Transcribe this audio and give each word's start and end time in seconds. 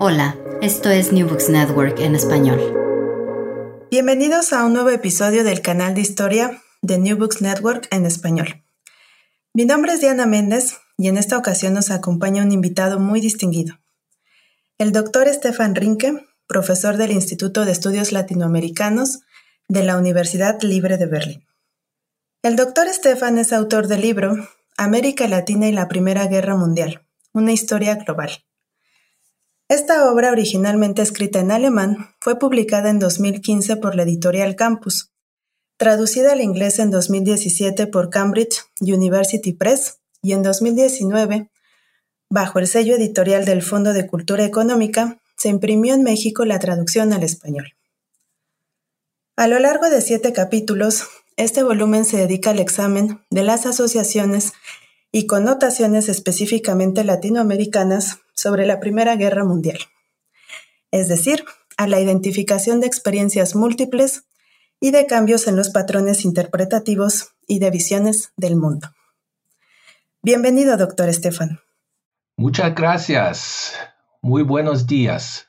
Hola, 0.00 0.36
esto 0.60 0.90
es 0.90 1.12
New 1.12 1.28
Books 1.28 1.48
Network 1.50 2.00
en 2.00 2.16
español. 2.16 2.60
Bienvenidos 3.92 4.52
a 4.52 4.64
un 4.64 4.72
nuevo 4.72 4.90
episodio 4.90 5.44
del 5.44 5.62
canal 5.62 5.94
de 5.94 6.00
historia 6.00 6.60
de 6.82 6.98
New 6.98 7.16
Books 7.16 7.42
Network 7.42 7.86
en 7.92 8.04
español. 8.04 8.64
Mi 9.54 9.66
nombre 9.66 9.92
es 9.92 10.00
Diana 10.00 10.26
Méndez 10.26 10.78
y 10.96 11.06
en 11.06 11.16
esta 11.16 11.38
ocasión 11.38 11.74
nos 11.74 11.92
acompaña 11.92 12.42
un 12.42 12.50
invitado 12.50 12.98
muy 12.98 13.20
distinguido. 13.20 13.78
El 14.78 14.90
doctor 14.90 15.28
Stefan 15.28 15.76
Rinke, 15.76 16.26
profesor 16.48 16.96
del 16.96 17.12
Instituto 17.12 17.64
de 17.64 17.70
Estudios 17.70 18.10
Latinoamericanos 18.10 19.20
de 19.68 19.84
la 19.84 19.96
Universidad 19.96 20.60
Libre 20.60 20.96
de 20.96 21.06
Berlín. 21.06 21.46
El 22.42 22.56
doctor 22.56 22.88
Stefan 22.88 23.38
es 23.38 23.52
autor 23.52 23.86
del 23.86 24.00
libro 24.00 24.34
América 24.76 25.28
Latina 25.28 25.68
y 25.68 25.72
la 25.72 25.86
Primera 25.86 26.26
Guerra 26.26 26.56
Mundial, 26.56 27.06
una 27.32 27.52
historia 27.52 27.94
global 27.94 28.42
esta 29.68 30.10
obra, 30.10 30.32
originalmente 30.32 31.02
escrita 31.02 31.40
en 31.40 31.50
alemán, 31.50 32.14
fue 32.20 32.38
publicada 32.38 32.88
en 32.88 32.98
2015 32.98 33.76
por 33.76 33.94
la 33.94 34.04
editorial 34.04 34.56
Campus, 34.56 35.12
traducida 35.76 36.32
al 36.32 36.40
inglés 36.40 36.78
en 36.78 36.90
2017 36.90 37.86
por 37.86 38.08
Cambridge 38.08 38.64
University 38.80 39.52
Press 39.52 40.00
y 40.22 40.32
en 40.32 40.42
2019, 40.42 41.50
bajo 42.30 42.58
el 42.58 42.66
sello 42.66 42.96
editorial 42.96 43.44
del 43.44 43.62
Fondo 43.62 43.92
de 43.92 44.06
Cultura 44.06 44.44
Económica, 44.44 45.20
se 45.36 45.50
imprimió 45.50 45.94
en 45.94 46.02
México 46.02 46.44
la 46.44 46.58
traducción 46.58 47.12
al 47.12 47.22
español. 47.22 47.74
A 49.36 49.46
lo 49.46 49.58
largo 49.60 49.88
de 49.88 50.00
siete 50.00 50.32
capítulos, 50.32 51.04
este 51.36 51.62
volumen 51.62 52.04
se 52.04 52.16
dedica 52.16 52.50
al 52.50 52.58
examen 52.58 53.20
de 53.30 53.44
las 53.44 53.66
asociaciones 53.66 54.52
y 55.12 55.26
connotaciones 55.26 56.08
específicamente 56.08 57.04
latinoamericanas 57.04 58.18
sobre 58.38 58.66
la 58.66 58.78
Primera 58.78 59.16
Guerra 59.16 59.44
Mundial, 59.44 59.78
es 60.92 61.08
decir, 61.08 61.44
a 61.76 61.88
la 61.88 62.00
identificación 62.00 62.80
de 62.80 62.86
experiencias 62.86 63.56
múltiples 63.56 64.24
y 64.80 64.92
de 64.92 65.06
cambios 65.06 65.48
en 65.48 65.56
los 65.56 65.70
patrones 65.70 66.24
interpretativos 66.24 67.32
y 67.48 67.58
de 67.58 67.70
visiones 67.70 68.32
del 68.36 68.54
mundo. 68.54 68.94
Bienvenido, 70.22 70.76
doctor 70.76 71.08
Estefan. 71.08 71.60
Muchas 72.36 72.74
gracias. 72.76 73.74
Muy 74.22 74.44
buenos 74.44 74.86
días. 74.86 75.48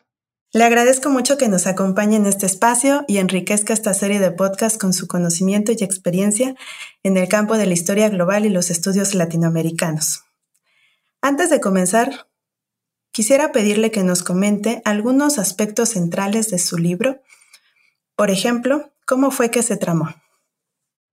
Le 0.51 0.63
agradezco 0.63 1.11
mucho 1.11 1.37
que 1.37 1.47
nos 1.47 1.67
acompañe 1.67 2.15
en 2.15 2.25
este 2.25 2.47
espacio 2.47 3.05
y 3.07 3.19
enriquezca 3.19 3.71
esta 3.71 3.93
serie 3.93 4.19
de 4.19 4.31
podcasts 4.31 4.79
con 4.79 4.93
su 4.93 5.05
conocimiento 5.05 5.71
y 5.71 5.83
experiencia 5.83 6.55
en 7.03 7.17
el 7.17 7.27
campo 7.27 7.55
de 7.55 7.67
la 7.67 7.73
historia 7.73 8.09
global 8.09 8.47
y 8.47 8.49
los 8.49 8.71
estudios 8.71 9.13
latinoamericanos. 9.13 10.23
Antes 11.21 11.51
de 11.51 11.59
comenzar, 11.59 12.28
quisiera 13.19 13.51
pedirle 13.51 13.91
que 13.91 14.01
nos 14.01 14.23
comente 14.23 14.81
algunos 14.85 15.39
aspectos 15.39 15.89
centrales 15.89 16.49
de 16.51 16.57
su 16.57 16.77
libro. 16.77 17.17
Por 18.15 18.29
ejemplo, 18.31 18.93
¿cómo 19.05 19.29
fue 19.29 19.51
que 19.51 19.61
se 19.61 19.75
tramó? 19.75 20.07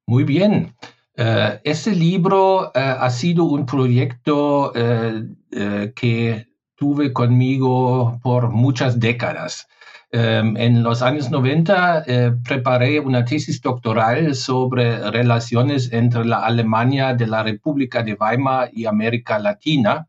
Muy 0.07 0.23
bien. 0.23 0.77
Uh, 1.19 1.59
este 1.65 1.91
libro 1.91 2.69
uh, 2.69 2.71
ha 2.75 3.11
sido 3.11 3.43
un 3.43 3.67
proyecto 3.67 4.71
uh, 4.71 5.93
que 5.97 6.47
tuve 6.77 7.13
conmigo 7.13 8.21
por 8.23 8.51
muchas 8.51 9.01
décadas. 9.01 9.67
Um, 10.13 10.57
en 10.57 10.85
los 10.85 11.03
años 11.03 11.33
90 11.33 12.05
eh, 12.07 12.33
preparé 12.45 13.01
una 13.01 13.25
tesis 13.25 13.61
doctoral 13.61 14.37
sobre 14.37 15.11
relaciones 15.11 15.93
entre 15.93 16.25
la 16.25 16.47
Alemania 16.47 17.15
de 17.15 17.27
la 17.27 17.43
República 17.43 18.05
de 18.05 18.15
Weimar 18.15 18.71
y 18.73 18.87
América 18.87 19.41
Latina. 19.41 20.07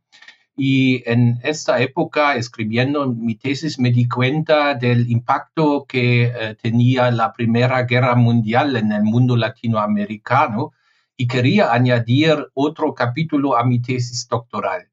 Y 0.57 1.03
en 1.06 1.40
esta 1.44 1.79
época, 1.79 2.35
escribiendo 2.35 3.07
mi 3.07 3.35
tesis, 3.35 3.78
me 3.79 3.91
di 3.91 4.07
cuenta 4.07 4.73
del 4.73 5.09
impacto 5.09 5.85
que 5.88 6.23
eh, 6.23 6.56
tenía 6.59 7.12
la 7.12 7.31
Primera 7.31 7.84
Guerra 7.84 8.16
Mundial 8.16 8.75
en 8.75 8.91
el 8.91 9.03
mundo 9.03 9.38
latinoamericano 9.38 10.73
y 11.16 11.28
quería 11.28 11.72
añadir 11.72 12.47
otro 12.56 12.95
capítulo 12.95 13.56
a 13.56 13.63
mi 13.63 13.79
tesis 13.79 14.28
doctoral. 14.28 14.90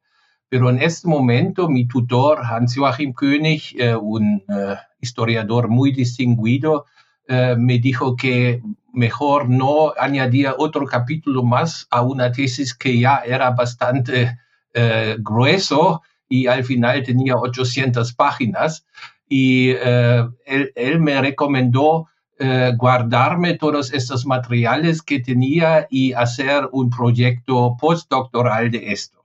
Pero 0.49 0.71
en 0.71 0.81
este 0.81 1.09
momento 1.09 1.69
mi 1.69 1.87
tutor, 1.87 2.41
Hans-Joachim 2.45 3.13
König, 3.13 3.75
eh, 3.79 3.97
un 3.97 4.45
eh, 4.49 4.77
historiador 5.01 5.69
muy 5.69 5.93
distinguido, 5.93 6.87
eh, 7.27 7.57
me 7.59 7.79
dijo 7.79 8.17
que 8.17 8.63
mejor 8.93 9.49
no 9.49 9.93
añadía 9.99 10.55
otro 10.57 10.87
capítulo 10.87 11.43
más 11.43 11.87
a 11.91 12.03
una 12.03 12.31
tesis 12.31 12.75
que 12.75 12.99
ya 13.01 13.23
era 13.27 13.51
bastante 13.51 14.39
grueso 15.19 16.03
y 16.29 16.47
al 16.47 16.65
final 16.65 17.03
tenía 17.03 17.37
800 17.37 18.13
páginas. 18.15 18.85
Y 19.29 19.71
él, 19.71 20.73
él, 20.75 21.01
me 21.01 21.21
recomendó 21.21 22.09
guardarme 22.77 23.55
todos 23.55 23.93
estos 23.93 24.27
materiales 24.27 25.03
que 25.03 25.21
tenía 25.21 25.87
y 25.91 26.13
hacer 26.13 26.69
un 26.73 26.91
proyecto 26.91 27.77
postdoctoral 27.81 28.71
de 28.71 28.93
esto. 28.93 29.25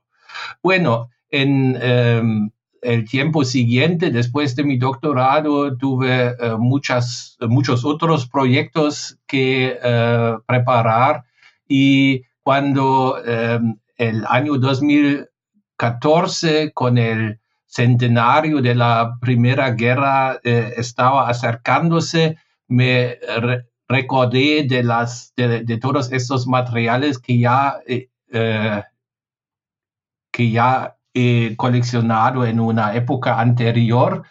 Bueno, 0.62 1.10
en 1.30 1.78
em, 1.80 2.50
el 2.82 3.08
tiempo 3.08 3.44
siguiente, 3.44 4.10
después 4.10 4.56
de 4.56 4.64
mi 4.64 4.78
doctorado, 4.78 5.76
tuve 5.76 6.28
eh, 6.28 6.56
muchas, 6.58 7.36
muchos 7.40 7.84
otros 7.84 8.26
proyectos 8.26 9.18
que 9.26 9.78
eh, 9.82 10.36
preparar 10.46 11.24
y 11.68 12.22
cuando 12.42 13.22
em, 13.24 13.76
el 13.96 14.24
año 14.28 14.56
2014, 15.80 16.72
con 16.72 16.98
el 16.98 17.40
centenario 17.66 18.60
de 18.60 18.74
la 18.74 19.16
Primera 19.20 19.70
Guerra 19.70 20.40
eh, 20.42 20.74
estaba 20.76 21.28
acercándose, 21.28 22.36
me 22.68 23.18
recordé 23.88 24.64
de, 24.68 24.82
las, 24.82 25.32
de, 25.36 25.78
todos 25.78 26.12
estos 26.12 26.46
materiales 26.46 27.18
que 27.18 27.38
ya, 27.38 27.80
que 30.30 30.50
ya 30.50 30.96
eh, 31.12 31.56
coleccionado 31.56 32.46
en 32.46 32.60
una 32.60 32.94
época 32.94 33.40
anterior. 33.40 34.22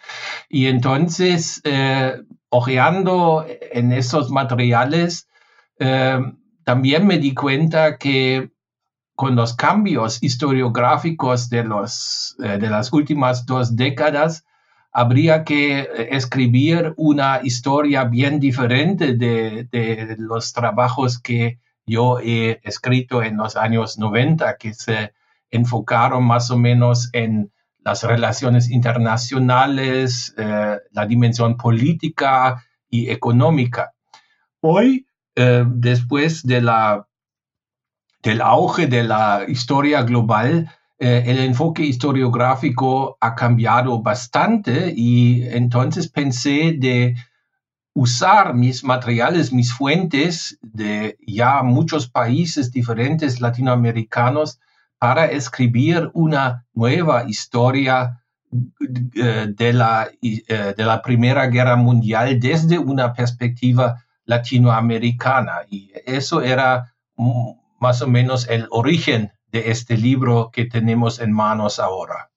Y 0.48 0.66
entonces, 0.66 1.60
eh, 1.64 2.22
ojeando 2.48 3.44
en 3.70 3.92
esos 3.92 4.30
materiales, 4.30 5.28
eh, 5.78 6.18
también 6.64 7.06
me 7.06 7.18
di 7.18 7.34
cuenta 7.34 7.98
que 7.98 8.50
con 9.20 9.36
los 9.36 9.52
cambios 9.52 10.22
historiográficos 10.22 11.50
de, 11.50 11.62
los, 11.62 12.34
de 12.38 12.70
las 12.70 12.90
últimas 12.90 13.44
dos 13.44 13.76
décadas, 13.76 14.46
habría 14.92 15.44
que 15.44 16.08
escribir 16.10 16.94
una 16.96 17.40
historia 17.42 18.04
bien 18.04 18.40
diferente 18.40 19.12
de, 19.18 19.68
de, 19.70 20.16
los 20.16 20.54
trabajos 20.54 21.18
que 21.18 21.58
yo 21.84 22.18
he 22.18 22.60
escrito 22.64 23.22
en 23.22 23.36
los 23.36 23.56
años 23.56 23.98
90, 23.98 24.56
que 24.56 24.72
se 24.72 25.12
enfocaron 25.50 26.24
más 26.24 26.50
o 26.50 26.56
menos 26.56 27.10
en 27.12 27.52
las 27.84 28.02
relaciones 28.04 28.70
internacionales, 28.70 30.34
eh, 30.38 30.78
la 30.92 31.04
dimensión 31.04 31.58
política 31.58 32.64
y 32.88 33.10
económica. 33.10 33.92
Hoy, 34.62 35.04
eh, 35.34 35.66
después 35.68 36.42
de 36.42 36.62
la, 36.62 37.06
del 38.22 38.40
auge 38.40 38.86
de 38.86 39.02
la 39.02 39.44
historia 39.48 40.02
global, 40.02 40.70
eh, 40.98 41.24
el 41.26 41.38
enfoque 41.38 41.82
historiográfico 41.82 43.16
ha 43.20 43.34
cambiado 43.34 44.02
bastante 44.02 44.92
y 44.94 45.42
entonces 45.48 46.08
pensé 46.08 46.74
de 46.78 47.16
usar 47.94 48.54
mis 48.54 48.84
materiales, 48.84 49.52
mis 49.52 49.72
fuentes 49.72 50.58
de 50.60 51.16
ya 51.26 51.62
muchos 51.62 52.08
países 52.08 52.70
diferentes 52.70 53.40
latinoamericanos 53.40 54.60
para 54.98 55.24
escribir 55.24 56.10
una 56.12 56.66
nueva 56.74 57.24
historia 57.26 58.22
eh, 58.52 59.46
de 59.48 59.72
la, 59.72 60.10
eh, 60.20 60.74
de 60.76 60.84
la 60.84 61.00
Primera 61.00 61.46
Guerra 61.46 61.76
Mundial 61.76 62.38
desde 62.38 62.78
una 62.78 63.14
perspectiva 63.14 64.04
latinoamericana. 64.26 65.60
Y 65.70 65.90
eso 66.04 66.42
era 66.42 66.94
más 67.80 68.02
o 68.02 68.06
menos 68.06 68.48
el 68.48 68.68
origen 68.70 69.32
de 69.50 69.70
este 69.70 69.96
libro 69.96 70.50
que 70.52 70.66
tenemos 70.66 71.18
en 71.18 71.32
manos 71.32 71.80
ahora. 71.80 72.30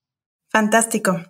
Fantástico. 0.50 1.22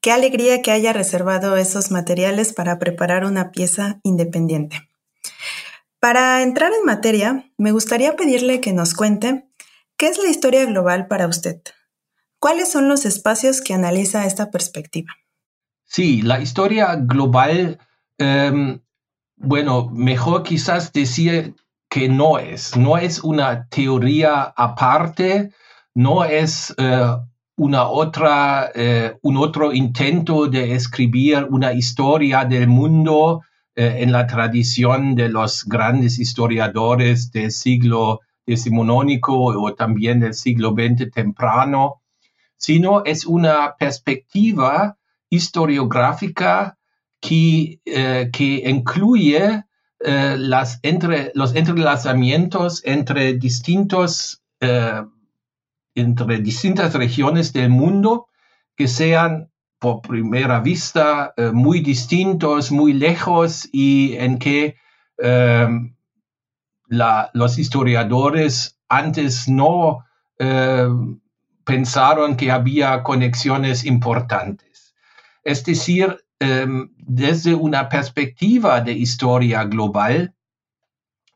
Qué 0.00 0.12
alegría 0.12 0.62
que 0.62 0.72
haya 0.72 0.92
reservado 0.92 1.56
esos 1.56 1.90
materiales 1.90 2.52
para 2.52 2.78
preparar 2.78 3.24
una 3.24 3.52
pieza 3.52 4.00
independiente. 4.02 4.88
Para 6.00 6.42
entrar 6.42 6.72
en 6.72 6.86
materia, 6.86 7.52
me 7.58 7.72
gustaría 7.72 8.16
pedirle 8.16 8.60
que 8.60 8.72
nos 8.72 8.94
cuente 8.94 9.46
qué 9.98 10.08
es 10.08 10.18
la 10.18 10.30
historia 10.30 10.64
global 10.64 11.06
para 11.06 11.26
usted. 11.26 11.60
¿Cuáles 12.38 12.72
son 12.72 12.88
los 12.88 13.04
espacios 13.04 13.60
que 13.60 13.74
analiza 13.74 14.24
esta 14.24 14.50
perspectiva? 14.50 15.14
Sí, 15.84 16.22
la 16.22 16.40
historia 16.40 16.96
global, 16.96 17.78
em, 18.16 18.80
bueno, 19.36 19.90
mejor 19.90 20.42
quizás 20.42 20.90
decir 20.94 21.54
que 21.90 22.08
no 22.08 22.38
es. 22.38 22.76
No 22.76 22.96
es 22.96 23.22
una 23.22 23.66
teoría 23.68 24.44
aparte, 24.56 25.50
no 25.92 26.24
es 26.24 26.72
eh, 26.78 27.16
una 27.56 27.88
otra, 27.88 28.70
eh, 28.74 29.16
un 29.22 29.36
otro 29.36 29.72
intento 29.72 30.46
de 30.46 30.74
escribir 30.74 31.48
una 31.50 31.72
historia 31.72 32.44
del 32.44 32.68
mundo 32.68 33.42
eh, 33.74 33.96
en 33.98 34.12
la 34.12 34.26
tradición 34.28 35.16
de 35.16 35.28
los 35.28 35.64
grandes 35.64 36.20
historiadores 36.20 37.32
del 37.32 37.50
siglo 37.50 38.20
decimonónico 38.46 39.34
o 39.36 39.74
también 39.74 40.20
del 40.20 40.34
siglo 40.34 40.70
XX 40.70 41.10
temprano, 41.10 42.02
sino 42.56 43.04
es 43.04 43.26
una 43.26 43.74
perspectiva 43.76 44.96
historiográfica 45.28 46.78
que, 47.20 47.80
que 47.84 48.62
incluye 48.66 49.64
eh, 50.02 50.36
las 50.38 50.80
entre, 50.82 51.30
los 51.34 51.54
entrelazamientos 51.54 52.80
entre 52.86 53.34
distintos, 53.34 54.42
eh, 54.60 55.04
entre 55.94 56.38
distintas 56.38 56.94
regiones 56.94 57.52
del 57.52 57.68
mundo 57.68 58.28
que 58.76 58.88
sean 58.88 59.50
por 59.78 60.00
primera 60.00 60.60
vista 60.60 61.34
eh, 61.36 61.50
muy 61.52 61.80
distintos, 61.80 62.72
muy 62.72 62.94
lejos 62.94 63.68
y 63.72 64.16
en 64.16 64.38
que 64.38 64.76
la, 66.88 67.30
los 67.34 67.58
historiadores 67.58 68.78
antes 68.88 69.48
no 69.48 70.06
pensaron 71.64 72.38
que 72.38 72.50
había 72.50 73.02
conexiones 73.02 73.84
importantes. 73.84 74.94
Es 75.44 75.62
decir, 75.62 76.16
Em, 76.16 76.29
desde 76.40 77.54
una 77.54 77.88
perspectiva 77.88 78.80
de 78.80 78.92
historia 78.92 79.64
global, 79.64 80.34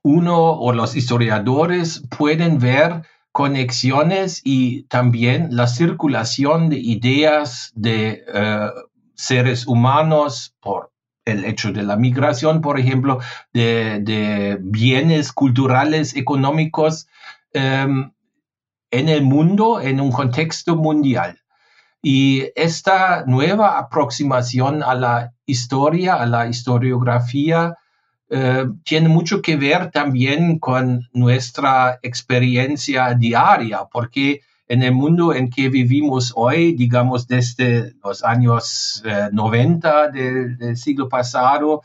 uno 0.03 0.53
o 0.53 0.73
los 0.73 0.97
historiadores 0.97 2.03
pueden 2.17 2.59
ver 2.59 3.03
conexiones 3.33 4.41
y 4.45 4.85
también 4.85 5.49
la 5.51 5.67
circulación 5.67 6.69
de 6.69 6.79
ideas 6.79 7.73
de 7.75 8.25
eh, 8.33 8.71
seres 9.15 9.67
humanos 9.67 10.55
por 10.61 10.93
el 11.25 11.45
hecho 11.45 11.73
de 11.73 11.83
la 11.83 11.97
migración, 11.97 12.61
por 12.61 12.79
ejemplo, 12.79 13.19
de, 13.53 14.59
bienes 14.61 15.33
culturales, 15.33 16.15
económicos 16.15 17.09
em, 17.53 18.13
en 18.91 19.09
el 19.09 19.23
mundo, 19.23 19.81
en 19.81 20.01
un 20.01 20.13
contexto 20.13 20.77
mundial. 20.77 21.41
Y 22.07 22.51
esta 22.55 23.25
nueva 23.27 23.79
aproximación 23.79 24.83
a 24.83 24.95
la 24.95 25.33
historia, 25.47 26.17
a 26.17 26.27
la 26.27 26.47
historiografía, 26.47 27.79
eh, 28.29 28.67
tiene 28.85 29.09
mucho 29.09 29.41
que 29.41 29.57
ver 29.57 29.91
también 29.91 30.59
con 30.59 31.09
nuestra 31.15 31.99
experiencia 32.03 33.15
diaria, 33.15 33.87
porque 33.91 34.43
en 34.69 34.83
el 34.83 34.93
mundo 34.93 35.33
en 35.33 35.49
que 35.49 35.71
vivimos 35.71 36.31
hoy, 36.37 36.75
digamos 36.75 37.27
desde 37.27 37.95
los 38.05 38.23
años 38.23 39.03
90 39.33 40.05
eh, 40.05 40.11
del, 40.59 40.77
siglo 40.77 41.09
pasado, 41.09 41.81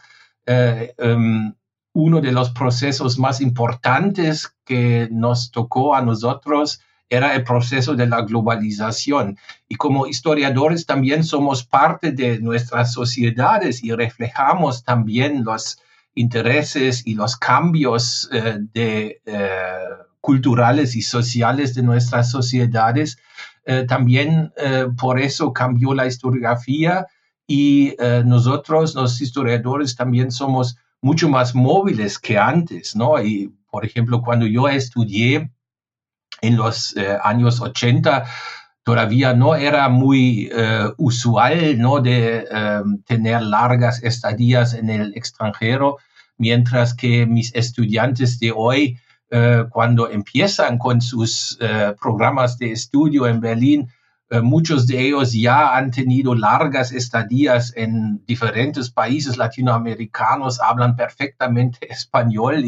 eh, 0.45 0.93
em, 0.97 1.53
uno 1.93 2.19
de 2.19 2.33
los 2.33 2.49
procesos 2.49 3.17
más 3.17 3.39
importantes 3.39 4.53
que 4.65 5.07
nos 5.11 5.49
tocó 5.49 5.95
a 5.95 6.01
nosotros 6.01 6.81
era 7.09 7.35
el 7.35 7.43
proceso 7.43 7.95
de 7.95 8.07
la 8.07 8.21
globalización. 8.21 9.37
Y 9.67 9.75
como 9.75 10.07
historiadores 10.07 10.85
también 10.85 11.23
somos 11.23 11.63
parte 11.63 12.11
de 12.11 12.39
nuestras 12.39 12.93
sociedades 12.93 13.83
y 13.83 13.91
reflejamos 13.91 14.83
también 14.83 15.43
los 15.43 15.79
intereses 16.13 17.05
y 17.05 17.15
los 17.15 17.35
cambios 17.35 18.29
eh, 18.31 18.57
de, 18.73 19.21
eh, 19.25 19.69
culturales 20.21 20.95
y 20.95 21.01
sociales 21.01 21.73
de 21.73 21.81
nuestras 21.81 22.29
sociedades. 22.29 23.17
Eh, 23.65 23.85
también 23.87 24.51
por 24.97 25.19
eso 25.19 25.53
cambió 25.53 25.93
la 25.93 26.07
historiografía 26.07 27.05
y 27.47 27.95
nosotros, 28.25 28.95
los 28.95 29.21
historiadores, 29.21 29.95
también 29.95 30.31
somos 30.31 30.77
mucho 31.01 31.29
más 31.29 31.55
móviles 31.55 32.19
que 32.19 32.37
antes, 32.37 32.95
¿no? 32.95 33.21
Y, 33.21 33.53
por 33.71 33.85
ejemplo, 33.85 34.21
cuando 34.21 34.45
yo 34.45 34.67
estudié 34.67 35.51
en 36.41 36.57
los 36.57 36.95
eh, 36.95 37.17
años 37.23 37.61
80 37.61 38.25
todavía 38.83 39.33
no 39.33 39.55
era 39.55 39.89
muy 39.89 40.49
eh, 40.51 40.89
usual 40.97 41.77
¿no? 41.79 41.99
de 41.99 42.47
em, 42.49 43.01
tener 43.03 43.41
largas 43.41 44.01
estadías 44.03 44.73
en 44.73 44.89
el 44.89 45.13
extranjero, 45.15 45.97
mientras 46.37 46.93
que 46.93 47.25
mis 47.25 47.53
estudiantes 47.53 48.39
de 48.39 48.51
hoy, 48.55 48.97
eh, 49.29 49.65
cuando 49.69 50.09
empiezan 50.09 50.77
con 50.79 51.01
sus 51.01 51.59
programas 52.01 52.57
de 52.57 52.71
estudio 52.71 53.27
en 53.27 53.41
Berlín, 53.41 53.81
eh, 53.81 53.98
muchos 54.43 54.85
de 54.85 55.07
ellos 55.07 55.33
ya 55.33 55.75
han 55.75 55.89
tenido 55.89 56.35
largas 56.35 56.91
estadías 56.91 57.73
en 57.75 58.23
diferentes 58.27 58.91
países 58.91 59.37
latinoamericanos, 59.37 60.61
hablan 60.61 60.95
perfectamente 60.95 61.79
español 61.91 62.63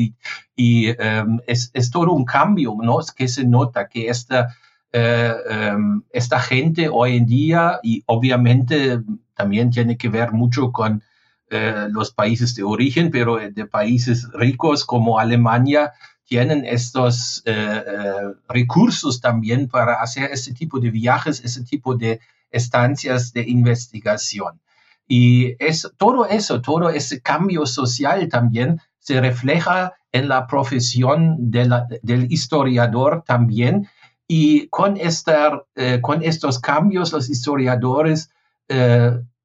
y, 0.55 0.87
em, 0.87 1.39
es, 1.45 1.71
todo 1.91 2.11
un 2.13 2.25
cambio, 2.25 2.75
¿no? 2.81 2.99
Es 2.99 3.11
que 3.11 3.27
se 3.27 3.45
nota 3.45 3.87
que 3.87 4.09
esta, 4.09 4.55
eh, 4.91 5.33
em, 5.49 6.01
esta 6.11 6.39
gente 6.39 6.89
hoy 6.89 7.17
en 7.17 7.25
día, 7.27 7.79
y 7.83 8.03
obviamente 8.07 8.99
también 9.35 9.69
tiene 9.69 9.97
que 9.97 10.09
ver 10.09 10.31
mucho 10.31 10.71
con 10.71 11.03
eh, 11.49 11.87
los 11.89 12.11
países 12.11 12.55
de 12.55 12.63
origen, 12.63 13.11
pero 13.11 13.35
de 13.37 13.65
países 13.65 14.27
ricos 14.33 14.85
como 14.85 15.19
Alemania, 15.19 15.91
tienen 16.31 16.63
estos 16.63 17.43
eh, 17.43 17.51
eh, 17.53 18.33
recursos 18.47 19.19
también 19.19 19.67
para 19.67 19.95
hacer 19.95 20.31
este 20.31 20.53
tipo 20.53 20.79
de 20.79 20.89
viajes, 20.89 21.43
este 21.43 21.61
tipo 21.65 21.93
de 21.93 22.21
estancias 22.51 23.33
de 23.33 23.41
investigación. 23.41 24.61
Y 25.05 25.57
es, 25.59 25.91
todo 25.97 26.25
eso, 26.25 26.61
todo 26.61 26.89
ese 26.89 27.21
cambio 27.21 27.65
social 27.65 28.29
también 28.29 28.79
se 28.97 29.19
refleja 29.19 29.91
en 30.13 30.29
la 30.29 30.47
profesión 30.47 31.35
del 31.51 32.31
historiador 32.31 33.25
también. 33.27 33.89
Y 34.25 34.69
con, 34.69 34.95
esta, 34.95 35.63
eh, 35.75 35.99
con 35.99 36.23
estos 36.23 36.59
cambios, 36.59 37.11
los 37.11 37.29
historiadores 37.29 38.29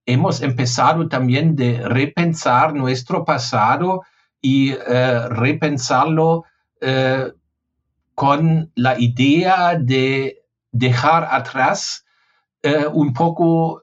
hemos 0.04 0.40
empezado 0.40 1.08
también 1.08 1.56
de 1.56 1.80
repensar 1.82 2.74
nuestro 2.74 3.24
pasado 3.24 4.02
y 4.40 4.72
repensarlo 4.72 6.44
eh, 6.80 7.32
con 8.14 8.72
la 8.74 8.98
idea 8.98 9.78
de 9.78 10.42
dejar 10.72 11.28
atrás 11.30 12.04
eh, 12.62 12.86
un 12.92 13.12
poco 13.12 13.82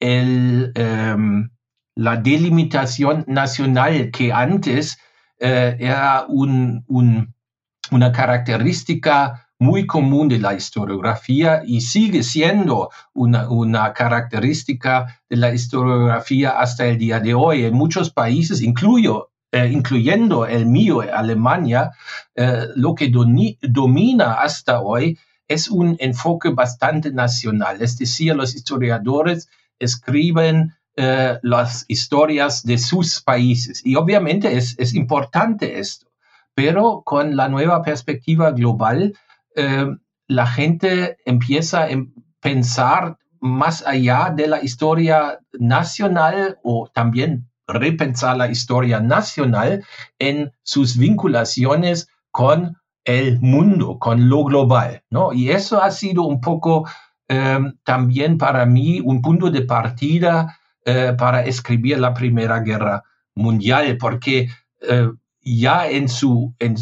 em, 0.00 1.50
la 1.96 2.16
delimitación 2.16 3.24
nacional 3.26 4.10
que 4.10 4.32
antes 4.32 4.98
eh, 5.38 5.76
era 5.78 6.24
un, 6.28 6.84
una 7.90 8.12
característica 8.12 9.48
muy 9.58 9.86
común 9.86 10.28
de 10.28 10.38
la 10.38 10.54
historiografía 10.54 11.62
y 11.64 11.80
sigue 11.80 12.22
siendo 12.22 12.90
una, 13.12 13.48
una, 13.48 13.92
característica 13.92 15.20
de 15.28 15.36
la 15.36 15.52
historiografía 15.52 16.50
hasta 16.50 16.86
el 16.86 16.98
día 16.98 17.20
de 17.20 17.34
hoy. 17.34 17.64
En 17.64 17.74
muchos 17.74 18.10
países, 18.10 18.60
incluyo, 18.62 19.30
eh, 19.54 19.70
incluyendo 19.70 20.46
el 20.46 20.66
mío, 20.66 21.02
Alemania, 21.02 21.92
eh, 22.34 22.66
lo 22.74 22.92
que 22.96 23.08
domina 23.62 24.32
hasta 24.32 24.80
hoy 24.80 25.16
es 25.46 25.68
un 25.68 25.94
enfoque 26.00 26.48
bastante 26.48 27.12
nacional. 27.12 27.80
Es 27.80 27.96
decir, 27.96 28.34
los 28.34 28.56
historiadores 28.56 29.48
escriben 29.78 30.74
eh, 30.96 31.38
las 31.42 31.84
historias 31.86 32.64
de 32.64 32.78
sus 32.78 33.20
países. 33.20 33.80
Y 33.86 33.94
obviamente 33.94 34.56
es, 34.56 34.74
es, 34.76 34.92
importante 34.92 35.78
esto, 35.78 36.08
pero 36.56 37.02
con 37.04 37.36
la 37.36 37.48
nueva 37.48 37.80
perspectiva 37.82 38.50
global, 38.50 39.14
la 40.26 40.46
gente 40.48 41.18
empieza 41.24 41.84
a 41.84 41.88
pensar 42.40 43.18
más 43.38 43.86
allá 43.86 44.32
de 44.34 44.48
la 44.48 44.64
historia 44.64 45.38
nacional 45.52 46.58
o 46.64 46.90
también 46.92 47.46
repensar 47.66 48.36
la 48.36 48.50
historia 48.50 49.00
nacional 49.00 49.84
en 50.18 50.52
sus 50.62 50.96
vinculaciones 50.96 52.08
con 52.30 52.76
el 53.04 53.40
mundo, 53.40 53.98
con 53.98 54.28
lo 54.28 54.44
global, 54.44 55.02
¿no? 55.10 55.32
Y 55.32 55.50
eso 55.50 55.82
ha 55.82 55.90
sido 55.90 56.22
un 56.22 56.40
poco 56.40 56.88
eh, 57.28 57.58
también 57.84 58.38
para 58.38 58.66
mí 58.66 59.00
un 59.00 59.22
punto 59.22 59.50
de 59.50 59.62
partida 59.62 60.58
eh, 60.84 61.14
para 61.16 61.44
escribir 61.44 61.98
la 61.98 62.12
Primera 62.12 62.60
Guerra 62.60 63.02
Mundial, 63.34 63.96
porque 63.98 64.48
eh, 64.82 65.10
ya 65.42 65.88
en, 65.88 66.08
su, 66.08 66.54
en, 66.58 66.76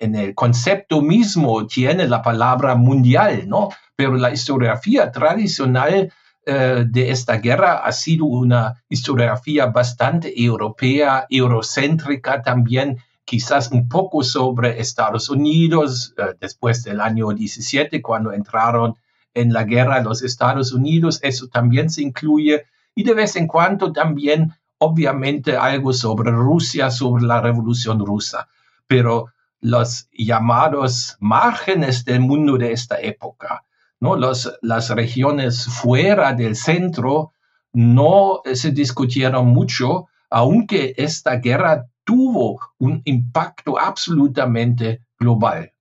el 0.00 0.34
concepto 0.34 1.00
mismo 1.00 1.66
tiene 1.66 2.06
la 2.06 2.22
palabra 2.22 2.74
mundial, 2.74 3.48
¿no? 3.48 3.68
Pero 3.96 4.14
la 4.14 4.32
historiografía 4.32 5.10
tradicional 5.10 6.12
de 6.52 7.10
esta 7.10 7.36
guerra. 7.36 7.84
Ha 7.84 7.92
sido 7.92 8.24
una 8.24 8.82
historiografía 8.88 9.66
bastante 9.66 10.32
europea, 10.42 11.26
eurocéntrica 11.28 12.42
también, 12.42 12.98
quizás 13.28 13.70
un 13.70 13.88
poco 13.90 14.24
sobre 14.24 14.80
Estados 14.80 15.28
Unidos, 15.28 16.14
eh, 16.16 16.34
después 16.40 16.82
del 16.82 16.98
año 16.98 17.28
17, 17.28 18.00
cuando 18.00 18.32
entraron 18.32 18.96
en 19.34 19.52
la 19.52 19.64
guerra 19.64 20.00
los 20.00 20.22
Estados 20.22 20.72
Unidos, 20.72 21.20
eso 21.22 21.46
también 21.48 21.90
se 21.90 22.00
incluye, 22.00 22.64
y 22.94 23.02
de 23.04 23.12
vez 23.12 23.36
en 23.36 23.46
cuando 23.46 23.92
también, 23.92 24.54
obviamente, 24.78 25.58
algo 25.58 25.92
sobre 25.92 26.30
Rusia, 26.30 26.90
sobre 26.90 27.24
la 27.24 27.42
revolución 27.42 28.04
rusa, 28.04 28.48
pero 28.86 29.26
los 29.60 30.08
llamados 30.10 31.16
márgenes 31.20 32.06
del 32.06 32.20
mundo 32.20 32.56
de 32.56 32.72
esta 32.72 32.98
época, 32.98 33.62
¿no? 34.00 34.16
Los, 34.16 34.52
las 34.62 34.90
regiones 34.90 35.66
fuera 35.66 36.32
del 36.32 36.56
centro 36.56 37.32
no 37.72 38.42
se 38.54 38.70
discutieron 38.70 39.48
mucho, 39.48 40.08
aunque 40.30 40.94
esta 40.96 41.36
guerra 41.36 41.86
tuvo 42.04 42.60
un 42.78 43.02
impacto 43.04 43.78
absolutamente 43.78 45.02
global. 45.18 45.72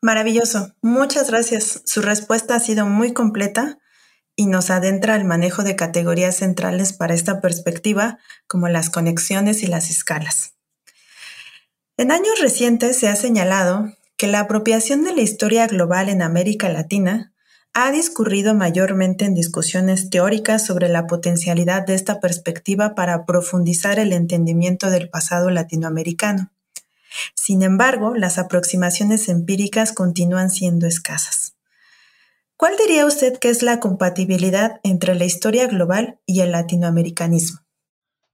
Maravilloso. 0.00 0.72
Muchas 0.80 1.30
gracias. 1.30 1.82
Su 1.84 2.02
respuesta 2.02 2.54
ha 2.54 2.60
sido 2.60 2.86
muy 2.86 3.12
completa 3.12 3.78
y 4.36 4.46
nos 4.46 4.70
adentra 4.70 5.14
al 5.14 5.24
manejo 5.24 5.64
de 5.64 5.74
categorías 5.74 6.36
centrales 6.36 6.92
para 6.92 7.14
esta 7.14 7.40
perspectiva, 7.40 8.18
como 8.46 8.68
las 8.68 8.90
conexiones 8.90 9.64
y 9.64 9.66
las 9.66 9.90
escalas. 9.90 10.54
En 11.96 12.12
años 12.12 12.40
recientes 12.40 12.96
se 12.96 13.08
ha 13.08 13.16
señalado 13.16 13.92
que 14.18 14.26
la 14.26 14.40
apropiación 14.40 15.04
de 15.04 15.14
la 15.14 15.22
historia 15.22 15.68
global 15.68 16.08
en 16.08 16.22
América 16.22 16.68
Latina 16.68 17.32
ha 17.72 17.92
discurrido 17.92 18.52
mayormente 18.52 19.24
en 19.24 19.34
discusiones 19.34 20.10
teóricas 20.10 20.66
sobre 20.66 20.88
la 20.88 21.06
potencialidad 21.06 21.86
de 21.86 21.94
esta 21.94 22.18
perspectiva 22.18 22.96
para 22.96 23.24
profundizar 23.24 24.00
el 24.00 24.12
entendimiento 24.12 24.90
del 24.90 25.08
pasado 25.08 25.50
latinoamericano. 25.50 26.50
Sin 27.36 27.62
embargo, 27.62 28.16
las 28.16 28.38
aproximaciones 28.38 29.28
empíricas 29.28 29.92
continúan 29.92 30.50
siendo 30.50 30.88
escasas. 30.88 31.54
¿Cuál 32.56 32.74
diría 32.76 33.06
usted 33.06 33.38
que 33.38 33.50
es 33.50 33.62
la 33.62 33.78
compatibilidad 33.78 34.80
entre 34.82 35.14
la 35.14 35.26
historia 35.26 35.68
global 35.68 36.18
y 36.26 36.40
el 36.40 36.50
latinoamericanismo? 36.50 37.60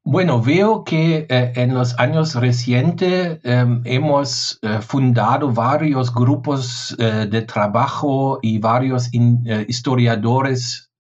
Bueno, 0.06 0.42
veo 0.42 0.84
que 0.84 1.26
eh, 1.30 1.52
en 1.56 1.72
los 1.72 1.98
años 1.98 2.34
recientes 2.34 3.40
em, 3.42 3.80
hemos 3.86 4.58
eh, 4.60 4.80
fundado 4.82 5.50
varios 5.50 6.12
grupos 6.12 6.94
eh, 6.98 7.26
de 7.30 7.40
trabajo 7.40 8.38
y 8.42 8.58
varios 8.58 9.08
historiadores 9.66 10.90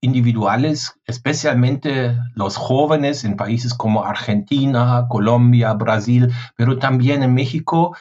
individuales, 0.00 0.94
especialmente 1.04 2.16
los 2.34 2.56
jóvenes 2.56 3.24
en 3.24 3.36
países 3.36 3.74
como 3.74 4.02
Argentina, 4.02 5.08
Colombia, 5.10 5.74
Brasil, 5.74 6.32
pero 6.56 6.78
también 6.78 7.22
en 7.22 7.34
México, 7.34 7.94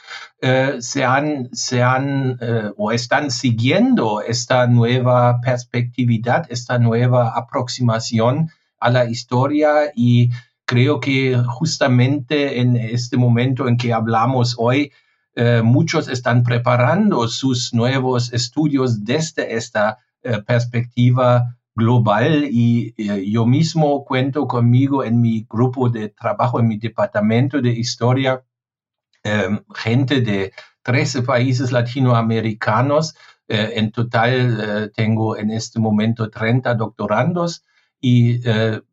se 0.79 1.05
han, 1.05 1.49
se 1.53 1.81
han 1.81 2.37
o 2.77 2.91
están 2.91 3.31
siguiendo 3.31 4.21
esta 4.21 4.67
nueva 4.67 5.39
perspectividad, 5.39 6.45
esta 6.49 6.77
nueva 6.77 7.29
aproximación 7.37 8.49
a 8.81 8.89
la 8.89 9.05
historia 9.05 9.91
y 9.95 10.29
creo 10.65 10.99
que 10.99 11.37
justamente 11.47 12.59
en 12.59 12.75
este 12.75 13.17
momento 13.17 13.67
en 13.67 13.77
que 13.77 13.93
hablamos 13.93 14.55
hoy, 14.57 14.91
eh, 15.35 15.61
muchos 15.63 16.09
están 16.09 16.43
preparando 16.43 17.27
sus 17.27 17.73
nuevos 17.73 18.31
estudios 18.33 19.03
desde 19.03 19.55
esta 19.55 19.97
eh, 20.21 20.41
perspectiva 20.45 21.57
global 21.75 22.47
y 22.51 22.93
eh, 22.97 23.27
yo 23.27 23.47
mismo 23.47 24.05
cuento 24.05 24.47
conmigo 24.47 25.03
en 25.03 25.19
mi 25.19 25.47
grupo 25.49 25.89
de 25.89 26.09
trabajo, 26.09 26.59
en 26.59 26.67
mi 26.67 26.77
departamento 26.77 27.61
de 27.61 27.69
historia, 27.71 28.43
gente 29.73 30.19
de 30.19 30.51
13 30.81 31.21
países 31.21 31.71
latinoamericanos. 31.71 33.15
en 33.47 33.91
total 33.91 34.91
tengo 34.93 35.37
en 35.37 35.51
este 35.51 35.79
momento 35.79 36.29
30 36.29 36.75
doctorandos 36.75 37.63
y 38.01 38.39
de 38.39 38.91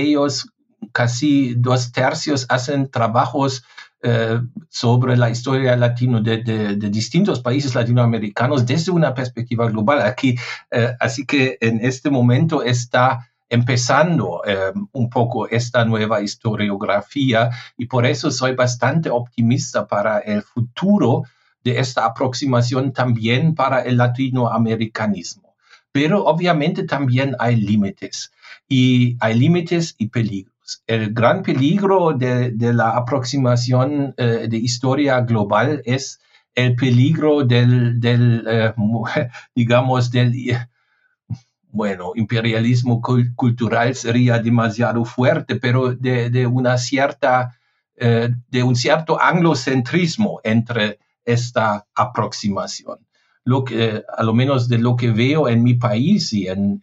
ellos 0.00 0.46
casi 0.92 1.54
dos 1.54 1.92
tercios 1.92 2.46
hacen 2.48 2.90
trabajos 2.90 3.64
eh, 4.00 4.40
sobre 4.68 5.16
la 5.16 5.28
historia 5.28 5.74
latino 5.76 6.20
de, 6.20 6.76
distintos 6.76 7.40
países 7.40 7.74
latinoamericanos 7.74 8.64
desde 8.64 8.92
una 8.92 9.12
perspectiva 9.12 9.68
global. 9.68 10.02
Aquí, 10.02 10.36
eh, 10.70 10.94
así 11.00 11.26
que 11.26 11.58
en 11.60 11.84
este 11.84 12.08
momento 12.08 12.62
está 12.62 13.28
empezando 13.48 14.42
eh, 14.46 14.72
un 14.92 15.10
poco 15.10 15.48
esta 15.48 15.84
nueva 15.84 16.20
historiografía 16.20 17.50
y 17.76 17.86
por 17.86 18.06
eso 18.06 18.30
soy 18.30 18.54
bastante 18.54 19.10
optimista 19.10 19.88
para 19.88 20.20
el 20.20 20.42
futuro 20.42 21.24
de 21.64 21.80
esta 21.80 22.04
aproximación 22.04 22.92
también 22.92 23.56
para 23.56 23.80
el 23.80 23.96
latinoamericanismo. 23.96 25.56
Pero 25.90 26.24
obviamente 26.24 26.84
también 26.84 27.34
hay 27.40 27.56
límites 27.56 28.30
y 28.68 29.16
hay 29.18 29.34
límites 29.34 29.96
y 29.98 30.06
peligros 30.08 30.57
el 30.86 31.12
gran 31.12 31.42
peligro 31.42 32.12
de, 32.12 32.52
la 32.72 32.90
aproximación 32.90 34.14
eh, 34.16 34.46
de 34.48 34.56
historia 34.56 35.20
global 35.20 35.82
es 35.84 36.20
el 36.54 36.74
peligro 36.74 37.44
del, 37.44 38.00
eh, 38.04 38.74
digamos, 39.54 40.10
del, 40.10 40.56
bueno, 41.70 42.12
imperialismo 42.14 43.00
cultural 43.00 43.94
sería 43.94 44.38
demasiado 44.38 45.04
fuerte, 45.04 45.56
pero 45.56 45.94
de, 45.94 46.46
una 46.46 46.76
cierta, 46.76 47.56
eh, 47.96 48.30
de 48.48 48.62
un 48.62 48.74
cierto 48.74 49.20
anglocentrismo 49.20 50.40
entre 50.42 50.98
esta 51.24 51.86
aproximación. 51.94 52.98
Lo 53.44 53.64
que, 53.64 54.02
a 54.16 54.22
lo 54.22 54.34
menos 54.34 54.68
de 54.68 54.78
lo 54.78 54.96
que 54.96 55.10
veo 55.10 55.48
en 55.48 55.62
mi 55.62 55.74
país 55.74 56.32
y 56.34 56.48
en, 56.48 56.80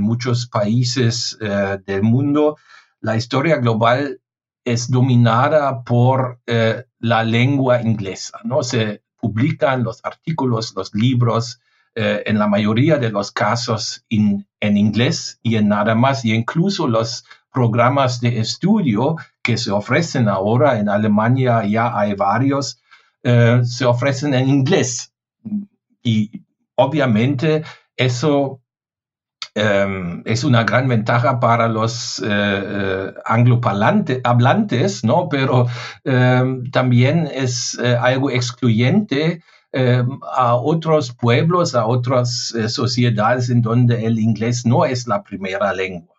muchos 0.00 0.46
países 0.46 1.36
del 1.40 2.02
mundo, 2.02 2.56
la 3.04 3.16
historia 3.16 3.58
global 3.58 4.20
es 4.64 4.90
dominada 4.90 5.84
por 5.84 6.40
eh, 6.46 6.84
la 7.00 7.22
lengua 7.22 7.82
inglesa, 7.82 8.40
¿no? 8.44 8.62
Se 8.62 9.02
publican 9.20 9.82
los 9.84 10.00
artículos, 10.02 10.72
los 10.74 10.94
libros, 10.94 11.60
eh, 11.94 12.22
en 12.24 12.38
la 12.38 12.48
mayoría 12.48 12.96
de 12.96 13.10
los 13.10 13.30
casos 13.30 14.06
en 14.08 14.46
inglés 14.58 15.38
y 15.42 15.56
en 15.56 15.68
nada 15.68 15.94
más, 15.94 16.24
y 16.24 16.32
incluso 16.32 16.88
los 16.88 17.26
programas 17.52 18.22
de 18.22 18.38
estudio 18.40 19.16
que 19.42 19.58
se 19.58 19.70
ofrecen 19.70 20.26
ahora 20.26 20.78
en 20.80 20.88
Alemania, 20.88 21.62
ya 21.66 21.96
hay 21.96 22.14
varios, 22.14 22.80
eh, 23.22 23.60
se 23.64 23.84
ofrecen 23.84 24.32
en 24.32 24.48
inglés. 24.48 25.12
Y 26.02 26.42
obviamente 26.74 27.64
eso 27.96 28.62
em, 29.54 30.22
es 30.24 30.44
una 30.44 30.64
gran 30.64 30.88
ventaja 30.88 31.38
para 31.40 31.68
los 31.68 32.18
eh, 32.18 32.24
eh 32.26 33.14
anglohablantes, 33.24 35.04
¿no? 35.04 35.28
Pero 35.28 35.66
em, 36.04 36.70
también 36.70 37.28
es 37.32 37.78
eh, 37.82 37.96
algo 38.00 38.30
excluyente 38.30 39.42
em, 39.72 40.08
a 40.36 40.56
otros 40.56 41.12
pueblos, 41.12 41.74
a 41.74 41.86
otras 41.86 42.54
sociedades 42.68 43.50
en 43.50 43.62
donde 43.62 44.04
el 44.06 44.18
inglés 44.18 44.66
no 44.66 44.84
es 44.84 45.06
la 45.06 45.22
primera 45.22 45.72
lengua. 45.72 46.14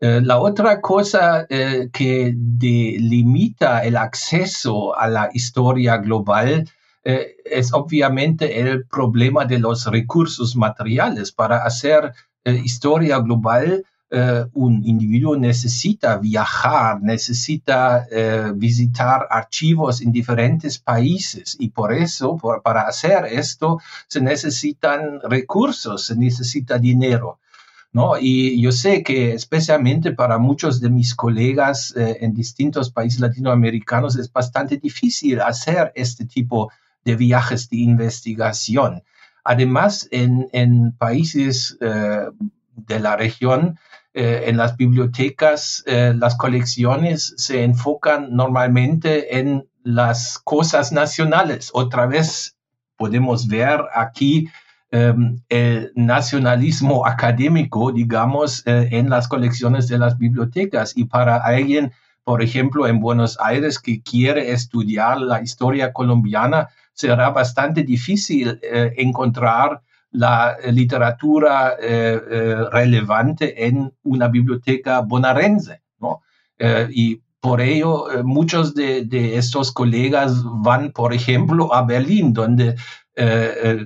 la 0.00 0.38
otra 0.38 0.80
cosa 0.80 1.46
que 1.48 2.34
delimita 2.34 3.84
el 3.84 3.96
acceso 3.96 4.96
a 4.98 5.06
la 5.06 5.30
historia 5.32 5.98
global 5.98 6.68
es 7.04 7.72
obviamente 7.72 8.60
el 8.60 8.86
problema 8.86 9.44
de 9.44 9.58
los 9.58 9.86
recursos 9.86 10.56
materiales 10.56 11.32
para 11.32 11.58
hacer 11.58 12.12
historia 12.44 13.18
global, 13.18 13.84
eh, 14.14 14.44
un 14.52 14.84
individuo 14.84 15.38
necesita 15.38 16.18
viajar, 16.18 17.00
necesita 17.00 18.06
eh, 18.10 18.52
visitar 18.54 19.26
archivos 19.30 20.02
en 20.02 20.12
diferentes 20.12 20.78
países 20.78 21.56
y 21.58 21.70
por 21.70 21.94
eso, 21.94 22.36
para 22.62 22.82
hacer 22.82 23.24
esto, 23.24 23.78
se 24.08 24.20
necesitan 24.20 25.18
recursos, 25.22 26.04
se 26.04 26.14
necesita 26.14 26.78
dinero. 26.78 27.38
¿No? 27.94 28.18
Y 28.18 28.60
yo 28.60 28.72
sé 28.72 29.02
que 29.02 29.32
especialmente 29.32 30.12
para 30.12 30.38
muchos 30.38 30.80
de 30.80 30.88
mis 30.88 31.14
colegas 31.14 31.94
en 31.96 32.32
distintos 32.32 32.90
países 32.90 33.20
latinoamericanos 33.20 34.16
es 34.16 34.32
bastante 34.32 34.78
difícil 34.78 35.42
hacer 35.42 35.92
este 35.94 36.24
tipo 36.24 36.70
de 37.04 37.16
viajes 37.16 37.68
de 37.68 37.76
investigación. 37.78 39.02
Además, 39.44 40.08
en, 40.12 40.92
países 40.98 41.76
eh, 41.80 42.26
de 42.74 43.00
la 43.00 43.16
región, 43.16 43.78
eh, 44.14 44.44
en 44.46 44.56
las 44.56 44.76
bibliotecas, 44.76 45.82
eh, 45.86 46.12
las 46.16 46.36
colecciones 46.36 47.34
se 47.36 47.64
enfocan 47.64 48.28
normalmente 48.34 49.38
en 49.38 49.66
las 49.82 50.38
cosas 50.38 50.92
nacionales. 50.92 51.70
Otra 51.72 52.06
vez 52.06 52.56
podemos 52.96 53.48
ver 53.48 53.80
aquí 53.94 54.48
em, 54.92 55.40
el 55.48 55.90
nacionalismo 55.96 57.06
académico, 57.06 57.90
digamos, 57.90 58.62
en 58.66 59.08
las 59.08 59.26
colecciones 59.26 59.88
de 59.88 59.98
las 59.98 60.18
bibliotecas. 60.18 60.92
Y 60.94 61.06
para 61.06 61.36
alguien, 61.38 61.92
por 62.22 62.42
ejemplo, 62.42 62.86
en 62.86 63.00
Buenos 63.00 63.38
Aires 63.40 63.80
que 63.80 64.02
quiere 64.02 64.52
estudiar 64.52 65.20
la 65.20 65.42
historia 65.42 65.92
colombiana, 65.92 66.68
será 66.92 67.30
bastante 67.30 67.82
difícil 67.82 68.58
eh, 68.62 68.94
encontrar 68.98 69.82
la 70.10 70.56
literatura 70.70 71.76
eh, 71.80 72.20
eh, 72.30 72.56
relevante 72.70 73.66
en 73.66 73.92
una 74.02 74.28
biblioteca 74.28 75.00
bonaerense. 75.00 75.80
y 76.90 77.20
por 77.40 77.60
ello, 77.60 78.06
muchos 78.22 78.72
de, 78.72 79.36
estos 79.36 79.72
colegas 79.72 80.44
van, 80.44 80.92
por 80.92 81.12
ejemplo, 81.12 81.74
a 81.74 81.82
Berlín, 81.82 82.32
donde 82.32 82.76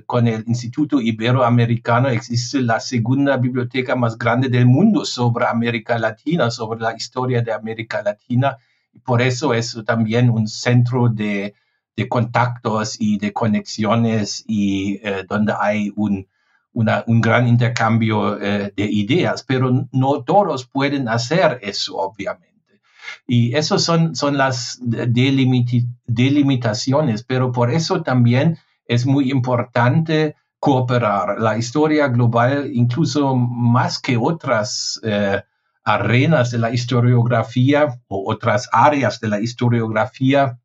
con 0.05 0.27
el 0.27 0.43
Instituto 0.45 1.01
Iberoamericano 1.01 2.09
existe 2.09 2.61
la 2.61 2.79
segunda 2.79 3.35
biblioteca 3.37 3.95
más 3.95 4.15
grande 4.15 4.47
del 4.49 4.67
mundo 4.67 5.05
sobre 5.05 5.47
América 5.47 5.97
Latina, 5.97 6.51
sobre 6.51 6.81
la 6.81 6.93
historia 6.95 7.41
de 7.41 7.51
América 7.51 8.03
Latina. 8.03 8.57
Por 9.03 9.23
eso 9.23 9.55
es 9.55 9.75
también 9.87 10.29
un 10.29 10.47
centro 10.47 11.09
de, 11.09 11.55
de 11.97 12.07
contactos 12.07 12.95
y 12.99 13.17
de 13.17 13.33
conexiones 13.33 14.45
y 14.47 15.01
eh, 15.03 15.25
donde 15.27 15.53
hay 15.59 15.91
un, 15.95 16.27
un 16.73 17.21
gran 17.21 17.47
intercambio 17.47 18.39
eh, 18.39 18.71
de 18.75 18.85
ideas, 18.85 19.43
pero 19.43 19.87
no 19.91 20.23
todos 20.23 20.67
pueden 20.67 21.09
hacer 21.09 21.57
eso, 21.63 21.97
obviamente. 21.97 22.45
Y 23.25 23.55
eso 23.55 23.79
son, 23.79 24.15
son 24.15 24.37
las 24.37 24.79
delimitaciones, 24.81 27.23
pero 27.23 27.51
por 27.51 27.71
eso 27.71 28.03
también 28.03 28.59
es 28.85 29.07
muy 29.07 29.31
importante 29.31 30.35
cooperar. 30.59 31.39
La 31.39 31.57
historia 31.57 32.09
global, 32.09 32.69
incluso 32.73 33.35
más 33.35 33.97
que 33.99 34.17
otras 34.17 34.99
eh, 35.03 35.41
arenas 35.83 36.51
de 36.51 36.59
la 36.59 36.71
historiografía 36.71 37.99
o 38.07 38.31
otras 38.31 38.69
áreas 38.71 39.19
de 39.19 39.29
la 39.29 39.39
historiografía, 39.39 40.59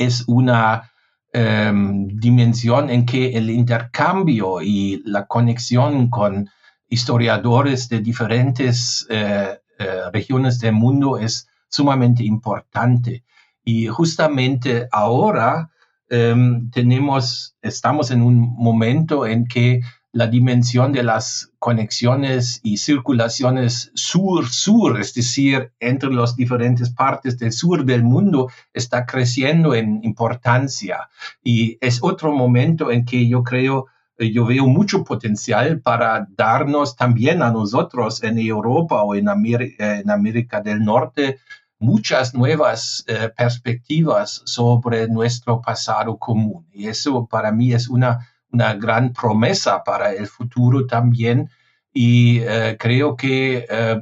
es 0.00 0.24
una 0.26 0.90
em, 1.32 2.08
dimensión 2.08 2.90
en 2.90 3.04
que 3.04 3.36
el 3.36 3.50
intercambio 3.50 4.62
y 4.62 5.02
la 5.04 5.26
conexión 5.26 6.08
con 6.08 6.48
historiadores 6.88 7.88
de 7.88 8.00
diferentes 8.00 9.06
eh, 9.10 9.58
eh, 9.78 10.00
regiones 10.12 10.58
del 10.58 10.72
mundo 10.72 11.18
es 11.18 11.46
sumamente 11.68 12.24
importante. 12.24 13.24
Y 13.62 13.86
justamente 13.88 14.88
ahora 14.90 15.70
em, 16.08 16.70
tenemos, 16.70 17.54
estamos 17.62 18.10
en 18.10 18.22
un 18.22 18.36
momento 18.56 19.26
en 19.26 19.46
que 19.46 19.82
la 20.12 20.26
dimensión 20.26 20.92
de 20.92 21.04
las 21.04 21.52
conexiones 21.58 22.60
y 22.64 22.78
circulaciones 22.78 23.92
sur-sur, 23.94 25.00
es 25.00 25.14
decir, 25.14 25.72
entre 25.78 26.10
las 26.10 26.34
diferentes 26.34 26.90
partes 26.90 27.38
del 27.38 27.52
sur 27.52 27.84
del 27.84 28.02
mundo, 28.02 28.50
está 28.74 29.06
creciendo 29.06 29.74
en 29.74 30.00
importancia. 30.02 31.08
Y 31.44 31.78
es 31.80 32.00
otro 32.02 32.32
momento 32.32 32.90
en 32.90 33.04
que 33.04 33.28
yo 33.28 33.44
creo, 33.44 33.86
eh, 34.18 34.32
yo 34.32 34.46
veo 34.46 34.66
mucho 34.66 35.04
potencial 35.04 35.80
para 35.80 36.26
darnos 36.36 36.96
también 36.96 37.40
a 37.42 37.52
nosotros 37.52 38.22
en 38.24 38.38
Europa 38.38 39.02
o 39.02 39.14
en, 39.14 39.28
América, 39.28 40.60
del 40.60 40.84
Norte 40.84 41.38
muchas 41.78 42.34
nuevas 42.34 43.04
eh, 43.06 43.30
perspectivas 43.34 44.42
sobre 44.44 45.08
nuestro 45.08 45.62
pasado 45.62 46.18
común. 46.18 46.66
Y 46.74 46.88
eso 46.88 47.26
para 47.26 47.52
mí 47.52 47.72
es 47.72 47.88
una 47.88 48.29
una 48.52 48.74
gran 48.74 49.12
promesa 49.12 49.82
para 49.84 50.12
el 50.12 50.26
futuro 50.26 50.86
también. 50.86 51.50
Y 51.92 52.40
eh, 52.40 52.76
creo 52.78 53.16
que 53.16 53.66
eh, 53.68 54.00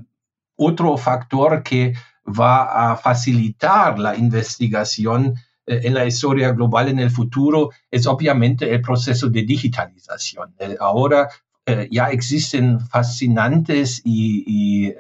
otro 0.57 0.97
factor 0.97 1.63
que 1.63 1.95
va 2.27 2.93
a 2.93 2.97
facilitar 2.97 3.99
la 3.99 4.17
investigación 4.17 5.35
eh, 5.67 5.81
en 5.85 5.95
la 5.95 6.05
historia 6.07 6.53
global 6.53 6.89
en 6.89 6.99
el 6.99 7.11
futuro 7.11 7.71
es 7.91 8.07
obviamente 8.07 8.73
el 8.73 8.83
proceso 8.83 9.29
de 9.29 9.43
digitalización. 9.43 10.55
ahora 10.81 11.29
ya 11.91 12.07
existen 12.07 12.81
fascinantes 12.81 14.01
y, 14.03 14.43
y 14.47 14.95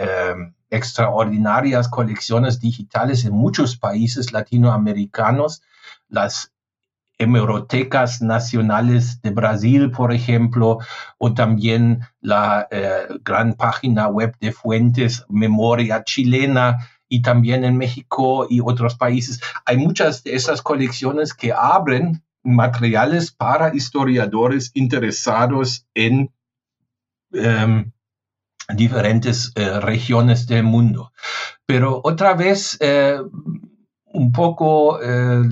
extraordinarias 0.69 1.89
colecciones 1.89 2.61
digitales 2.61 3.25
en 3.25 3.33
muchos 3.33 3.79
países 3.79 4.33
latinoamericanos. 4.35 5.63
Las 6.11 6.53
hemerotecas 7.19 8.23
nacionales 8.23 9.21
de 9.23 9.31
Brasil, 9.31 9.91
por 9.91 10.13
ejemplo, 10.13 10.79
o 11.19 11.35
también 11.35 12.01
la 12.21 12.69
eh, 12.71 13.07
gran 13.23 13.55
página 13.55 14.09
web 14.09 14.37
de 14.41 14.53
fuentes 14.53 15.25
Memoria 15.29 16.05
Chilena 16.05 16.79
y 17.09 17.23
también 17.23 17.65
en 17.65 17.77
México 17.77 18.47
y 18.49 18.61
otros 18.61 18.95
países. 18.95 19.41
Hay 19.65 19.77
muchas 19.79 20.23
de 20.23 20.35
esas 20.35 20.63
colecciones 20.63 21.35
que 21.35 21.53
abren 21.53 22.23
materiales 22.43 23.33
para 23.33 23.75
historiadores 23.75 24.71
interesados 24.75 25.87
en 25.95 26.33
em, 27.33 27.93
diferentes 28.75 29.53
eh, 29.55 29.81
regiones 29.81 30.47
del 30.47 30.65
mundo. 30.65 31.13
Pero 31.67 32.01
otra 32.05 32.35
vez, 32.35 32.77
eh, 32.81 33.19
un 34.13 34.33
poco 34.33 35.01
eh, 35.03 35.43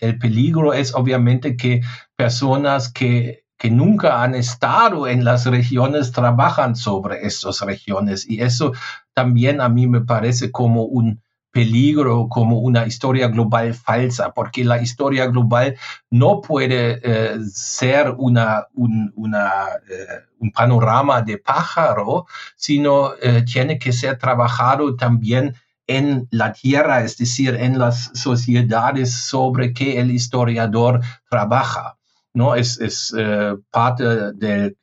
el 0.00 0.18
peligro 0.18 0.72
es 0.72 0.94
obviamente 0.94 1.56
que 1.56 1.80
personas 2.16 2.92
que, 2.92 3.44
que, 3.58 3.70
nunca 3.70 4.22
han 4.22 4.34
estado 4.34 5.06
en 5.08 5.24
las 5.24 5.46
regiones 5.46 6.12
trabajan 6.12 6.76
sobre 6.76 7.26
estas 7.26 7.60
regiones. 7.60 8.28
Y 8.28 8.40
eso 8.42 8.72
también 9.14 9.60
a 9.60 9.68
mí 9.68 9.86
me 9.86 10.00
parece 10.00 10.50
como 10.50 10.84
un 10.84 11.20
peligro, 11.50 12.28
como 12.28 12.60
una 12.60 12.86
historia 12.86 13.28
global 13.28 13.74
falsa, 13.74 14.32
porque 14.32 14.64
la 14.64 14.80
historia 14.80 15.26
global 15.26 15.76
no 16.10 16.40
puede 16.40 17.00
eh, 17.02 17.38
ser 17.52 18.14
una, 18.16 18.68
un, 18.72 19.12
una, 19.16 19.66
eh, 19.90 20.24
un, 20.38 20.50
panorama 20.50 21.20
de 21.20 21.36
pájaro, 21.36 22.26
sino 22.56 23.12
tiene 23.44 23.78
que 23.78 23.92
ser 23.92 24.16
trabajado 24.18 24.96
también 24.96 25.54
en 25.96 26.28
la 26.30 26.52
tierra, 26.52 27.04
es 27.04 27.16
decir, 27.16 27.54
en 27.54 27.78
las 27.78 28.10
sociedades 28.14 29.12
sobre 29.12 29.72
que 29.72 30.00
el 30.00 30.10
historiador 30.10 31.00
trabaja. 31.28 31.98
¿no? 32.34 32.54
Es, 32.54 32.80
es 32.80 33.14
eh, 33.16 33.54
parte 33.70 34.32
del, 34.32 34.76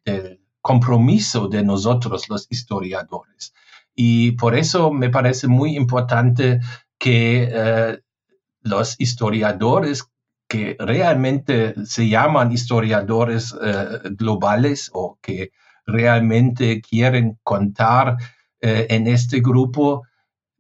compromiso 0.62 1.48
de 1.48 1.64
nosotros 1.64 2.30
los 2.30 2.46
historiadores. 2.50 3.54
Y 3.96 4.34
por 4.34 4.56
eso 4.56 4.92
me 4.92 5.10
parece 5.10 5.48
muy 5.48 5.76
importante 5.76 6.60
que 6.98 7.50
eh, 7.52 8.00
los 8.62 8.96
historiadores 9.00 10.06
que 10.48 10.76
realmente 10.80 11.74
se 11.86 12.10
llaman 12.10 12.52
historiadores 12.52 13.56
eh, 13.62 14.00
globales 14.12 14.92
o 14.94 15.18
que 15.22 15.52
realmente 15.86 16.82
quieren 16.82 17.40
contar 17.44 18.18
en 18.62 19.08
este 19.08 19.40
grupo 19.40 20.04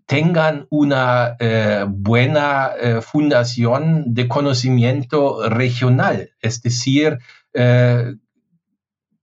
tengan 0.09 0.65
una 0.71 1.37
eh, 1.39 1.85
buena 1.87 2.71
eh, 2.81 2.99
fundación 2.99 4.05
de 4.07 4.27
conocimiento 4.27 5.47
regional, 5.47 6.31
es 6.41 6.61
decir, 6.63 7.19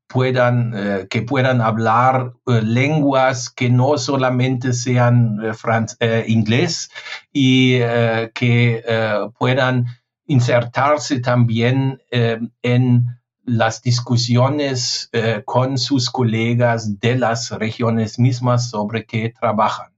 puedan, 0.09 1.07
que 1.11 1.22
puedan 1.22 1.61
hablar 1.61 2.33
lenguas 2.46 3.51
que 3.51 3.70
no 3.70 3.99
solamente 3.99 4.72
sean 4.72 5.38
inglés 6.27 6.90
y 7.33 7.79
que 8.35 8.83
puedan 9.38 9.87
insertarse 10.27 11.20
también 11.20 12.01
en 12.11 13.07
las 13.46 13.81
discusiones 13.81 15.09
eh, 15.12 15.42
con 15.44 15.79
sus 15.79 16.11
colegas 16.11 16.99
de 16.99 17.16
las 17.16 17.51
regiones 17.53 18.18
mismas 18.18 18.70
sobre 18.70 19.07
qué 19.07 19.33
trabajan. 19.40 19.96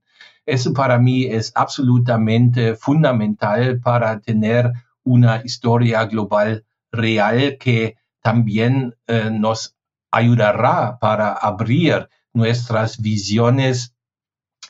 Eso 0.49 0.73
para 0.73 0.97
mí 0.97 1.25
es 1.25 1.51
absolutamente 1.55 2.75
fundamental 2.75 3.79
para 3.79 4.19
tener 4.19 4.71
una 5.03 5.41
historia 5.43 6.05
global 6.05 6.65
real 6.91 7.57
que 7.59 7.97
también 8.21 8.95
eh, 9.07 9.29
nos 9.31 9.75
ayudará 10.11 10.97
para 10.99 11.33
abrir 11.33 12.09
nuestras 12.33 12.99
visiones 12.99 13.93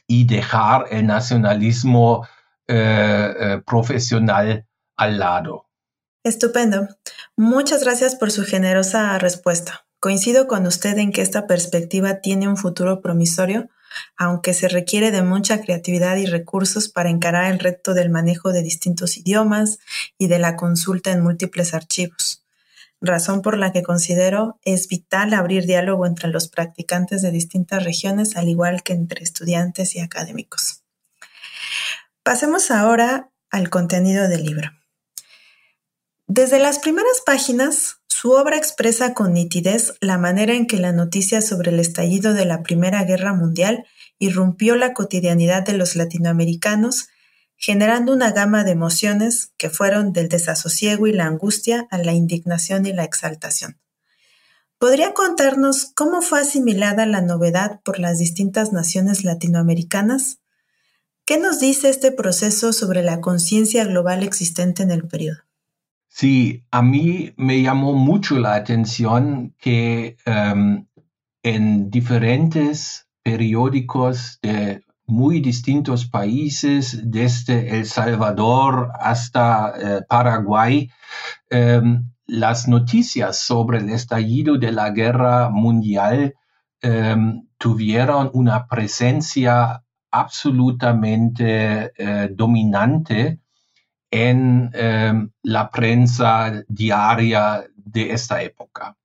y 0.06 0.26
dejar 0.26 0.86
el 0.92 1.08
nacionalismo 1.08 2.28
eh, 2.68 3.62
profesional 3.66 4.66
al 4.98 5.20
lado. 5.20 5.70
Estupendo. 6.24 6.88
Muchas 7.38 7.84
gracias 7.84 8.16
por 8.16 8.32
su 8.32 8.44
generosa 8.44 9.18
respuesta. 9.18 9.86
Coincido 10.02 10.48
con 10.48 10.68
usted 10.68 10.98
en 10.98 11.12
que 11.12 11.22
esta 11.22 11.48
perspectiva 11.48 12.16
tiene 12.22 12.48
un 12.48 12.58
futuro 12.58 13.02
promisorio, 13.02 13.70
aunque 14.18 14.54
se 14.54 14.68
requiere 14.68 15.12
de 15.12 15.22
mucha 15.22 15.62
creatividad 15.62 16.18
y 16.18 16.26
recursos 16.26 16.90
para 16.90 17.10
encarar 17.10 17.52
el 17.52 17.60
reto 17.60 17.94
del 17.94 18.10
manejo 18.10 18.52
de 18.52 18.62
distintos 18.62 19.18
idiomas 19.18 19.80
y 20.18 20.28
de 20.28 20.40
la 20.40 20.56
consulta 20.56 21.12
en 21.12 21.24
múltiples 21.24 21.74
archivos, 21.74 22.44
razón 23.02 23.42
por 23.42 23.58
la 23.58 23.72
que 23.72 23.84
considero 23.84 24.60
es 24.64 24.88
vital 24.88 25.34
abrir 25.34 25.66
diálogo 25.66 26.06
entre 26.06 26.30
los 26.30 26.48
practicantes 26.48 27.22
de 27.22 27.32
distintas 27.32 27.84
regiones, 27.84 28.36
al 28.36 28.50
igual 28.50 28.84
que 28.84 28.94
entre 28.94 29.24
estudiantes 29.24 29.96
y 29.96 30.00
académicos. 30.00 30.84
Pasemos 32.24 32.72
ahora 32.72 33.30
al 33.50 33.70
contenido 33.70 34.28
del 34.28 34.44
libro. 34.44 34.72
Desde 36.28 36.60
las 36.60 36.78
primeras 36.78 37.22
páginas, 37.26 37.99
su 38.20 38.32
obra 38.32 38.58
expresa 38.58 39.14
con 39.14 39.32
nitidez 39.32 39.94
la 40.02 40.18
manera 40.18 40.54
en 40.54 40.68
que 40.68 40.76
la 40.76 40.92
noticia 40.92 41.42
sobre 41.42 41.72
el 41.72 41.80
estallido 41.80 42.34
de 42.34 42.44
la 42.44 42.64
Primera 42.64 43.06
Guerra 43.06 43.34
Mundial 43.34 43.86
irrumpió 44.18 44.76
la 44.76 44.94
cotidianidad 44.94 45.64
de 45.64 45.72
los 45.72 45.96
latinoamericanos, 45.96 47.08
generando 47.56 48.12
una 48.12 48.32
gama 48.32 48.66
de 48.66 48.72
emociones 48.72 49.54
que 49.56 49.70
fueron 49.70 50.12
del 50.12 50.28
desasosiego 50.28 51.08
y 51.08 51.14
la 51.14 51.28
angustia 51.28 51.88
a 51.92 51.98
la 51.98 52.12
indignación 52.12 52.86
y 52.86 52.92
la 52.92 53.06
exaltación. 53.06 53.80
¿Podría 54.80 55.14
contarnos 55.14 55.94
cómo 55.96 56.22
fue 56.22 56.42
asimilada 56.42 57.06
la 57.06 57.22
novedad 57.22 57.80
por 57.86 58.00
las 58.00 58.18
distintas 58.18 58.74
naciones 58.74 59.24
latinoamericanas? 59.24 60.40
¿Qué 61.24 61.38
nos 61.38 61.62
dice 61.62 61.88
este 61.88 62.12
proceso 62.12 62.74
sobre 62.74 63.02
la 63.02 63.22
conciencia 63.22 63.86
global 63.86 64.24
existente 64.24 64.84
en 64.84 64.92
el 64.92 65.08
periodo? 65.08 65.49
Sí, 66.10 66.66
a 66.72 66.82
mí 66.82 67.34
me 67.38 67.62
llamó 67.62 67.94
mucho 67.94 68.40
la 68.40 68.56
atención 68.56 69.56
que 69.60 70.18
em, 70.26 70.86
en 71.44 71.90
diferentes 71.90 73.08
periódicos 73.24 74.40
de 74.42 74.84
muy 75.06 75.40
distintos 75.40 76.06
países, 76.08 77.00
desde 77.04 77.78
El 77.78 77.86
Salvador 77.86 78.92
hasta 79.00 79.74
eh, 79.78 80.02
Paraguay, 80.10 80.90
em, 81.50 82.12
las 82.28 82.68
noticias 82.68 83.40
sobre 83.40 83.80
el 83.80 83.90
estallido 83.90 84.58
de 84.58 84.72
la 84.72 84.90
guerra 84.92 85.50
mundial 85.50 86.36
em, 86.82 87.48
tuvieron 87.58 88.30
una 88.34 88.68
presencia 88.68 89.84
absolutamente 90.12 91.92
eh, 91.98 92.30
dominante 92.32 93.40
en 94.12 94.72
em, 94.74 95.30
la 95.44 95.70
prensa 95.70 96.64
diaria 96.68 97.66
de 97.76 98.12
esta 98.12 98.42
época. 98.42 98.96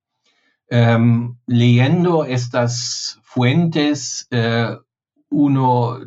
Em, 0.69 1.35
leyendo 1.45 2.25
estas 2.25 3.19
fuentes, 3.23 4.27
eh, 4.31 4.75
uno 5.29 5.99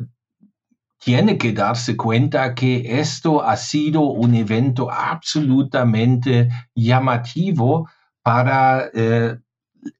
tiene 0.99 1.37
que 1.37 1.53
darse 1.53 1.95
cuenta 1.95 2.53
que 2.53 2.99
esto 2.99 3.41
ha 3.41 3.55
sido 3.55 4.01
un 4.01 4.35
evento 4.35 4.91
absolutamente 4.91 6.49
llamativo 6.75 7.89
para 8.21 8.89
eh, 8.93 9.37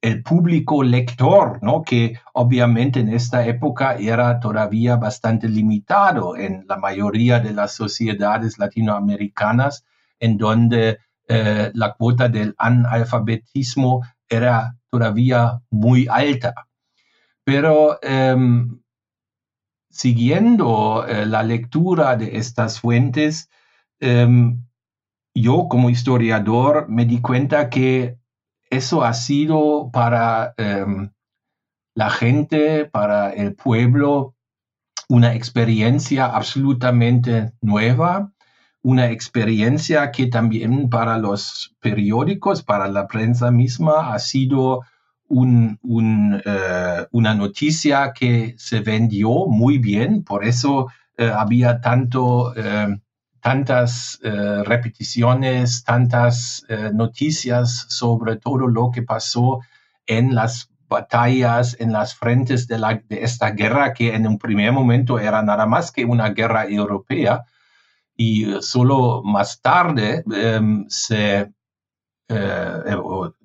el 0.00 0.22
público 0.22 0.82
lector, 0.82 1.58
¿no? 1.62 1.82
que 1.82 2.18
obviamente 2.34 3.00
en 3.00 3.10
esta 3.10 3.46
época 3.46 3.94
era 3.94 4.40
todavía 4.40 4.96
bastante 4.96 5.48
limitado 5.48 6.36
en 6.36 6.64
la 6.68 6.76
mayoría 6.76 7.40
de 7.40 7.52
las 7.52 7.74
sociedades 7.74 8.58
latinoamericanas, 8.58 9.84
en 10.18 10.36
donde 10.36 10.98
eh, 11.28 11.70
la 11.74 11.94
cuota 11.94 12.28
del 12.28 12.54
analfabetismo 12.58 14.02
era 14.28 14.76
todavía 14.90 15.60
muy 15.70 16.06
alta. 16.10 16.66
Pero 17.44 17.98
em, 18.02 18.80
siguiendo 19.88 21.06
eh, 21.06 21.26
la 21.26 21.42
lectura 21.42 22.16
de 22.16 22.36
estas 22.36 22.80
fuentes, 22.80 23.50
em, 23.98 24.62
yo 25.34 25.68
como 25.68 25.90
historiador 25.90 26.88
me 26.88 27.06
di 27.06 27.20
cuenta 27.20 27.70
que 27.70 28.19
eso 28.70 29.04
ha 29.04 29.12
sido 29.12 29.90
para 29.92 30.54
em, 30.56 31.10
la 31.94 32.10
gente, 32.10 32.86
para 32.86 33.30
el 33.30 33.54
pueblo, 33.54 34.34
una 35.08 35.34
experiencia 35.34 36.26
absolutamente 36.26 37.52
nueva, 37.60 38.32
una 38.82 39.10
experiencia 39.10 40.12
que 40.12 40.28
también 40.28 40.88
para 40.88 41.18
los 41.18 41.76
periódicos, 41.80 42.62
para 42.62 42.88
la 42.88 43.06
prensa 43.08 43.50
misma, 43.50 44.14
ha 44.14 44.18
sido 44.20 44.82
eh, 45.28 47.06
una 47.10 47.34
noticia 47.34 48.12
que 48.12 48.54
se 48.56 48.80
vendió 48.80 49.46
muy 49.46 49.78
bien, 49.78 50.22
por 50.24 50.44
eso 50.44 50.86
eh, 51.16 51.30
había 51.32 51.80
tanto 51.80 52.56
em, 52.56 53.00
tantas 53.40 54.18
eh, 54.22 54.62
repeticiones, 54.64 55.84
tantas 55.84 56.64
eh, 56.68 56.90
noticias 56.92 57.86
sobre 57.88 58.36
todo 58.36 58.66
lo 58.66 58.90
que 58.90 59.02
pasó 59.02 59.60
en 60.06 60.34
las 60.34 60.70
batallas, 60.88 61.76
en 61.80 61.92
las 61.92 62.14
frentes 62.14 62.66
de, 62.66 62.78
la, 62.78 63.02
de, 63.08 63.22
esta 63.22 63.50
guerra, 63.50 63.92
que 63.92 64.14
en 64.14 64.26
un 64.26 64.38
primer 64.38 64.72
momento 64.72 65.18
era 65.18 65.42
nada 65.42 65.66
más 65.66 65.92
que 65.92 66.04
una 66.04 66.30
guerra 66.30 66.66
europea, 66.66 67.44
y 68.16 68.60
solo 68.60 69.22
más 69.22 69.60
tarde 69.60 70.24
em, 70.32 70.86
se... 70.88 71.52
Eh, 72.32 72.96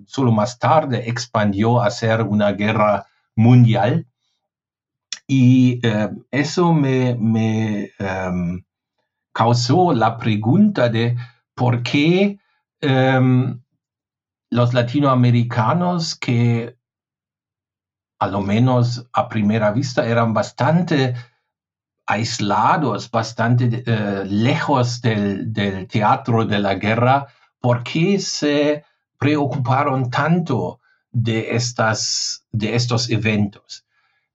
solo 0.06 0.30
más 0.30 0.60
tarde 0.60 1.10
expandió 1.10 1.82
a 1.82 1.90
ser 1.90 2.22
una 2.22 2.52
guerra 2.52 3.06
mundial. 3.34 4.06
Y 5.26 5.80
eso 6.30 6.72
me, 6.72 7.16
me 7.18 7.90
em, 7.98 8.62
causó 9.36 9.92
la 9.92 10.16
pregunta 10.16 10.88
de 10.88 11.14
por 11.54 11.82
qué 11.82 12.38
em, 12.80 13.60
los 14.48 14.72
latinoamericanos 14.72 16.14
que 16.14 16.78
a 18.18 18.28
lo 18.28 18.40
menos 18.40 19.06
a 19.12 19.28
primera 19.28 19.72
vista 19.72 20.06
eran 20.06 20.32
bastante 20.32 21.14
aislados, 22.06 23.10
bastante 23.10 23.82
eh, 23.84 24.24
lejos 24.24 25.02
del, 25.02 25.52
teatro 25.86 26.46
de 26.46 26.58
la 26.58 26.76
guerra, 26.76 27.26
¿por 27.60 27.82
qué 27.82 28.18
se 28.18 28.84
preocuparon 29.18 30.08
tanto 30.08 30.80
de, 31.10 31.54
estas, 31.54 32.46
de 32.52 32.74
estos 32.74 33.10
eventos? 33.10 33.84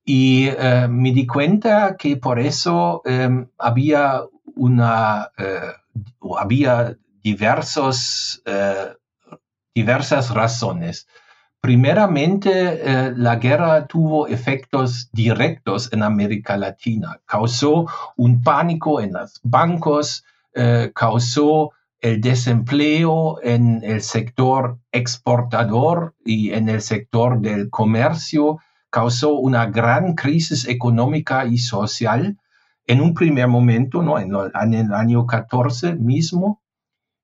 Y 0.06 0.50
eh, 0.50 0.88
me 0.88 1.12
di 1.12 1.26
cuenta 1.26 1.96
que 1.98 2.18
por 2.18 2.40
eso 2.40 3.02
em, 3.06 3.48
había 3.58 4.22
eh, 5.38 5.74
había 6.38 6.96
diversos, 7.24 8.42
eh, 8.46 8.94
diversas 9.74 10.30
razones. 10.32 11.08
Primeramente, 11.62 12.52
eh, 12.52 13.14
la 13.16 13.36
guerra 13.38 13.88
tuvo 13.88 14.28
efectos 14.28 15.10
directos 15.12 15.92
en 15.94 16.04
América 16.04 16.58
Latina. 16.58 17.20
Causó 17.26 17.88
un 18.18 18.42
pánico 18.42 19.02
en 19.02 19.14
los 19.14 19.40
bancos, 19.44 20.24
causó 20.94 21.72
el 22.02 22.20
desempleo 22.20 23.40
en 23.42 23.82
el 23.84 24.02
sector 24.02 24.80
exportador 24.92 26.14
y 26.26 26.52
en 26.52 26.68
el 26.68 26.82
sector 26.82 27.40
del 27.40 27.70
comercio 27.70 28.60
causó 28.90 29.36
una 29.36 29.68
gran 29.68 30.14
crisis 30.16 30.68
económica 30.68 31.46
y 31.46 31.58
social 31.58 32.38
en 32.86 33.02
un 33.02 33.14
primer 33.14 33.48
momento, 33.48 34.02
¿no? 34.02 34.20
en, 34.20 34.74
el 34.74 34.94
año 34.94 35.26
14 35.26 35.96
mismo. 35.96 36.62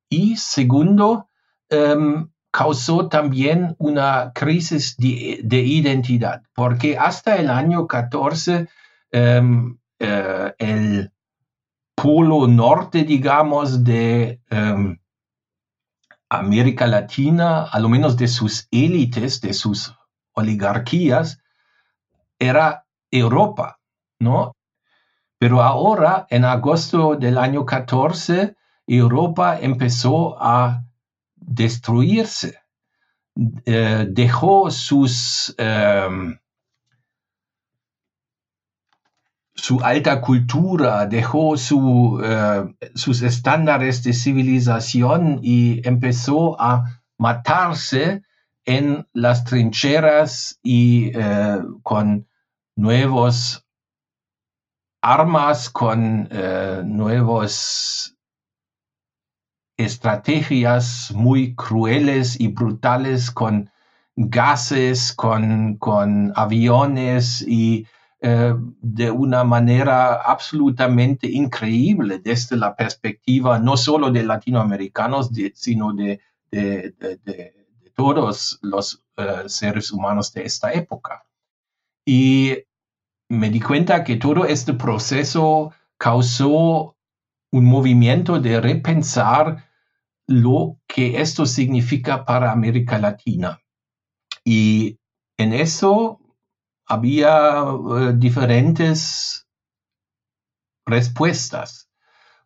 Y 0.10 0.38
segundo, 0.38 1.30
em, 1.70 2.30
causó 2.52 3.08
también 3.08 3.76
una 3.78 4.32
crisis 4.34 4.96
de, 4.98 5.60
identidad, 5.60 6.44
porque 6.56 6.98
hasta 6.98 7.36
el 7.36 7.50
año 7.50 7.88
14 7.88 8.68
em, 9.12 9.78
eh, 10.00 10.54
el 10.58 11.12
polo 11.96 12.48
norte, 12.48 13.04
digamos, 13.04 13.84
de 13.84 14.42
em, 14.50 14.98
América 16.30 16.88
Latina, 16.88 17.64
a 17.64 17.80
lo 17.80 17.90
menos 17.90 18.18
de 18.18 18.28
sus 18.28 18.68
élites, 18.72 19.42
de 19.42 19.54
sus 19.54 19.96
oligarquías, 20.34 21.40
era 22.40 22.86
Europa, 23.12 23.80
¿no? 24.20 24.57
Pero 25.40 25.62
ahora, 25.62 26.26
en 26.30 26.46
agosto 26.46 27.16
del 27.16 27.38
año 27.38 27.66
14, 27.66 28.56
Europa 28.88 29.60
empezó 29.60 30.42
a 30.42 30.84
destruirse. 31.36 32.60
Eh, 33.66 34.08
dejó 34.10 34.72
sus, 34.72 35.54
em, 35.60 36.40
su 39.54 39.80
alta 39.82 40.22
cultura, 40.22 41.06
dejó 41.06 41.56
su, 41.58 42.20
eh, 42.24 42.90
sus 42.96 43.22
estándares 43.22 44.04
de 44.04 44.14
civilización 44.14 45.40
y 45.44 45.88
empezó 45.88 46.60
a 46.60 47.02
matarse 47.20 48.24
en 48.66 49.08
las 49.14 49.44
trincheras 49.44 50.60
y 50.64 51.12
eh, 51.16 51.60
con 51.84 52.28
nuevos 52.76 53.67
armas, 55.08 55.70
con 55.70 56.28
eh, 56.32 56.82
nuevas 56.84 58.14
estrategias 59.78 61.14
muy 61.16 61.56
crueles 61.56 62.38
y 62.40 62.50
brutales, 62.50 63.32
con 63.32 63.72
gases, 64.18 65.14
con, 65.14 65.78
con 65.78 66.34
aviones 66.36 67.42
y 67.42 67.88
eh, 68.20 68.54
de 68.82 69.12
una 69.12 69.46
manera 69.46 70.16
absolutamente 70.16 71.30
increíble 71.30 72.20
desde 72.20 72.58
la 72.58 72.76
perspectiva 72.76 73.60
no 73.60 73.78
solo 73.78 74.12
de 74.12 74.24
latinoamericanos, 74.24 75.30
sino 75.54 75.94
de, 75.94 76.20
todos 77.96 78.60
los 78.62 79.04
eh, 79.16 79.44
seres 79.48 79.92
humanos 79.92 80.34
de 80.34 80.44
esta 80.44 80.74
época. 80.74 81.24
Y 82.06 82.67
me 83.30 83.50
di 83.50 83.60
cuenta 83.60 84.04
que 84.04 84.16
todo 84.16 84.46
este 84.46 84.74
proceso 84.74 85.74
causó 85.98 86.96
un 87.52 87.66
movimiento 87.66 88.40
de 88.40 88.62
repensar 88.62 89.66
lo 90.28 90.80
que 90.88 91.22
esto 91.22 91.46
significa 91.46 92.26
para 92.26 92.52
América 92.52 92.98
Latina. 93.00 93.62
Y 94.44 95.00
en 95.38 95.54
eso 95.54 96.20
había 96.86 97.64
eh, 97.64 98.14
diferentes 98.16 99.48
respuestas. 100.86 101.90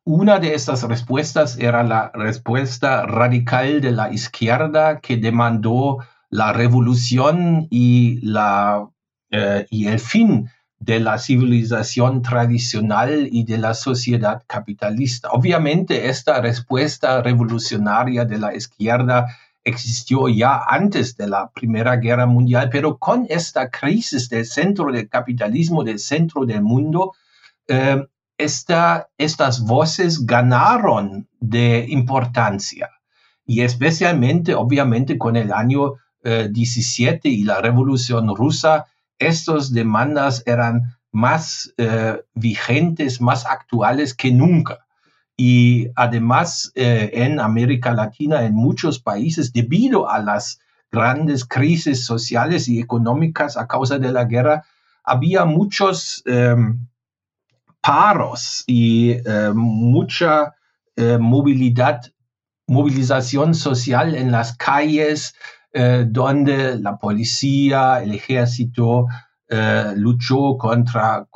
Una 0.03 0.39
de 0.39 0.55
estas 0.55 0.83
respuestas 0.83 1.59
era 1.59 1.83
la 1.83 2.11
respuesta 2.13 3.05
radical 3.05 3.81
de 3.81 3.91
la 3.91 4.11
izquierda 4.11 4.99
que 4.99 5.17
demandó 5.17 5.99
la 6.29 6.53
revolución 6.53 7.67
y, 7.69 8.19
la, 8.21 8.89
eh, 9.29 9.67
y 9.69 9.87
el 9.87 9.99
fin 9.99 10.49
de 10.81 10.99
la 10.99 11.19
civilización 11.19 12.23
tradicional 12.23 13.29
y 13.31 13.43
de 13.43 13.59
la 13.59 13.75
sociedad 13.75 14.41
capitalista. 14.47 15.29
Obviamente 15.29 16.09
esta 16.09 16.41
respuesta 16.41 17.21
revolucionaria 17.21 18.25
de 18.25 18.39
la 18.39 18.55
izquierda 18.55 19.27
existió 19.63 20.27
ya 20.27 20.59
antes 20.67 21.15
de 21.15 21.27
la 21.27 21.51
Primera 21.51 21.97
Guerra 21.97 22.25
Mundial, 22.25 22.69
pero 22.71 22.97
con 22.97 23.27
esta 23.29 23.69
crisis 23.69 24.27
del 24.27 24.45
centro 24.47 24.91
del 24.91 25.07
capitalismo, 25.07 25.83
del 25.83 25.99
centro 25.99 26.45
del 26.47 26.63
mundo, 26.63 27.13
eh, 27.67 28.03
estas 28.39 29.63
voces 29.63 30.25
ganaron 30.25 31.27
de 31.39 31.85
importancia 31.89 32.89
y 33.45 33.61
especialmente, 33.61 34.55
obviamente, 34.55 35.19
con 35.19 35.35
el 35.35 35.53
año 35.53 35.93
17 36.23 37.29
eh, 37.29 37.31
y 37.31 37.43
la 37.43 37.61
revolución 37.61 38.35
rusa, 38.35 38.87
estas 39.21 39.71
demandas 39.71 40.43
eran 40.45 40.97
más 41.11 41.73
eh, 41.77 42.21
vigentes, 42.33 43.21
más 43.21 43.45
actuales 43.45 44.13
que 44.13 44.31
nunca. 44.31 44.85
Y 45.37 45.87
además 45.95 46.71
eh, 46.75 47.09
en 47.13 47.39
América 47.39 47.93
Latina, 47.93 48.43
en 48.43 48.53
muchos 48.53 48.99
países, 48.99 49.53
debido 49.53 50.09
a 50.09 50.19
las 50.19 50.59
grandes 50.91 51.45
crisis 51.45 52.05
sociales 52.05 52.67
y 52.67 52.79
económicas 52.79 53.57
a 53.57 53.67
causa 53.67 53.97
de 53.97 54.11
la 54.11 54.25
guerra, 54.25 54.63
había 55.03 55.45
muchos 55.45 56.21
em, 56.25 56.87
paros 57.81 58.63
y 58.67 59.11
eh, 59.11 59.51
mucha 59.53 60.55
eh, 60.95 61.17
movilidad, 61.19 62.01
movilización 62.67 63.55
social 63.55 64.15
en 64.15 64.31
las 64.31 64.55
calles, 64.55 65.35
eh, 65.73 66.05
donde 66.07 66.79
la 66.79 66.97
policía, 66.97 68.01
el 68.03 68.13
ejército 68.13 69.07
luchó 69.95 70.57
contra 70.57 71.27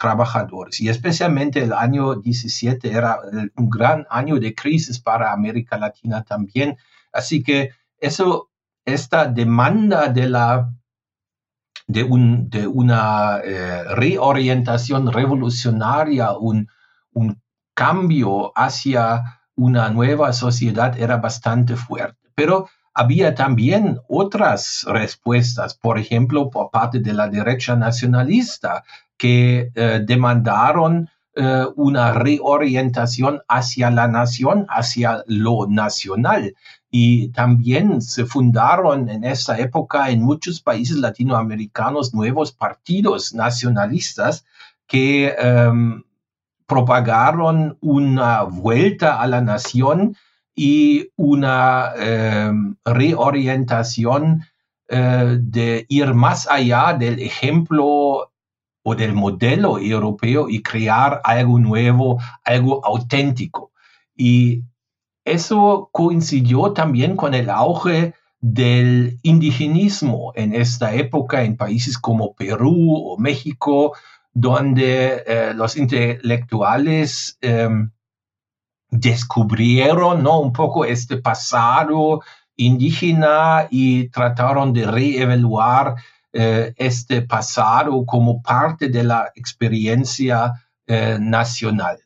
trabajadores. 0.00 0.80
Y 0.80 0.88
especialmente 0.88 1.62
el 1.62 1.72
año 1.72 2.16
17 2.16 2.90
era 2.90 3.18
un 3.56 3.68
gran 3.70 4.06
año 4.10 4.40
de 4.40 4.54
crisis 4.54 4.98
para 4.98 5.32
América 5.32 5.76
Latina 5.76 6.24
también. 6.24 6.76
Así 7.12 7.42
que 7.42 7.70
eso, 7.98 8.50
esta 8.84 9.26
demanda 9.26 10.08
de 10.08 10.28
la 10.28 10.72
de, 11.86 12.02
un, 12.02 12.48
de 12.48 12.66
una 12.66 13.40
eh, 13.44 13.84
reorientación 13.94 15.12
revolucionaria, 15.12 16.32
un, 16.32 16.68
un 17.12 17.42
cambio 17.74 18.52
hacia 18.56 19.40
una 19.54 19.90
nueva 19.90 20.32
sociedad 20.32 20.98
era 20.98 21.18
bastante 21.18 21.76
fuerte. 21.76 22.30
Pero 22.34 22.70
había 22.94 23.34
también 23.34 24.00
otras 24.08 24.84
respuestas, 24.88 25.74
por 25.74 25.98
ejemplo, 25.98 26.50
por 26.50 26.70
parte 26.70 26.98
de 27.00 27.12
la 27.12 27.28
derecha 27.28 27.76
nacionalista, 27.76 28.84
que 29.16 29.70
eh, 29.74 30.00
demandaron 30.04 31.08
eh, 31.36 31.64
una 31.76 32.12
reorientación 32.12 33.42
hacia 33.46 33.90
la 33.90 34.08
nación, 34.08 34.66
hacia 34.68 35.22
lo 35.26 35.66
nacional. 35.68 36.54
Y 36.90 37.28
también 37.28 38.02
se 38.02 38.24
fundaron 38.24 39.08
en 39.08 39.22
esa 39.22 39.58
época 39.58 40.10
en 40.10 40.22
muchos 40.22 40.60
países 40.60 40.96
latinoamericanos 40.96 42.12
nuevos 42.12 42.50
partidos 42.50 43.32
nacionalistas 43.32 44.44
que 44.88 45.28
em, 45.38 46.02
propagaron 46.66 47.78
una 47.80 48.42
vuelta 48.42 49.20
a 49.20 49.26
la 49.28 49.40
nación 49.40 50.16
y 50.62 51.08
una 51.16 51.94
em, 51.96 52.76
reorientación 52.84 54.44
eh, 54.90 55.38
de 55.40 55.86
ir 55.88 56.12
más 56.12 56.46
allá 56.50 56.92
del 56.92 57.18
ejemplo 57.18 58.30
o 58.82 58.94
del 58.94 59.14
modelo 59.14 59.78
europeo 59.78 60.50
y 60.50 60.60
crear 60.60 61.22
algo 61.24 61.58
nuevo, 61.58 62.18
algo 62.44 62.84
auténtico. 62.84 63.72
Y 64.14 64.64
eso 65.24 65.88
coincidió 65.92 66.74
también 66.74 67.16
con 67.16 67.32
el 67.32 67.48
auge 67.48 68.12
del 68.38 69.18
indigenismo 69.22 70.32
en 70.34 70.54
esta 70.54 70.92
época 70.92 71.42
en 71.42 71.56
países 71.56 71.96
como 71.96 72.34
Perú 72.34 73.12
o 73.12 73.16
México, 73.16 73.94
donde 74.34 75.24
eh, 75.26 75.52
los 75.54 75.78
intelectuales 75.78 77.38
em, 77.40 77.92
descubrieron 78.90 80.22
¿no? 80.22 80.40
un 80.40 80.52
poco 80.52 80.84
este 80.84 81.16
pasado 81.16 82.20
indígena 82.56 83.68
y 83.70 84.08
trataron 84.08 84.72
de 84.72 84.86
reevaluar 84.86 85.94
eh, 86.32 86.74
este 86.76 87.22
pasado 87.22 88.04
como 88.04 88.42
parte 88.42 88.88
de 88.88 89.02
la 89.02 89.32
experiencia 89.34 90.52
eh, 90.86 91.16
nacional. 91.20 91.98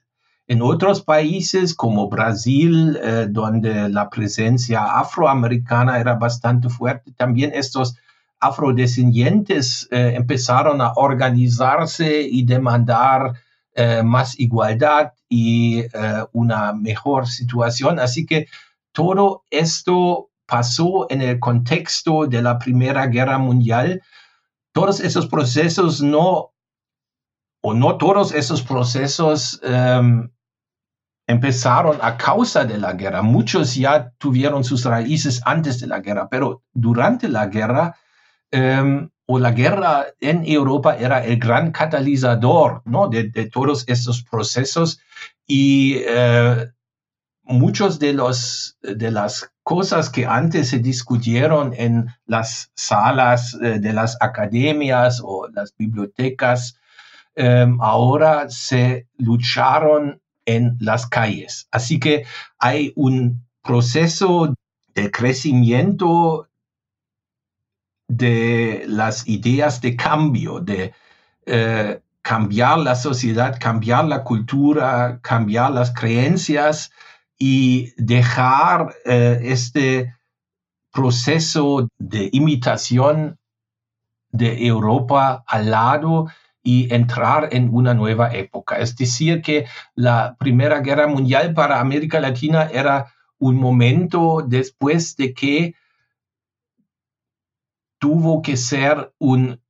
En 0.47 0.63
otros 0.63 1.03
países 1.03 1.75
como 1.75 2.09
Brasil, 2.09 2.99
eh, 3.03 3.27
donde 3.29 3.89
la 3.89 4.09
presencia 4.11 4.99
afroamericana 4.99 5.99
era 5.99 6.15
bastante 6.15 6.69
fuerte, 6.69 7.13
también 7.13 7.53
estos 7.55 7.97
afrodescendientes 8.41 9.89
empezaron 9.91 10.83
a 10.83 10.93
organizarse 10.97 12.21
y 12.21 12.45
demandar 12.45 13.33
eh, 13.75 14.03
más 14.05 14.39
igualdad 14.39 15.13
y 15.29 15.81
eh, 15.81 15.89
una 16.33 16.73
mejor 16.73 17.27
situación. 17.27 17.99
Así 17.99 18.25
que 18.25 18.47
todo 18.93 19.43
esto 19.51 20.31
pasó 20.47 21.07
en 21.11 21.23
el 21.23 21.41
contexto 21.41 22.27
de 22.27 22.41
la 22.41 22.59
Primera 22.59 23.07
Guerra 23.07 23.39
Mundial. 23.39 24.03
Todos 24.73 25.01
esos 25.01 25.27
procesos 25.27 26.03
no, 26.03 26.53
o 27.63 27.75
no 27.75 27.97
todos 27.99 28.33
esos 28.33 28.63
procesos 28.63 29.61
em, 29.65 30.31
empezaron 31.27 31.99
a 32.03 32.17
causa 32.17 32.65
de 32.65 32.79
la 32.79 32.93
guerra. 32.93 33.23
Muchos 33.23 33.75
ya 33.75 34.11
tuvieron 34.19 34.63
sus 34.63 34.85
raíces 34.85 35.41
antes 35.45 35.81
de 35.81 35.87
la 35.87 36.01
guerra, 36.01 36.29
pero 36.29 36.63
durante 36.73 37.29
la 37.29 37.47
guerra 37.47 37.97
em, 38.51 39.11
o 39.27 39.39
la 39.39 39.53
guerra 39.53 40.07
en 40.21 40.45
Europa 40.47 40.97
era 40.97 41.25
el 41.25 41.39
gran 41.39 41.73
catalizador 41.73 42.83
¿no? 42.85 43.09
de, 43.09 43.31
todos 43.51 43.85
estos 43.89 44.23
procesos 44.23 45.01
y 45.47 45.97
eh, 46.07 46.69
muchos 47.45 47.99
de, 47.99 48.13
los, 48.13 48.79
de 48.83 49.11
las 49.11 49.51
cosas 49.63 50.11
que 50.11 50.27
antes 50.27 50.69
se 50.69 50.79
discutieron 50.79 51.73
en 51.77 52.09
las 52.27 52.71
salas 52.75 53.57
eh, 53.63 53.79
de 53.79 53.93
las 53.93 54.17
academias 54.21 55.21
o 55.25 55.49
las 55.49 55.75
bibliotecas, 55.77 56.79
em, 57.35 57.81
ahora 57.81 58.49
se 58.51 59.09
lucharon 59.17 60.21
en 60.47 60.77
las 60.81 61.07
calles. 61.07 61.67
Así 61.71 61.99
que 61.99 62.25
hay 62.59 62.93
un 62.97 63.47
proceso 63.63 64.55
de 64.95 65.11
crecimiento 65.11 66.49
de 68.09 68.85
las 68.87 69.27
ideas 69.29 69.81
de 69.81 69.97
cambio, 69.97 70.61
de 70.61 70.93
eh, 71.47 72.01
cambiar 72.23 72.79
la 72.79 72.95
sociedad, 72.95 73.59
cambiar 73.61 74.07
la 74.07 74.25
cultura, 74.25 75.21
cambiar 75.23 75.73
las 75.73 75.93
creencias 75.93 76.91
y 77.39 77.93
dejar 77.97 78.95
eh, 79.05 79.41
este 79.43 80.15
proceso 80.93 81.89
de 81.99 82.31
imitación 82.33 83.39
de 84.31 84.67
Europa 84.67 85.45
al 85.47 85.71
lado 85.71 86.27
y 86.63 86.93
entrar 86.95 87.51
en 87.53 87.69
una 87.73 87.93
nueva 87.95 88.35
época. 88.35 88.79
Es 88.79 88.97
decir, 88.97 89.43
que 89.43 89.67
la 89.95 90.37
Primera 90.39 90.81
Guerra 90.81 91.07
Mundial 91.07 91.53
para 91.53 91.81
América 91.81 92.21
Latina 92.21 92.71
era 92.73 93.13
un 93.39 93.57
momento 93.57 94.43
después 94.47 95.17
de 95.17 95.35
que 95.35 95.75
tuvo 97.99 98.43
que 98.43 98.57
ser 98.57 99.13
un 99.19 99.61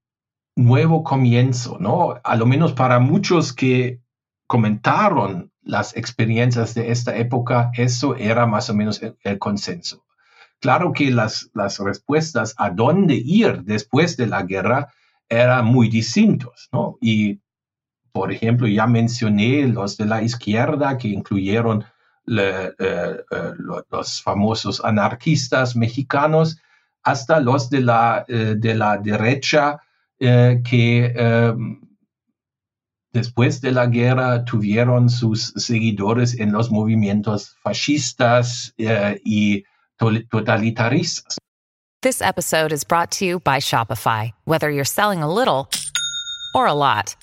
nuevo 0.57 1.03
comienzo, 1.03 1.79
¿no? 1.81 2.21
A 2.23 2.37
lo 2.37 2.47
menos 2.47 2.73
para 2.73 2.99
muchos 3.01 3.53
que 3.53 4.01
comentaron 4.47 5.51
las 5.63 5.97
experiencias 5.97 6.75
de 6.75 6.91
esta 6.91 7.17
época, 7.17 7.71
eso 7.75 8.15
era 8.17 8.47
más 8.47 8.69
o 8.71 8.75
menos 8.75 9.01
el, 9.03 9.39
consenso. 9.39 10.05
Claro 10.61 10.93
que 10.93 11.11
las, 11.11 11.51
las 11.55 11.79
respuestas 11.79 12.55
a 12.59 12.71
dónde 12.71 13.15
ir 13.15 13.63
después 13.63 14.17
de 14.17 14.27
la 14.27 14.43
guerra 14.43 14.93
eran 15.29 15.65
muy 15.65 15.89
distintos, 15.89 16.69
¿no? 16.73 16.99
Y, 17.01 17.41
por 18.13 18.31
ejemplo, 18.31 18.69
ya 18.69 18.87
mencioné 18.87 19.67
los 19.67 19.97
de 19.97 20.07
la 20.07 20.23
izquierda 20.23 20.99
que 20.99 21.09
incluyeron 21.09 21.85
eh, 22.27 22.73
eh, 22.79 23.17
los 23.91 24.23
famosos 24.23 24.83
anarquistas 24.85 25.77
mexicanos, 25.77 26.59
hasta 27.05 27.41
los 27.41 27.71
de 27.71 27.81
la, 27.81 28.25
eh, 28.29 28.55
de 28.57 28.75
la 28.75 28.99
derecha 28.99 29.81
que 30.19 31.13
em, 31.17 31.81
después 33.13 33.61
de 33.61 33.73
la 33.73 33.87
guerra 33.87 34.45
tuvieron 34.45 35.11
sus 35.11 35.53
seguidores 35.57 36.39
en 36.41 36.51
los 36.53 36.71
movimientos 36.71 37.57
fascistas 37.63 38.73
y 39.23 39.65
totalitaristas. 40.31 41.37
This 42.05 42.21
episode 42.21 42.71
is 42.71 42.85
brought 42.85 43.11
to 43.13 43.25
you 43.25 43.41
by 43.41 43.61
Shopify. 43.61 44.33
Whether 44.45 44.71
you're 44.71 44.85
selling 44.85 45.23
a 45.23 45.33
little 45.33 45.71
or 46.55 46.67
a 46.67 46.75
lot, 46.75 47.17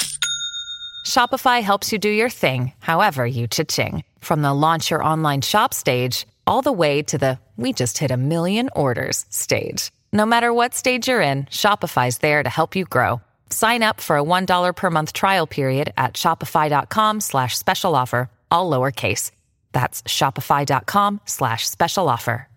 Shopify 1.06 1.62
helps 1.62 1.92
you 1.92 2.00
do 2.00 2.10
your 2.10 2.30
thing, 2.30 2.74
however 2.80 3.26
you 3.26 3.48
cha-ching. 3.48 4.04
From 4.22 4.42
the 4.42 4.54
launch 4.54 4.90
your 4.90 5.04
online 5.04 5.42
shop 5.42 5.76
stage, 5.76 6.26
all 6.48 6.64
the 6.64 6.72
way 6.72 7.04
to 7.04 7.20
the 7.20 7.38
we 7.62 7.74
just 7.74 7.98
hit 7.98 8.12
a 8.12 8.18
million 8.18 8.70
orders 8.76 9.26
stage. 9.30 9.92
No 10.12 10.26
matter 10.26 10.54
what 10.54 10.74
stage 10.74 11.08
you're 11.08 11.22
in, 11.22 11.46
Shopify's 11.46 12.18
there 12.18 12.44
to 12.44 12.50
help 12.50 12.76
you 12.76 12.86
grow. 12.86 13.22
Sign 13.50 13.84
up 13.84 14.02
for 14.02 14.18
a 14.18 14.24
$1 14.24 14.76
per 14.76 14.90
month 14.90 15.14
trial 15.14 15.48
period 15.48 15.94
at 15.98 16.16
shopify.com 16.16 17.22
slash 17.22 17.58
special 17.58 17.96
offer, 17.96 18.30
all 18.50 18.70
lowercase. 18.70 19.32
That's 19.72 20.02
shopify.com 20.04 21.22
slash 21.26 21.70
special 21.70 22.10
offer. 22.10 22.48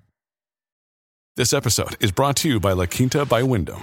This 1.36 1.52
episode 1.52 1.96
is 2.00 2.12
brought 2.12 2.36
to 2.36 2.48
you 2.48 2.60
by 2.60 2.74
La 2.74 2.86
Quinta 2.86 3.24
by 3.24 3.42
Wyndham. 3.42 3.82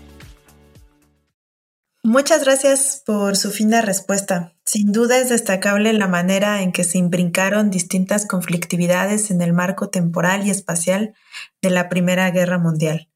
Muchas 2.03 2.43
gracias 2.43 3.03
por 3.05 3.37
su 3.37 3.51
fina 3.51 3.81
respuesta. 3.81 4.55
Sin 4.65 4.91
duda 4.91 5.19
es 5.19 5.29
destacable 5.29 5.93
la 5.93 6.07
manera 6.07 6.63
en 6.63 6.71
que 6.71 6.83
se 6.83 6.97
imbrincaron 6.97 7.69
distintas 7.69 8.25
conflictividades 8.25 9.29
en 9.29 9.39
el 9.43 9.53
marco 9.53 9.89
temporal 9.89 10.47
y 10.47 10.49
espacial 10.49 11.13
de 11.61 11.69
la 11.69 11.89
Primera 11.89 12.31
Guerra 12.31 12.57
Mundial. 12.57 13.07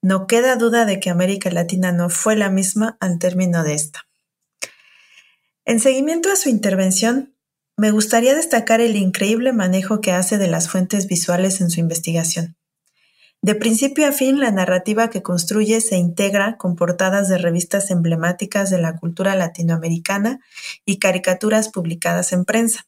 No 0.00 0.26
queda 0.26 0.56
duda 0.56 0.86
de 0.86 1.00
que 1.00 1.10
América 1.10 1.50
Latina 1.50 1.92
no 1.92 2.08
fue 2.08 2.34
la 2.34 2.48
misma 2.48 2.96
al 2.98 3.18
término 3.18 3.62
de 3.62 3.74
esta. 3.74 4.08
En 5.66 5.78
seguimiento 5.78 6.32
a 6.32 6.36
su 6.36 6.48
intervención, 6.48 7.36
me 7.76 7.90
gustaría 7.90 8.34
destacar 8.34 8.80
el 8.80 8.96
increíble 8.96 9.52
manejo 9.52 10.00
que 10.00 10.12
hace 10.12 10.38
de 10.38 10.48
las 10.48 10.70
fuentes 10.70 11.06
visuales 11.06 11.60
en 11.60 11.68
su 11.68 11.80
investigación. 11.80 12.56
De 13.42 13.54
principio 13.54 14.06
a 14.06 14.12
fin, 14.12 14.38
la 14.38 14.50
narrativa 14.50 15.08
que 15.08 15.22
construye 15.22 15.80
se 15.80 15.96
integra 15.96 16.58
con 16.58 16.76
portadas 16.76 17.28
de 17.28 17.38
revistas 17.38 17.90
emblemáticas 17.90 18.68
de 18.68 18.80
la 18.80 18.98
cultura 18.98 19.34
latinoamericana 19.34 20.40
y 20.84 20.98
caricaturas 20.98 21.70
publicadas 21.70 22.32
en 22.34 22.44
prensa. 22.44 22.86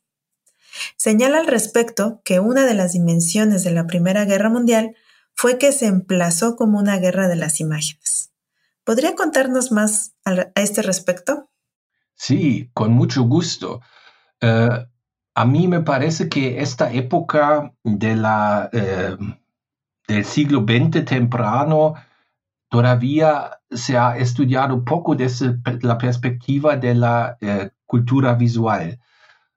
Señala 0.97 1.39
al 1.39 1.47
respecto 1.47 2.21
que 2.25 2.39
una 2.41 2.67
de 2.67 2.75
las 2.75 2.93
dimensiones 2.93 3.65
de 3.65 3.71
la 3.71 3.87
Primera 3.87 4.27
Guerra 4.27 4.51
Mundial 4.51 4.95
fue 5.35 5.57
que 5.57 5.73
se 5.73 5.87
emplazó 5.87 6.57
como 6.57 6.79
una 6.79 6.99
guerra 6.99 7.29
de 7.29 7.37
las 7.37 7.61
imágenes. 7.61 8.31
¿Podría 8.85 9.15
contarnos 9.15 9.73
más 9.73 10.15
a 10.25 10.51
este 10.57 10.83
respecto? 10.83 11.51
Sí, 12.15 12.71
con 12.75 12.93
mucho 12.93 13.23
gusto. 13.23 13.81
Eh, 14.41 14.87
a 15.35 15.45
mí 15.47 15.67
me 15.69 15.81
parece 15.81 16.29
que 16.29 16.61
esta 16.61 16.93
época 16.93 17.73
de 17.85 18.17
la 18.17 18.69
eh, 18.73 19.17
del 20.09 20.25
siglo 20.25 20.65
XX 20.67 21.05
temprano 21.05 21.95
todavía 22.69 23.59
se 23.71 23.97
ha 23.97 24.17
estudiado 24.17 24.85
poco 24.85 25.15
desde 25.15 25.57
la 25.83 25.99
perspectiva 25.99 26.77
de 26.77 26.95
la 26.95 27.37
eh, 27.41 27.71
cultura 27.87 28.35
visual, 28.35 28.99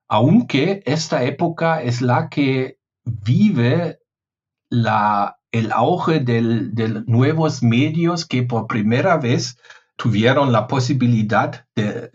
aunque 0.07 0.83
esta 0.85 1.23
época 1.23 1.81
es 1.81 2.01
la 2.01 2.29
que 2.29 2.77
vive 3.05 3.99
la, 4.69 5.39
el 5.51 5.71
auge 5.71 6.19
de 6.19 7.03
nuevos 7.07 7.63
medios 7.63 8.25
que 8.25 8.43
por 8.43 8.67
primera 8.67 9.17
vez 9.17 9.57
tuvieron 9.95 10.51
la 10.51 10.67
posibilidad 10.67 11.65
de 11.75 12.11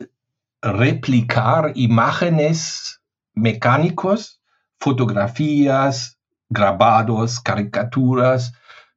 replicar 0.60 1.72
imágenes 1.74 3.00
mecánicos, 3.32 4.42
fotografías, 4.78 6.19
grabados, 6.50 7.40
caricaturas, 7.40 8.52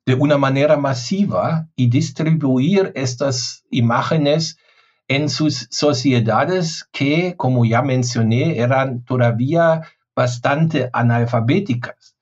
de 0.05 0.15
una 0.15 0.37
manera 0.37 0.75
masiva 0.75 1.69
y 1.75 1.89
distribuir 1.89 2.91
estas 2.95 3.63
imágenes 3.69 4.57
en 5.07 5.30
sus 5.30 5.67
sociedades 5.69 6.88
que, 6.91 7.36
como 7.38 7.63
ya 7.65 7.82
mencioné, 7.82 8.57
eran 8.57 9.03
todavía 9.05 9.82
bastante 10.15 10.89
analfabéticas. 10.91 12.17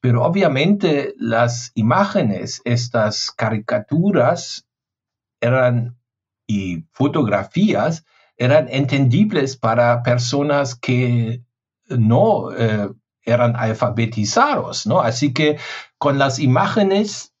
Pero 0.00 0.24
obviamente 0.24 1.14
las 1.16 1.70
imágenes, 1.74 2.60
estas 2.64 3.30
caricaturas 3.30 4.66
eran 5.40 5.96
y 6.46 6.84
fotografías 6.90 8.04
eran 8.36 8.68
entendibles 8.68 9.56
para 9.56 10.02
personas 10.02 10.74
que 10.74 11.42
no 11.88 12.50
eh, 12.52 12.88
eran 13.24 13.54
alfabetizados, 13.56 14.86
¿no? 14.86 15.00
Así 15.00 15.32
que 15.32 15.58
con 15.98 16.18
las 16.18 16.38
imágenes 16.38 17.32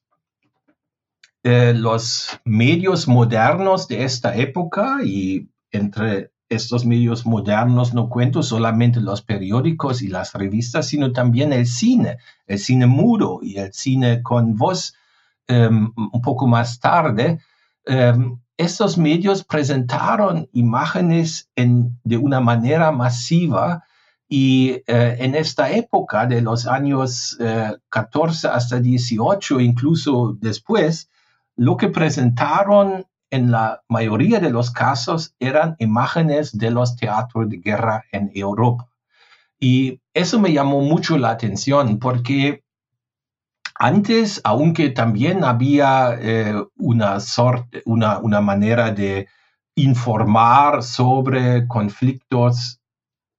eh, 1.44 1.74
los 1.74 2.40
medios 2.44 3.08
modernos 3.08 3.88
de 3.88 4.04
esta 4.04 4.36
época 4.36 4.98
y 5.04 5.48
entre 5.72 6.30
estos 6.48 6.84
medios 6.84 7.26
modernos 7.26 7.94
no 7.94 8.08
cuento 8.08 8.42
solamente 8.44 9.00
los 9.00 9.22
periódicos 9.22 10.02
y 10.02 10.08
las 10.08 10.34
revistas, 10.34 10.86
sino 10.86 11.12
también 11.12 11.52
el 11.52 11.66
cine, 11.66 12.18
el 12.46 12.58
cine 12.58 12.86
mudo 12.86 13.40
y 13.42 13.56
el 13.56 13.72
cine 13.72 14.22
con 14.22 14.54
voz 14.54 14.94
em, 15.48 15.92
un 15.96 16.20
poco 16.22 16.46
más 16.46 16.78
tarde. 16.78 17.40
Em, 17.86 18.38
estos 18.56 18.96
medios 18.96 19.42
presentaron 19.42 20.48
imágenes 20.52 21.50
de 21.56 22.16
una 22.16 22.40
manera 22.40 22.92
masiva 22.92 23.82
y 24.34 24.82
eh, 24.86 25.16
en 25.18 25.34
esta 25.34 25.72
época 25.72 26.24
de 26.24 26.40
los 26.40 26.66
años 26.66 27.36
14 27.90 28.46
eh, 28.46 28.50
hasta 28.50 28.80
18, 28.80 29.60
incluso 29.60 30.38
después, 30.40 31.10
lo 31.54 31.76
que 31.76 31.88
presentaron 31.88 33.04
en 33.28 33.50
la 33.50 33.82
mayoría 33.90 34.40
de 34.40 34.48
los 34.48 34.70
casos 34.70 35.34
eran 35.38 35.76
imágenes 35.80 36.56
de 36.56 36.70
los 36.70 36.96
teatros 36.96 37.50
de 37.50 37.58
guerra 37.58 38.04
en 38.10 38.30
Europa. 38.34 38.88
Y 39.60 40.00
eso 40.14 40.40
me 40.40 40.54
llamó 40.54 40.80
mucho 40.80 41.18
la 41.18 41.28
atención 41.28 41.98
porque 41.98 42.64
antes, 43.74 44.40
aunque 44.44 44.88
también 44.88 45.44
había 45.44 46.16
eh, 46.18 46.54
una, 46.78 47.18
una, 47.84 48.18
una 48.18 48.40
manera 48.40 48.92
de 48.92 49.28
informar 49.74 50.82
sobre 50.82 51.68
conflictos 51.68 52.78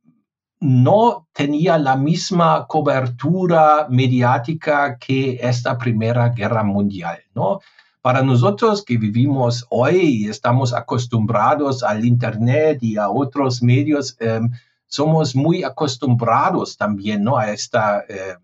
no 0.60 1.28
tenía 1.34 1.76
la 1.76 1.96
misma 1.96 2.66
cobertura 2.66 3.86
mediática 3.90 4.96
que 4.96 5.38
esta 5.42 5.76
Primera 5.76 6.30
Guerra 6.30 6.62
Mundial. 6.62 7.18
¿no? 7.34 7.60
Para 8.02 8.22
nosotros 8.22 8.84
que 8.84 8.98
vivimos 8.98 9.64
hoy 9.70 10.00
y 10.00 10.28
estamos 10.28 10.74
acostumbrados 10.74 11.84
al 11.84 12.04
Internet 12.04 12.82
y 12.82 12.96
a 12.96 13.08
otros 13.08 13.62
medios, 13.62 14.16
em, 14.18 14.50
somos 14.88 15.36
muy 15.36 15.62
acostumbrados 15.62 16.76
también 16.76 17.22
¿no? 17.22 17.38
a 17.38 17.52
esta, 17.52 18.04
eh, 18.08 18.34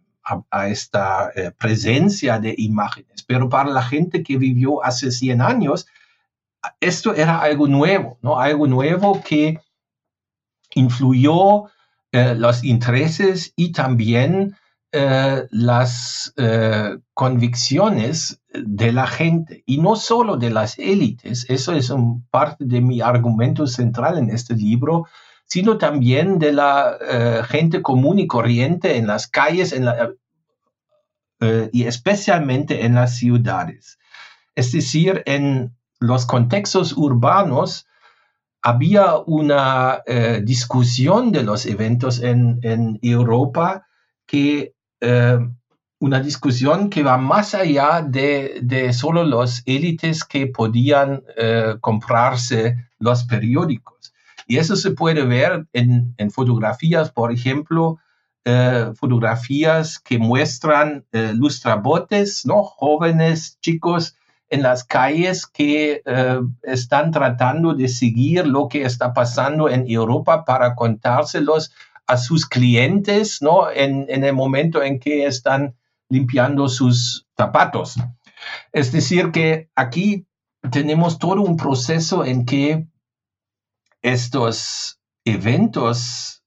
a, 0.50 0.68
esta 0.68 1.32
eh, 1.34 1.50
presencia 1.58 2.38
de 2.38 2.54
imágenes. 2.56 3.24
Pero 3.24 3.48
para 3.48 3.70
la 3.70 3.82
gente 3.82 4.22
que 4.22 4.38
vivió 4.38 4.84
hace 4.84 5.10
100 5.10 5.42
años, 5.42 5.88
esto 6.78 7.12
era 7.14 7.40
algo 7.40 7.66
nuevo, 7.66 8.16
¿no? 8.22 8.38
algo 8.38 8.68
nuevo 8.68 9.20
que 9.22 9.58
influyó 10.74 11.64
eh, 12.12 12.36
los 12.36 12.62
intereses 12.62 13.52
y 13.56 13.72
también 13.72 14.54
las 14.90 16.32
convicciones 17.14 18.40
de 18.52 18.92
la 18.92 19.06
gente 19.06 19.62
y 19.66 19.78
no 19.78 19.96
solo 19.96 20.36
de 20.36 20.50
las 20.50 20.78
élites. 20.78 21.46
Eso 21.48 21.74
es 21.74 21.90
un 21.90 22.26
parte 22.28 22.64
de 22.64 22.80
mi 22.80 23.00
argumento 23.00 23.66
central 23.66 24.18
en 24.18 24.30
este 24.30 24.54
libro, 24.54 25.06
sino 25.44 25.78
también 25.78 26.38
de 26.38 26.52
la 26.52 26.96
eh, 27.00 27.42
gente 27.48 27.82
común 27.82 28.18
y 28.18 28.26
corriente 28.26 28.96
en 28.96 29.06
las 29.06 29.26
calles 29.26 29.74
eh, 31.40 31.70
y 31.72 31.84
especialmente 31.84 32.84
en 32.84 32.94
las 32.94 33.16
ciudades. 33.16 33.98
Es 34.54 34.72
decir, 34.72 35.22
en 35.26 35.76
los 36.00 36.26
contextos 36.26 36.92
urbanos 36.96 37.86
había 38.60 39.16
una 39.18 40.02
eh, 40.06 40.42
discusión 40.44 41.32
de 41.32 41.44
los 41.44 41.64
eventos 41.64 42.20
en, 42.20 42.58
en 42.62 42.98
Europa 43.02 43.86
que 44.26 44.74
una 45.00 46.20
discusión 46.20 46.90
que 46.90 47.02
va 47.02 47.16
más 47.18 47.54
allá 47.54 48.02
de, 48.06 48.58
de 48.62 48.92
solo 48.92 49.24
los 49.24 49.62
élites 49.66 50.24
que 50.24 50.46
podían 50.46 51.22
comprarse 51.80 52.88
los 52.98 53.24
periódicos. 53.24 54.12
Y 54.48 54.56
eso 54.56 54.76
se 54.76 54.92
puede 54.92 55.24
ver 55.24 55.66
en, 55.74 56.14
fotografías, 56.30 57.12
por 57.12 57.30
ejemplo, 57.30 57.98
eh, 58.46 58.92
fotografías 58.94 59.98
que 59.98 60.18
muestran 60.18 61.04
eh, 61.12 61.32
lustrabotes, 61.34 62.46
¿no? 62.46 62.62
Jóvenes, 62.62 63.58
chicos 63.60 64.16
en 64.48 64.62
las 64.62 64.84
calles 64.84 65.46
que 65.46 66.00
eh, 66.02 66.40
están 66.62 67.10
tratando 67.10 67.74
de 67.74 67.88
seguir 67.88 68.46
lo 68.46 68.68
que 68.68 68.84
está 68.84 69.12
pasando 69.12 69.68
en 69.68 69.84
Europa 69.86 70.46
para 70.46 70.74
contárselos 70.74 71.70
a 72.08 72.16
sus 72.16 72.46
clientes, 72.46 73.42
¿no? 73.42 73.70
En, 73.70 74.08
el 74.08 74.32
momento 74.32 74.82
en 74.82 74.98
que 74.98 75.26
están 75.26 75.76
limpiando 76.08 76.68
sus 76.68 77.26
zapatos. 77.36 77.96
Es 78.72 78.90
decir, 78.92 79.30
que 79.30 79.70
aquí 79.76 80.26
tenemos 80.72 81.18
todo 81.18 81.42
un 81.42 81.56
proceso 81.56 82.24
en 82.24 82.46
que 82.46 82.88
estos 84.00 84.98
eventos 85.24 86.42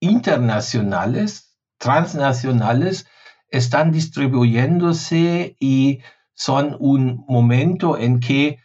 internacionales, 0.00 1.56
transnacionales, 1.78 3.06
están 3.48 3.90
distribuyéndose 3.90 5.56
y 5.58 6.00
son 6.34 6.76
un 6.78 7.24
momento 7.26 7.98
en 7.98 8.20
que 8.20 8.58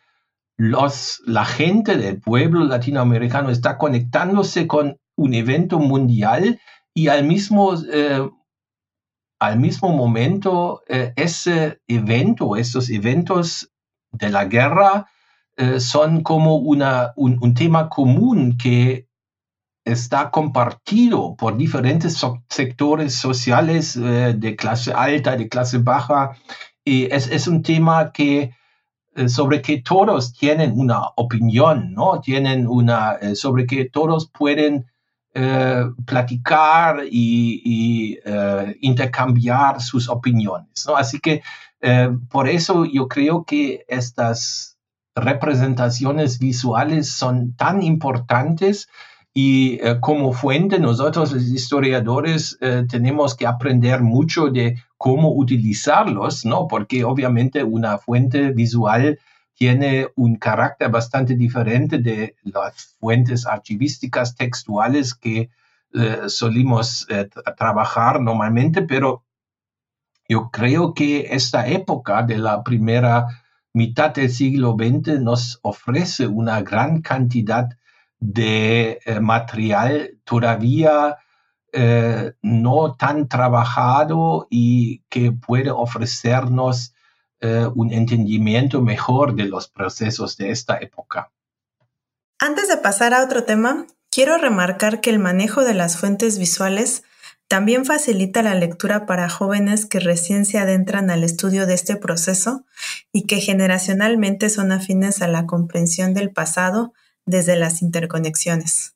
los, 0.58 1.22
la 1.26 1.46
gente 1.46 1.98
del 1.98 2.22
pueblo 2.22 2.66
latinoamericano 2.66 3.50
está 3.50 3.78
conectándose 3.78 4.68
con 4.68 5.00
un 5.20 5.34
evento 5.34 5.80
mundial 5.80 6.60
y 6.94 7.08
al 7.10 7.26
mismo, 7.26 7.74
eh, 7.92 8.28
al 9.40 9.60
mismo 9.60 9.90
momento 9.90 10.82
eh, 10.88 11.14
ese 11.16 11.82
evento, 11.88 12.56
estos 12.56 12.90
eventos 12.90 13.70
de 14.12 14.30
la 14.30 14.46
guerra 14.46 15.08
eh, 15.58 15.80
son 15.80 16.24
como 16.24 16.56
una, 16.56 17.14
un, 17.16 17.54
tema 17.54 17.90
común 17.90 18.58
que 18.58 19.08
está 19.84 20.32
compartido 20.32 21.36
por 21.36 21.58
diferentes 21.58 22.24
sectores 22.50 23.16
sociales 23.16 24.00
de 24.00 24.56
clase 24.56 24.94
alta, 24.94 25.36
de 25.36 25.50
clase 25.50 25.80
baja, 25.80 26.36
y 26.86 27.06
es, 27.14 27.28
es 27.28 27.48
un 27.48 27.64
tema 27.64 28.12
que 28.12 28.54
sobre 29.28 29.62
que 29.62 29.82
todos 29.82 30.34
tienen 30.34 30.74
una 30.76 31.02
opinión, 31.16 31.94
¿no? 31.94 32.22
Tienen 32.22 32.68
una, 32.68 33.18
sobre 33.36 33.66
que 33.66 33.90
todos 33.90 34.30
pueden 34.32 34.89
platicar 36.06 37.04
y, 37.10 37.62
y 37.64 38.18
intercambiar 38.82 39.82
sus 39.82 40.10
opiniones, 40.10 40.86
¿no? 40.88 40.98
Así 40.98 41.20
que 41.20 41.42
por 42.30 42.50
eso 42.50 42.86
yo 42.86 43.08
creo 43.08 43.44
que 43.44 43.86
estas 43.88 44.80
representaciones 45.16 46.40
visuales 46.40 47.12
son 47.12 47.54
tan 47.56 47.84
importantes 47.84 48.88
y 49.34 49.80
eh, 49.82 50.00
como 50.00 50.34
fuente 50.34 50.80
nosotros 50.80 51.32
los 51.32 51.44
historiadores 51.44 52.58
eh, 52.62 52.86
tenemos 52.90 53.36
que 53.36 53.46
aprender 53.46 54.02
mucho 54.02 54.48
de 54.48 54.78
cómo 54.98 55.34
utilizarlos, 55.34 56.46
¿no? 56.46 56.68
Porque 56.68 57.04
obviamente 57.04 57.64
una 57.64 57.98
fuente 58.00 58.52
visual 58.52 59.20
tiene 59.60 60.08
un 60.16 60.38
carácter 60.38 60.90
bastante 60.90 61.36
diferente 61.36 61.98
de 61.98 62.38
las 62.44 62.96
fuentes 62.98 63.46
archivísticas 63.46 64.34
textuales 64.36 65.14
que 65.14 65.50
eh, 65.94 66.22
solimos 66.28 67.06
trabajar 67.58 68.22
normalmente, 68.22 68.84
pero 68.84 69.26
yo 70.30 70.50
creo 70.50 70.94
que 70.94 71.28
esta 71.32 71.68
época 71.68 72.24
de 72.24 72.38
la 72.38 72.64
primera 72.64 73.28
mitad 73.74 74.14
del 74.14 74.30
siglo 74.30 74.78
XX 74.80 75.20
nos 75.20 75.60
ofrece 75.62 76.26
una 76.26 76.62
gran 76.62 77.02
cantidad 77.02 77.68
de 78.20 79.00
eh, 79.06 79.20
material 79.20 80.12
todavía 80.24 81.18
eh, 81.74 82.34
no 82.42 82.96
tan 82.96 83.28
trabajado 83.28 84.48
y 84.50 85.00
que 85.10 85.34
puede 85.34 85.70
ofrecernos 85.70 86.94
eh, 87.42 87.68
un 87.76 87.94
entendimiento 87.94 88.82
mejor 88.82 89.36
de 89.36 89.46
los 89.46 89.68
procesos 89.68 90.38
de 90.38 90.52
esta 90.52 90.78
época. 90.78 91.32
Antes 92.40 92.68
de 92.68 92.78
pasar 92.78 93.14
a 93.14 93.24
otro 93.24 93.44
tema, 93.44 93.86
quiero 94.12 94.38
remarcar 94.38 95.02
que 95.02 95.10
el 95.10 95.20
manejo 95.20 95.64
de 95.64 95.74
las 95.74 95.98
fuentes 95.98 96.38
visuales 96.38 97.04
también 97.50 97.84
facilita 97.84 98.44
la 98.44 98.54
lectura 98.54 99.08
para 99.08 99.28
jóvenes 99.28 99.88
que 99.88 100.00
recién 100.00 100.46
se 100.46 100.60
adentran 100.60 101.10
al 101.10 101.24
estudio 101.24 101.66
de 101.66 101.74
este 101.74 101.96
proceso 101.96 102.64
y 103.12 103.26
que 103.26 103.42
generacionalmente 103.42 104.50
son 104.50 104.72
afines 104.72 105.24
a 105.24 105.28
la 105.28 105.48
comprensión 105.48 106.14
del 106.14 106.32
pasado 106.32 106.94
desde 107.26 107.56
las 107.56 107.82
interconexiones. 107.82 108.94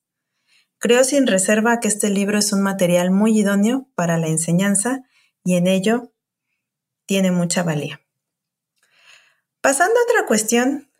Creo 0.77 1.03
sin 1.03 1.25
reserva 1.25 1.79
que 1.79 1.87
este 1.87 2.11
libro 2.11 2.37
es 2.37 2.53
un 2.53 2.61
material 2.61 3.09
muy 3.09 3.39
idóneo 3.39 3.87
para 3.95 4.17
la 4.17 4.27
enseñanza 4.27 5.01
y 5.43 5.55
en 5.55 5.67
ello 5.67 6.11
tiene 7.07 7.31
mucha 7.31 7.63
valía. 7.63 8.02
Pasando 9.63 9.97
a 9.97 10.03
otra 10.03 10.27
cuestión, 10.27 10.91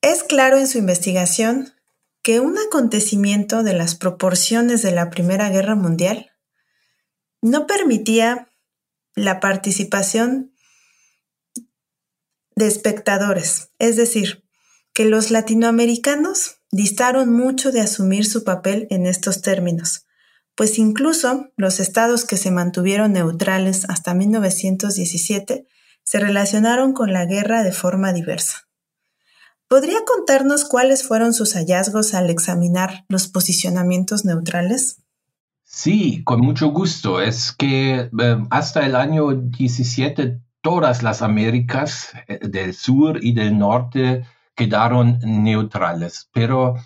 es 0.00 0.22
claro 0.22 0.58
en 0.58 0.68
su 0.68 0.78
investigación 0.78 1.74
que 2.22 2.38
un 2.38 2.56
acontecimiento 2.56 3.64
de 3.64 3.74
las 3.74 3.96
proporciones 3.96 4.82
de 4.82 4.92
la 4.92 5.10
Primera 5.10 5.50
Guerra 5.50 5.74
Mundial 5.74 6.30
no 7.42 7.66
permitía 7.66 8.48
la 9.16 9.40
participación 9.40 10.54
de 12.54 12.68
espectadores, 12.68 13.70
es 13.80 13.96
decir, 13.96 14.44
que 14.94 15.04
los 15.04 15.32
latinoamericanos 15.32 16.58
distaron 16.70 17.32
mucho 17.32 17.72
de 17.72 17.80
asumir 17.80 18.24
su 18.24 18.44
papel 18.44 18.86
en 18.90 19.06
estos 19.06 19.42
términos, 19.42 20.06
pues 20.54 20.78
incluso 20.78 21.48
los 21.56 21.80
estados 21.80 22.24
que 22.24 22.36
se 22.36 22.52
mantuvieron 22.52 23.14
neutrales 23.14 23.84
hasta 23.88 24.14
1917 24.14 25.66
se 26.06 26.20
relacionaron 26.20 26.92
con 26.92 27.12
la 27.12 27.26
guerra 27.26 27.64
de 27.64 27.72
forma 27.72 28.12
diversa. 28.12 28.68
¿Podría 29.68 29.98
contarnos 30.06 30.64
cuáles 30.64 31.06
fueron 31.06 31.34
sus 31.34 31.54
hallazgos 31.54 32.14
al 32.14 32.30
examinar 32.30 33.04
los 33.08 33.26
posicionamientos 33.26 34.24
neutrales? 34.24 35.02
Sí, 35.64 36.22
con 36.22 36.40
mucho 36.40 36.68
gusto. 36.68 37.20
Es 37.20 37.50
que 37.50 38.08
eh, 38.18 38.36
hasta 38.50 38.86
el 38.86 38.94
año 38.94 39.32
17 39.32 40.40
todas 40.60 41.02
las 41.02 41.22
Américas 41.22 42.12
eh, 42.28 42.38
del 42.38 42.74
sur 42.74 43.18
y 43.20 43.32
del 43.32 43.58
norte 43.58 44.24
quedaron 44.54 45.18
neutrales, 45.24 46.30
pero 46.32 46.76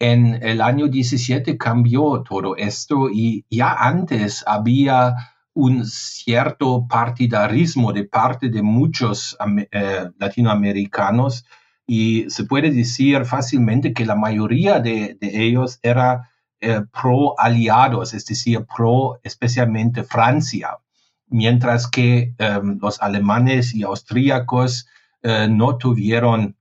en 0.00 0.42
el 0.42 0.60
año 0.60 0.88
17 0.88 1.56
cambió 1.56 2.24
todo 2.28 2.56
esto 2.56 3.08
y 3.08 3.46
ya 3.48 3.72
antes 3.72 4.42
había 4.48 5.14
un 5.54 5.86
cierto 5.86 6.86
partidarismo 6.88 7.92
de 7.92 8.04
parte 8.04 8.48
de 8.48 8.62
muchos 8.62 9.36
eh, 9.70 10.10
latinoamericanos 10.18 11.46
y 11.86 12.28
se 12.28 12.44
puede 12.44 12.72
decir 12.72 13.24
fácilmente 13.24 13.92
que 13.92 14.04
la 14.04 14.16
mayoría 14.16 14.80
de, 14.80 15.16
ellos 15.20 15.78
era 15.82 16.30
eh, 16.60 16.82
pro 16.92 17.38
aliados, 17.38 18.14
es 18.14 18.26
decir, 18.26 18.66
pro 18.66 19.20
especialmente 19.22 20.02
Francia 20.02 20.78
mientras 21.26 21.88
que 21.88 22.34
em, 22.38 22.78
los 22.80 23.00
alemanes 23.00 23.74
y 23.74 23.82
austríacos 23.82 24.86
eh, 25.22 25.48
no 25.48 25.78
tuvieron 25.78 26.56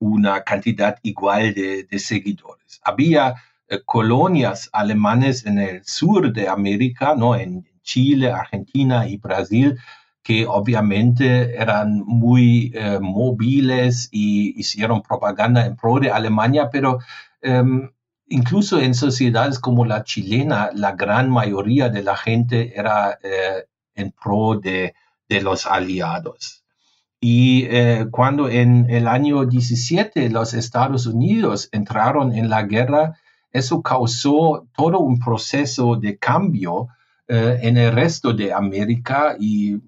una 0.00 0.42
cantidad 0.42 0.98
igual 1.02 1.54
de, 1.54 1.98
seguidores. 1.98 2.80
Había 2.82 3.34
colonias 3.84 4.68
alemanes 4.72 5.46
en 5.46 5.58
el 5.58 5.84
sur 5.84 6.32
de 6.32 6.48
América, 6.48 7.14
¿no? 7.14 7.36
Chile, 7.82 8.30
Argentina 8.30 9.08
y 9.08 9.16
Brasil, 9.16 9.78
que 10.22 10.46
obviamente 10.46 11.56
eran 11.56 12.02
muy 12.06 12.72
eh, 12.74 12.98
móviles 13.00 14.08
y 14.12 14.58
hicieron 14.60 15.02
propaganda 15.02 15.64
en 15.64 15.76
pro 15.76 15.98
de 15.98 16.10
Alemania, 16.10 16.68
pero 16.70 16.98
em, 17.40 17.90
incluso 18.28 18.80
en 18.80 18.94
sociedades 18.94 19.58
como 19.58 19.84
la 19.84 20.04
chilena, 20.04 20.70
la 20.74 20.92
gran 20.92 21.30
mayoría 21.30 21.88
de 21.88 22.02
la 22.02 22.16
gente 22.16 22.78
era 22.78 23.18
eh, 23.22 23.64
en 23.94 24.12
pro 24.12 24.58
de, 24.60 24.94
los 25.42 25.66
aliados. 25.66 26.64
Y 27.20 27.66
eh, 27.70 28.06
cuando 28.10 28.48
en 28.48 28.90
el 28.90 29.06
año 29.06 29.44
17 29.44 30.28
los 30.30 30.54
Estados 30.54 31.06
Unidos 31.06 31.68
entraron 31.70 32.32
en 32.34 32.50
la 32.50 32.64
guerra, 32.64 33.16
eso 33.52 33.80
causó 33.80 34.66
todo 34.76 34.98
un 34.98 35.20
proceso 35.20 35.96
de 35.96 36.18
cambio 36.18 36.88
en 37.32 37.76
el 37.76 37.92
resto 37.92 38.32
de 38.32 38.52
América 38.52 39.36
y 39.38 39.80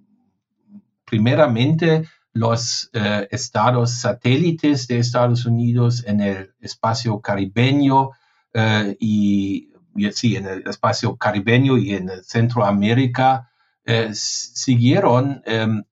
primeramente 1.05 2.05
los 2.32 2.88
estados 3.30 3.90
satélites 3.95 4.86
de 4.86 4.99
Estados 4.99 5.45
Unidos 5.45 6.05
en 6.07 6.20
el 6.20 6.55
espacio 6.61 7.20
caribeño 7.20 8.12
eh, 8.55 8.97
y, 9.01 9.72
sí, 10.12 10.36
en 10.36 10.47
el 10.47 10.68
espacio 10.68 11.16
caribeño 11.16 11.78
y 11.78 11.95
en 11.95 12.11
Centroamérica, 12.22 13.51
eh, 13.84 14.11
siguieron 14.14 15.43
em, 15.47 15.82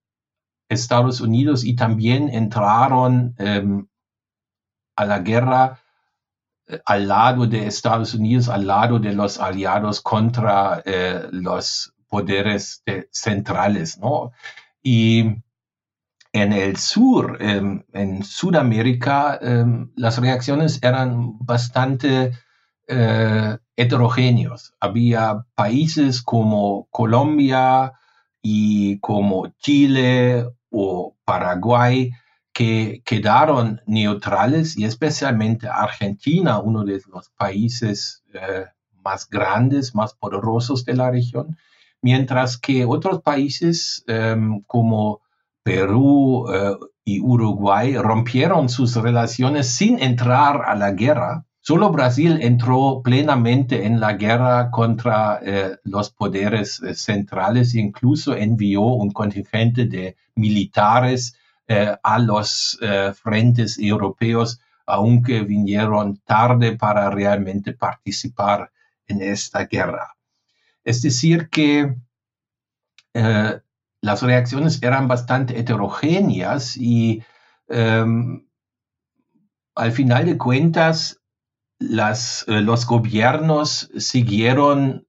Estados 0.68 1.20
Unidos 1.20 1.64
y 1.64 1.74
también 1.74 2.28
entraron 2.28 3.34
em, 3.38 3.86
a 4.96 5.04
la 5.04 5.18
guerra 5.20 5.80
eh, 5.80 5.89
al 6.84 7.08
lado 7.08 7.46
de 7.46 7.66
Estados 7.66 8.14
Unidos, 8.14 8.48
al 8.48 8.66
lado 8.66 8.98
de 8.98 9.12
los 9.12 9.38
aliados 9.38 10.00
contra 10.00 10.82
los 11.32 11.92
poderes 12.08 12.82
centrales. 13.10 13.98
Y 14.82 15.24
en 16.32 16.52
el 16.52 16.76
sur, 16.76 17.38
em, 17.40 17.82
en 17.92 18.22
Sudamérica, 18.22 19.38
las 19.96 20.18
reacciones 20.18 20.80
eran 20.82 21.38
bastante 21.38 22.32
eh, 22.92 23.56
heterogéneos. 23.76 24.74
Había 24.80 25.46
países 25.54 26.22
como 26.22 26.88
Colombia 26.90 27.92
y 28.42 28.98
como 28.98 29.46
Chile 29.58 30.44
o 30.70 31.14
Paraguay 31.24 32.10
que 32.60 33.00
quedaron 33.06 33.80
neutrales 33.86 34.76
y 34.76 34.84
especialmente 34.84 35.66
Argentina, 35.66 36.58
uno 36.58 36.84
de 36.84 37.00
los 37.10 37.30
países 37.30 38.22
eh, 38.34 38.66
más 39.02 39.26
grandes, 39.30 39.94
más 39.94 40.12
poderosos 40.12 40.84
de 40.84 40.94
la 40.94 41.10
región, 41.10 41.56
mientras 42.02 42.58
que 42.58 42.84
otros 42.84 43.22
países 43.22 44.04
em, 44.06 44.60
como 44.66 45.22
Perú 45.62 46.52
eh, 46.52 46.76
y 47.02 47.22
Uruguay 47.22 47.96
rompieron 47.96 48.68
sus 48.68 48.94
relaciones 48.94 49.68
sin 49.68 49.98
entrar 49.98 50.60
a 50.66 50.74
la 50.74 50.90
guerra. 50.90 51.46
Solo 51.60 51.88
Brasil 51.90 52.40
entró 52.42 53.00
plenamente 53.02 53.86
en 53.86 54.00
la 54.00 54.12
guerra 54.12 54.70
contra 54.70 55.40
eh, 55.42 55.76
los 55.84 56.10
poderes 56.10 56.78
centrales 56.92 57.74
incluso 57.74 58.36
envió 58.36 58.82
un 58.82 59.12
contingente 59.12 59.86
de 59.86 60.18
militares 60.34 61.39
a 62.02 62.18
los 62.18 62.78
frentes 63.22 63.78
europeos, 63.78 64.60
aunque 64.86 65.42
vinieron 65.42 66.16
tarde 66.24 66.76
para 66.76 67.10
realmente 67.10 67.74
participar 67.74 68.72
en 69.06 69.22
esta 69.22 69.66
guerra. 69.66 70.16
Es 70.82 71.00
decir, 71.02 71.48
que 71.48 71.94
las 74.00 74.22
reacciones 74.22 74.82
eran 74.82 75.06
bastante 75.08 75.58
heterogéneas 75.58 76.76
y 76.76 77.22
em, 77.68 78.44
al 79.74 79.92
final 79.92 80.26
de 80.26 80.38
cuentas 80.38 81.20
las, 81.78 82.44
eh, 82.48 82.60
los 82.60 82.86
gobiernos 82.86 83.90
siguieron 83.96 85.06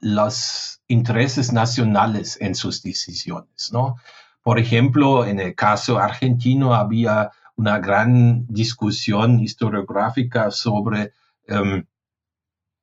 los 0.00 0.80
intereses 0.88 1.52
nacionales 1.52 2.38
en 2.40 2.54
sus 2.54 2.82
decisiones, 2.82 3.70
¿no? 3.72 3.96
Por 4.44 4.58
ejemplo, 4.58 5.24
en 5.24 5.40
el 5.40 5.54
caso 5.54 5.98
argentino 5.98 6.74
había 6.74 7.30
una 7.56 7.78
gran 7.78 8.46
discusión 8.46 9.40
historiográfica 9.40 10.50
sobre 10.50 11.12
em, 11.46 11.86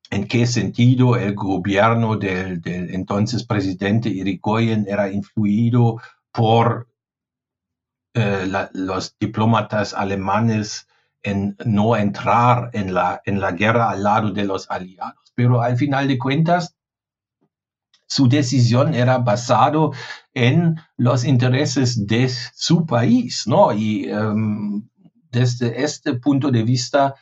en 0.10 0.28
qué 0.28 0.48
sentido 0.48 1.16
el 1.16 1.36
gobierno 1.36 2.18
del, 2.18 2.62
entonces 2.66 3.44
presidente 3.44 4.10
Irigoyen 4.10 4.88
era 4.88 5.12
influido 5.12 6.02
por 6.32 6.88
eh, 8.16 8.52
los 8.74 9.16
diplomatas 9.20 9.94
alemanes 9.94 10.88
en 11.22 11.56
no 11.64 11.96
entrar 11.96 12.72
en 12.74 12.96
la, 12.96 13.22
en 13.24 13.40
la 13.40 13.52
guerra 13.52 13.92
al 13.92 14.02
lado 14.02 14.32
de 14.32 14.46
los 14.46 14.70
aliados. 14.72 15.32
Pero 15.36 15.62
al 15.62 15.78
final 15.78 16.08
de 16.08 16.18
cuentas, 16.18 16.76
su 18.12 18.28
decisión 18.28 18.94
era 18.94 19.20
basado 19.20 19.94
en 20.34 20.76
los 20.98 21.24
intereses 21.24 22.06
de 22.08 22.28
su 22.28 22.86
país, 22.86 23.48
¿no? 23.48 23.72
Y 23.72 24.10
em, 24.10 24.86
desde 25.32 25.82
este 25.82 26.16
punto 26.16 26.52
de 26.52 26.64
vista, 26.64 27.16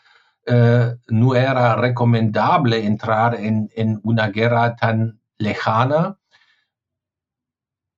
eh, 0.47 0.95
no 1.09 1.35
era 1.35 1.75
recomendable 1.75 2.83
entrar 2.83 3.35
en, 3.35 3.69
una 4.01 4.29
guerra 4.29 4.75
tan 4.75 5.19
lejana. 5.37 6.17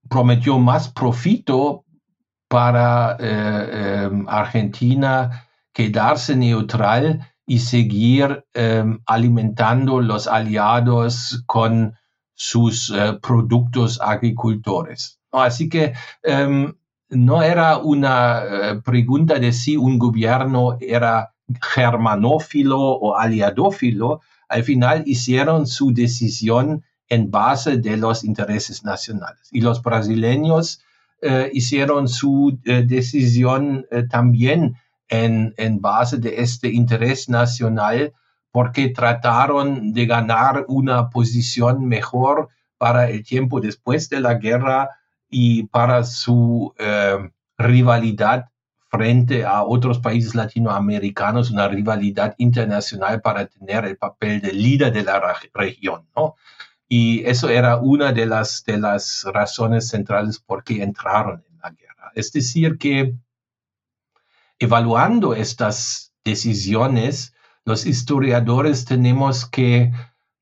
Prometió 0.10 0.60
más 0.60 0.90
profito 0.90 1.86
para 2.50 3.16
eh, 3.22 4.04
em, 4.04 4.26
Argentina 4.28 5.48
quedarse 5.72 6.36
neutral 6.36 7.26
y 7.46 7.60
seguir 7.60 8.46
em, 8.54 9.00
alimentando 9.06 10.02
los 10.02 10.28
aliados 10.28 11.42
con 11.46 11.96
sus 12.42 12.90
eh, 12.90 13.20
productos 13.22 14.02
agricultores. 14.02 15.20
Así 15.32 15.70
que 15.70 15.94
em, 16.24 16.74
no 17.10 17.44
era 17.44 17.78
una 17.78 18.42
eh, 18.42 18.82
pregunta 18.84 19.38
de 19.38 19.54
si 19.54 19.78
un 19.78 20.00
gobierno 20.00 20.76
era 20.82 21.36
germanófilo 21.62 22.80
o 22.80 23.16
aliadófilo, 23.16 24.22
al 24.50 24.64
final 24.64 25.04
hicieron 25.06 25.68
su 25.68 25.94
decisión 25.94 26.84
en 27.10 27.30
base 27.30 27.78
de 27.78 27.96
los 27.96 28.24
intereses 28.24 28.84
nacionales. 28.84 29.48
Y 29.52 29.62
los 29.62 29.82
brasileños 29.84 30.82
hicieron 31.54 32.08
su 32.08 32.58
decisión 32.64 33.86
también 34.10 34.76
en, 35.08 35.54
en 35.58 35.80
base 35.80 36.18
de 36.18 36.42
este 36.42 36.70
interés 36.70 37.30
nacional 37.30 38.12
porque 38.52 38.90
trataron 38.90 39.94
de 39.94 40.06
ganar 40.06 40.66
una 40.68 41.10
posición 41.10 41.88
mejor 41.88 42.50
para 42.78 43.10
el 43.10 43.24
tiempo 43.24 43.62
después 43.62 44.10
de 44.10 44.20
la 44.20 44.36
guerra 44.36 44.90
y 45.30 45.64
para 45.68 46.04
su 46.04 46.74
eh, 46.78 47.30
rivalidad 47.58 48.50
frente 48.90 49.46
a 49.46 49.64
otros 49.64 50.00
países 50.00 50.36
latinoamericanos, 50.36 51.50
una 51.50 51.70
rivalidad 51.70 52.36
internacional 52.38 53.22
para 53.22 53.46
tener 53.46 53.86
el 53.86 53.98
papel 53.98 54.42
de 54.42 54.52
líder 54.52 54.92
de 54.92 55.04
la 55.04 55.36
región, 55.54 56.08
¿no? 56.14 56.36
Y 56.90 57.24
eso 57.26 57.48
era 57.48 57.78
una 57.78 58.12
de 58.12 58.26
las, 58.26 58.66
de 58.66 58.78
las 58.78 59.24
razones 59.34 59.88
centrales 59.88 60.40
por 60.40 60.66
qué 60.66 60.84
entraron 60.84 61.42
en 61.50 61.58
la 61.64 61.70
guerra. 61.70 62.12
Es 62.16 62.34
decir, 62.34 62.78
que 62.78 63.16
evaluando 64.60 65.34
estas 65.34 66.14
decisiones, 66.26 67.34
los 67.66 67.86
historiadores 67.86 68.86
tenemos 68.86 69.46
que 69.46 69.92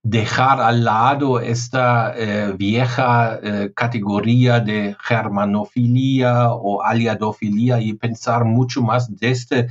dejar 0.03 0.61
al 0.61 0.85
lado 0.85 1.39
esta 1.39 2.13
eh, 2.15 2.53
vieja 2.57 3.39
eh, 3.43 3.71
categoría 3.75 4.59
de 4.59 4.95
germanofilia 5.01 6.51
o 6.51 6.81
aliadofilia 6.81 7.81
y 7.81 7.93
pensar 7.93 8.45
mucho 8.45 8.81
más 8.81 9.15
desde 9.17 9.67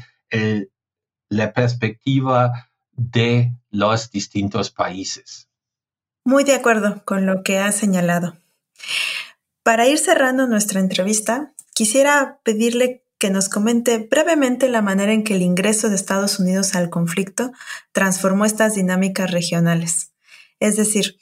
la 1.31 1.53
perspectiva 1.55 2.69
de 2.93 3.53
los 3.71 4.11
distintos 4.11 4.71
países. 4.71 5.49
Muy 6.25 6.45
de 6.45 6.55
acuerdo 6.55 7.03
con 7.07 7.25
lo 7.25 7.43
que 7.43 7.59
has 7.59 7.77
señalado. 7.77 8.37
Para 9.63 9.87
ir 9.87 9.99
cerrando 9.99 10.47
nuestra 10.47 10.81
entrevista, 10.81 11.53
quisiera 11.75 12.41
pedirle 12.43 13.05
que 13.19 13.31
nos 13.31 13.49
comente 13.49 13.99
brevemente 13.99 14.69
la 14.69 14.83
manera 14.83 15.13
en 15.13 15.25
que 15.25 15.35
el 15.35 15.43
ingreso 15.43 15.89
de 15.89 15.97
Estados 15.97 16.39
Unidos 16.39 16.75
al 16.75 16.89
conflicto 16.89 17.53
transformó 17.93 18.45
estas 18.45 18.75
dinámicas 18.75 19.31
regionales. 19.31 20.13
Es 20.61 20.77
decir, 20.77 21.19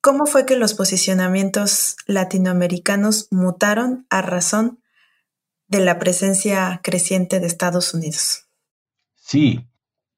¿cómo 0.00 0.26
fue 0.26 0.46
que 0.46 0.56
los 0.56 0.74
posicionamientos 0.74 1.96
latinoamericanos 2.06 3.28
mutaron 3.30 4.06
a 4.10 4.22
razón 4.22 4.80
de 5.68 5.80
la 5.80 5.98
presencia 5.98 6.80
creciente 6.82 7.40
de 7.40 7.46
Estados 7.46 7.92
Unidos? 7.92 8.46
Sí, 9.16 9.66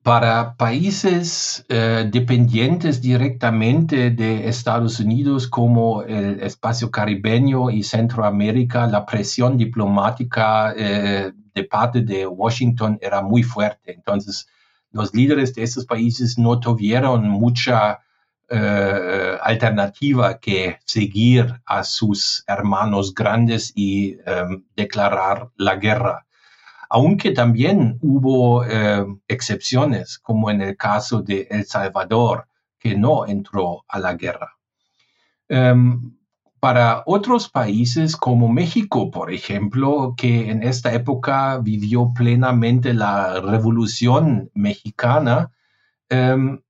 para 0.09 0.55
países 0.57 1.67
eh, 1.69 2.09
dependientes 2.11 3.03
directamente 3.03 4.11
de 4.11 4.49
Estados 4.49 5.01
Unidos 5.01 5.47
como 5.47 6.03
el 6.03 6.41
espacio 6.41 6.91
caribeño 6.91 7.69
y 7.69 7.83
Centroamérica, 7.83 8.87
la 8.87 9.05
presión 9.05 9.59
diplomática 9.59 10.73
eh, 10.75 11.31
de 11.55 11.65
parte 11.65 12.01
de 12.01 12.27
Washington 12.27 12.99
era 13.03 13.21
muy 13.21 13.43
fuerte. 13.43 13.93
Entonces, 13.93 14.49
los 14.93 15.15
líderes 15.15 15.55
de 15.55 15.65
estos 15.65 15.85
países 15.85 16.39
no 16.39 16.59
tuvieron 16.59 17.29
mucha 17.29 17.99
eh, 18.49 19.37
alternativa 19.43 20.39
que 20.39 20.79
seguir 20.87 21.61
a 21.67 21.85
sus 21.85 22.45
hermanos 22.47 23.13
grandes 23.13 23.75
y 23.77 24.17
declarar 24.75 25.51
la 25.59 25.77
guerra 25.77 26.28
aunque 26.89 27.33
también 27.33 27.99
hubo 28.01 28.65
eh, 28.65 29.05
excepciones, 29.29 30.19
como 30.19 30.51
en 30.51 30.63
el 30.63 30.77
caso 30.77 31.23
de 31.23 31.47
El 31.51 31.67
Salvador, 31.67 32.49
que 32.79 32.95
no 32.97 33.27
entró 33.27 33.85
a 33.89 33.99
la 33.99 34.15
guerra. 34.15 34.57
Em, 35.49 36.17
para 36.61 37.03
otros 37.07 37.49
países 37.49 38.17
como 38.17 38.49
México, 38.49 39.11
por 39.11 39.33
ejemplo, 39.33 40.15
que 40.17 40.51
en 40.51 40.63
esta 40.63 40.93
época 40.93 41.59
vivió 41.59 42.13
plenamente 42.15 42.95
la 42.95 43.41
revolución 43.41 44.51
mexicana, 44.55 45.53
em, 46.09 46.61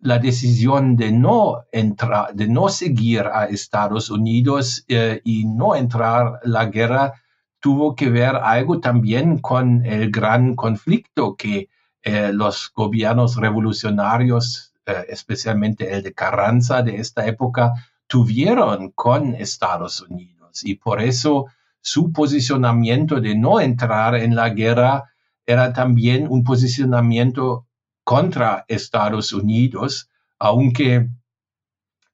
la 0.00 0.18
decisión 0.18 0.96
de 0.96 1.12
no 1.12 1.64
entrar, 1.72 2.34
de 2.34 2.48
no 2.48 2.68
seguir 2.68 3.26
a 3.26 3.46
Estados 3.46 4.10
Unidos 4.10 4.84
eh, 4.88 5.20
y 5.24 5.44
no 5.44 5.74
entrar 5.74 6.40
la 6.44 6.66
guerra 6.66 7.14
tuvo 7.60 7.94
que 7.94 8.10
ver 8.10 8.36
algo 8.36 8.80
también 8.80 9.38
con 9.38 9.84
el 9.84 10.10
gran 10.10 10.54
conflicto 10.54 11.36
que 11.36 11.68
eh, 12.02 12.32
los 12.32 12.72
gobiernos 12.74 13.36
revolucionarios, 13.36 14.72
eh, 14.86 15.06
especialmente 15.08 15.92
el 15.92 16.02
de 16.02 16.14
Carranza 16.14 16.82
de 16.82 16.96
esta 16.96 17.26
época, 17.26 17.72
tuvieron 18.06 18.90
con 18.92 19.34
Estados 19.34 20.00
Unidos. 20.02 20.64
Y 20.64 20.76
por 20.76 21.00
eso 21.00 21.46
su 21.80 22.12
posicionamiento 22.12 23.20
de 23.20 23.34
no 23.34 23.60
entrar 23.60 24.14
en 24.14 24.34
la 24.34 24.50
guerra 24.50 25.12
era 25.46 25.72
también 25.72 26.26
un 26.28 26.44
posicionamiento 26.44 27.66
contra 28.04 28.64
Estados 28.68 29.32
Unidos, 29.32 30.10
aunque 30.38 31.08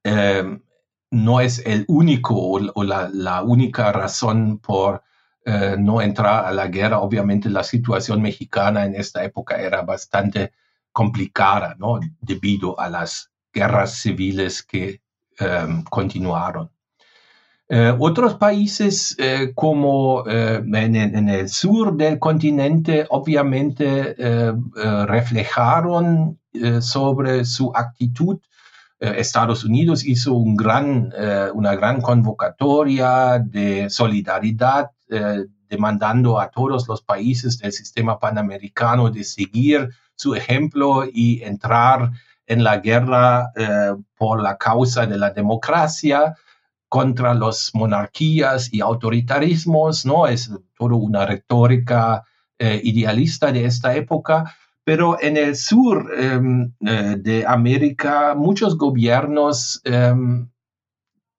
eh, 0.03 0.59
no 1.11 1.41
es 1.41 1.65
el 1.65 1.85
único 1.87 2.35
o, 2.35 2.83
la, 2.83 3.09
la, 3.13 3.43
única 3.43 3.91
razón 3.91 4.59
por 4.59 5.03
eh, 5.47 5.75
no 5.77 6.01
entrar 6.01 6.45
a 6.45 6.51
la 6.51 6.67
guerra. 6.69 7.01
Obviamente 7.01 7.51
la 7.51 7.63
situación 7.63 8.19
mexicana 8.19 8.83
en 8.83 8.95
esta 8.95 9.23
época 9.23 9.57
era 9.57 9.83
bastante 9.83 10.53
complicada, 10.91 11.75
¿no? 11.77 11.99
Debido 12.19 12.79
a 12.79 12.89
las 12.89 13.29
guerras 13.53 13.93
civiles 13.93 14.63
que 14.63 15.01
em, 15.37 15.83
continuaron. 15.83 16.71
Eh, 17.69 17.93
otros 17.99 18.33
países 18.35 19.15
eh, 19.19 19.51
como 19.53 20.23
en, 20.27 20.95
en, 20.95 21.29
el 21.29 21.47
sur 21.49 21.95
del 21.95 22.17
continente 22.17 23.05
obviamente 23.09 24.15
reflejaron 25.05 26.39
sobre 26.79 27.45
su 27.45 27.71
actitud. 27.75 28.39
Estados 28.99 29.63
Unidos 29.65 30.05
hizo 30.05 30.33
un 30.33 30.55
gran, 30.55 31.11
una 31.53 31.75
gran 31.75 32.01
convocatoria 32.01 33.39
de 33.39 33.89
solidaridad 33.89 34.91
eh, 35.09 35.45
demandando 35.69 36.39
a 36.39 36.49
todos 36.49 36.87
los 36.87 37.01
países 37.01 37.59
del 37.59 37.71
sistema 37.71 38.17
panamericano 38.17 39.11
de 39.11 39.23
seguir 39.23 39.89
su 40.15 40.33
ejemplo 40.35 41.03
y 41.11 41.43
entrar 41.43 42.11
en 42.47 42.63
la 42.63 42.77
guerra 42.77 43.51
eh, 43.55 43.93
por 44.15 44.41
la 44.41 44.57
causa 44.57 45.05
de 45.05 45.17
la 45.17 45.31
democracia 45.31 46.35
contra 46.87 47.33
las 47.33 47.71
monarquías 47.73 48.71
y 48.73 48.81
autoritarismos, 48.81 50.05
¿no? 50.05 50.27
Es 50.27 50.51
toda 50.77 50.95
una 50.95 51.25
retórica 51.25 52.23
eh, 52.57 52.79
idealista 52.83 53.51
de 53.51 53.65
esta 53.65 53.95
época. 53.95 54.55
Pero 54.85 55.17
en 55.21 55.35
el 55.35 55.55
sur 55.55 56.09
em, 56.15 56.71
de 56.79 57.43
América, 57.45 58.35
muchos 58.35 58.77
gobiernos 58.77 59.81
em, 59.83 60.47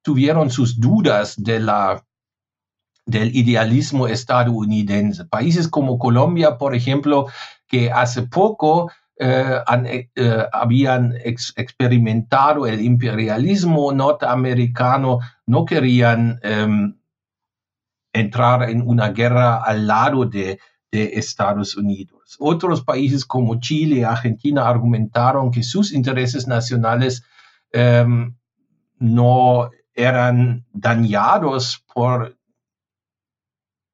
tuvieron 0.02 0.50
sus 0.50 0.78
dudas 0.78 1.34
de 1.36 1.60
la 1.60 2.04
del 3.06 3.34
idealismo 3.34 4.08
estadounidense. 4.08 5.24
Países 5.24 5.68
como 5.68 5.98
Colombia, 5.98 6.58
por 6.58 6.74
ejemplo, 6.74 7.26
que 7.68 7.90
hace 7.90 8.22
poco 8.22 8.90
eh, 9.18 9.60
eh, 10.14 10.46
habían 10.52 11.14
experimentado 11.24 12.66
el 12.66 12.82
imperialismo 12.82 13.92
norteamericano, 13.92 15.20
no 15.46 15.64
querían 15.64 16.38
em, 16.42 16.98
entrar 18.12 18.68
en 18.68 18.82
una 18.86 19.10
guerra 19.10 19.62
al 19.62 19.86
lado 19.86 20.26
de, 20.26 20.58
Estados 20.92 21.76
Unidos. 21.76 22.15
Otros 22.38 22.82
países 22.82 23.24
como 23.24 23.60
Chile 23.60 23.96
y 23.96 24.02
Argentina 24.02 24.68
argumentaron 24.68 25.50
que 25.50 25.62
sus 25.62 25.92
intereses 25.92 26.46
nacionales 26.48 27.22
em, 27.72 28.34
no 28.98 29.70
eran 29.94 30.66
dañados 30.72 31.84
por 31.94 32.36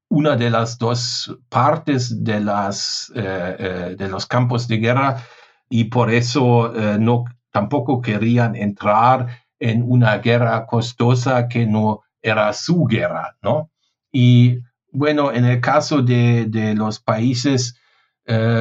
una 0.09 0.37
de 0.37 0.51
las 0.51 0.79
dos 0.79 1.35
partes 1.49 2.23
de, 2.23 2.41
las, 2.41 3.11
eh, 3.15 3.57
eh, 3.59 3.97
de 3.97 4.09
los 4.09 4.27
campos 4.27 4.69
de 4.69 4.77
guerra 4.77 5.23
y 5.71 5.85
por 5.85 6.11
eso 6.11 6.75
eh, 6.75 6.99
no, 6.99 7.25
tampoco 7.51 8.03
querían 8.03 8.57
entrar 8.57 9.45
en 9.59 9.83
una 9.83 10.19
guerra 10.19 10.67
costosa 10.67 11.49
que 11.49 11.67
no 11.67 12.03
era 12.21 12.53
su 12.53 12.85
guerra, 12.85 13.37
¿no? 13.43 13.71
Y 14.11 14.59
bueno, 14.91 15.33
en 15.33 15.47
el 15.47 15.61
caso 15.61 16.03
de, 16.03 16.47
de 16.47 16.75
los 16.75 17.01
países 17.01 17.77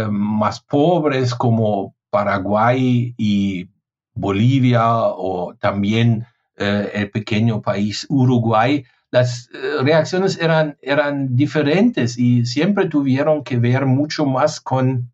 más 0.09 0.61
pobres 0.61 1.35
como 1.35 1.95
Paraguay 2.09 3.13
y 3.17 3.69
Bolivia 4.13 4.85
o 4.87 5.55
también 5.59 6.25
el 6.57 7.09
pequeño 7.09 7.61
país 7.61 8.05
Uruguay, 8.09 8.85
las 9.11 9.49
eh, 9.53 9.83
reacciones 9.83 10.39
eran, 10.39 10.77
eran 10.81 11.35
diferentes 11.35 12.17
y 12.17 12.45
siempre 12.45 12.87
tuvieron 12.87 13.43
que 13.43 13.57
ver 13.57 13.85
mucho 13.85 14.25
más 14.25 14.61
con, 14.61 15.11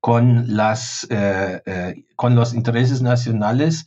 con, 0.00 0.56
las, 0.56 1.06
eh, 1.10 1.62
eh, 1.66 2.04
con 2.16 2.34
los 2.34 2.54
intereses 2.54 3.02
nacionales 3.02 3.86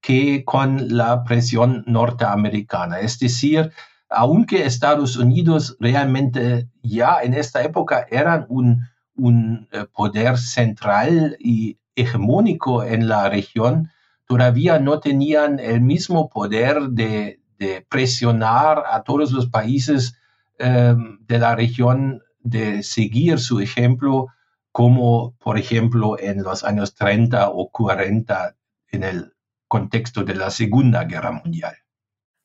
que 0.00 0.44
con 0.44 0.96
la 0.96 1.24
presión 1.24 1.84
norteamericana. 1.86 3.00
Es 3.00 3.18
decir, 3.18 3.70
aunque 4.08 4.64
Estados 4.64 5.16
Unidos 5.16 5.76
realmente 5.78 6.68
ya 6.82 7.20
en 7.22 7.34
esta 7.34 7.62
época 7.62 8.06
eran 8.10 8.46
un, 8.48 8.88
un 9.16 9.68
eh, 9.72 9.86
poder 9.92 10.38
central 10.38 11.36
y 11.38 11.78
hegemónico 11.94 12.82
en 12.82 13.08
la 13.08 13.28
región, 13.28 13.90
todavía 14.26 14.78
no 14.78 15.00
tenían 15.00 15.60
el 15.60 15.80
mismo 15.80 16.28
poder 16.28 16.88
de, 16.90 17.40
presionar 17.88 18.82
a 18.90 19.04
todos 19.04 19.32
los 19.32 19.46
países 19.46 20.18
em, 20.58 21.18
de 21.26 21.38
la 21.38 21.56
región 21.56 22.22
de 22.40 22.82
seguir 22.82 23.38
su 23.38 23.60
ejemplo, 23.60 24.26
como 24.70 25.34
por 25.38 25.56
ejemplo 25.58 26.18
en 26.18 26.42
los 26.42 26.62
años 26.62 26.94
30 26.94 27.48
o 27.48 27.70
40 27.70 28.54
en 28.88 29.02
el 29.02 29.32
contexto 29.66 30.24
de 30.24 30.34
la 30.34 30.50
Segunda 30.50 31.04
Guerra 31.04 31.32
Mundial. 31.32 31.74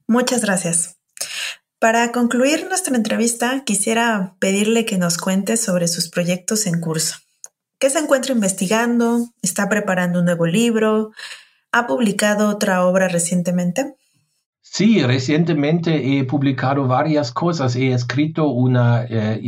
Muchas 0.08 0.42
gracias. 0.42 0.99
Para 1.80 2.12
concluir 2.12 2.66
nuestra 2.68 2.98
entrevista, 2.98 3.64
quisiera 3.64 4.36
pedirle 4.40 4.84
que 4.84 4.98
nos 4.98 5.18
cuente 5.18 5.56
sobre 5.56 5.88
sus 5.88 6.10
proyectos 6.10 6.68
en 6.68 6.82
curso. 6.82 7.16
¿Qué 7.80 7.90
se 7.90 8.00
encuentra 8.00 8.34
investigando? 8.34 9.30
¿Está 9.42 9.70
preparando 9.70 10.20
un 10.20 10.26
nuevo 10.26 10.46
libro? 10.46 11.12
¿Ha 11.72 11.88
publicado 11.88 12.50
otra 12.50 12.86
obra 12.86 13.08
recientemente? 13.08 13.96
Sí, 14.62 15.02
recientemente 15.02 16.20
he 16.20 16.26
publicado 16.26 16.86
varias 16.86 17.32
cosas. 17.32 17.78
He 17.78 17.94
escrito 17.94 18.50
una 18.50 19.06
eh, 19.10 19.42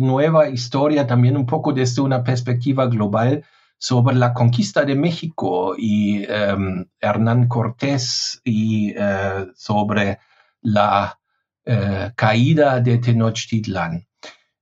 nueva 0.00 0.50
historia, 0.50 1.06
también 1.06 1.38
un 1.38 1.46
poco 1.46 1.72
desde 1.72 2.02
una 2.02 2.22
perspectiva 2.22 2.86
global 2.88 3.42
sobre 3.78 4.16
la 4.16 4.34
conquista 4.34 4.84
de 4.84 4.96
México 4.96 5.74
y 5.78 6.24
em, 6.28 6.84
Hernán 7.00 7.48
Cortés 7.48 8.42
y 8.44 8.92
eh, 8.94 9.46
sobre 9.54 10.18
la 10.60 11.19
eh, 11.64 12.10
caída 12.16 12.80
de 12.80 12.98
Tenochtitlan. 12.98 14.06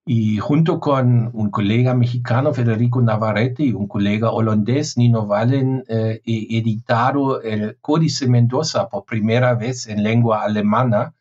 Y 0.04 0.38
junto 0.38 0.80
con 0.80 1.30
un 1.34 1.50
colega 1.50 1.92
mexicano, 1.94 2.54
Federico 2.54 3.02
Navarrete, 3.02 3.64
y 3.64 3.72
un 3.72 3.86
colega 3.86 4.30
holandés, 4.30 4.96
Nino 4.96 5.22
Wallen, 5.24 5.84
eh, 5.86 6.22
he 6.24 6.58
editado 6.58 7.42
el 7.42 7.76
Códice 7.82 8.26
Mendoza 8.26 8.88
por 8.88 9.04
primera 9.04 9.54
vez 9.54 9.86
en 9.86 10.02
lengua 10.02 10.42
alemana 10.44 11.14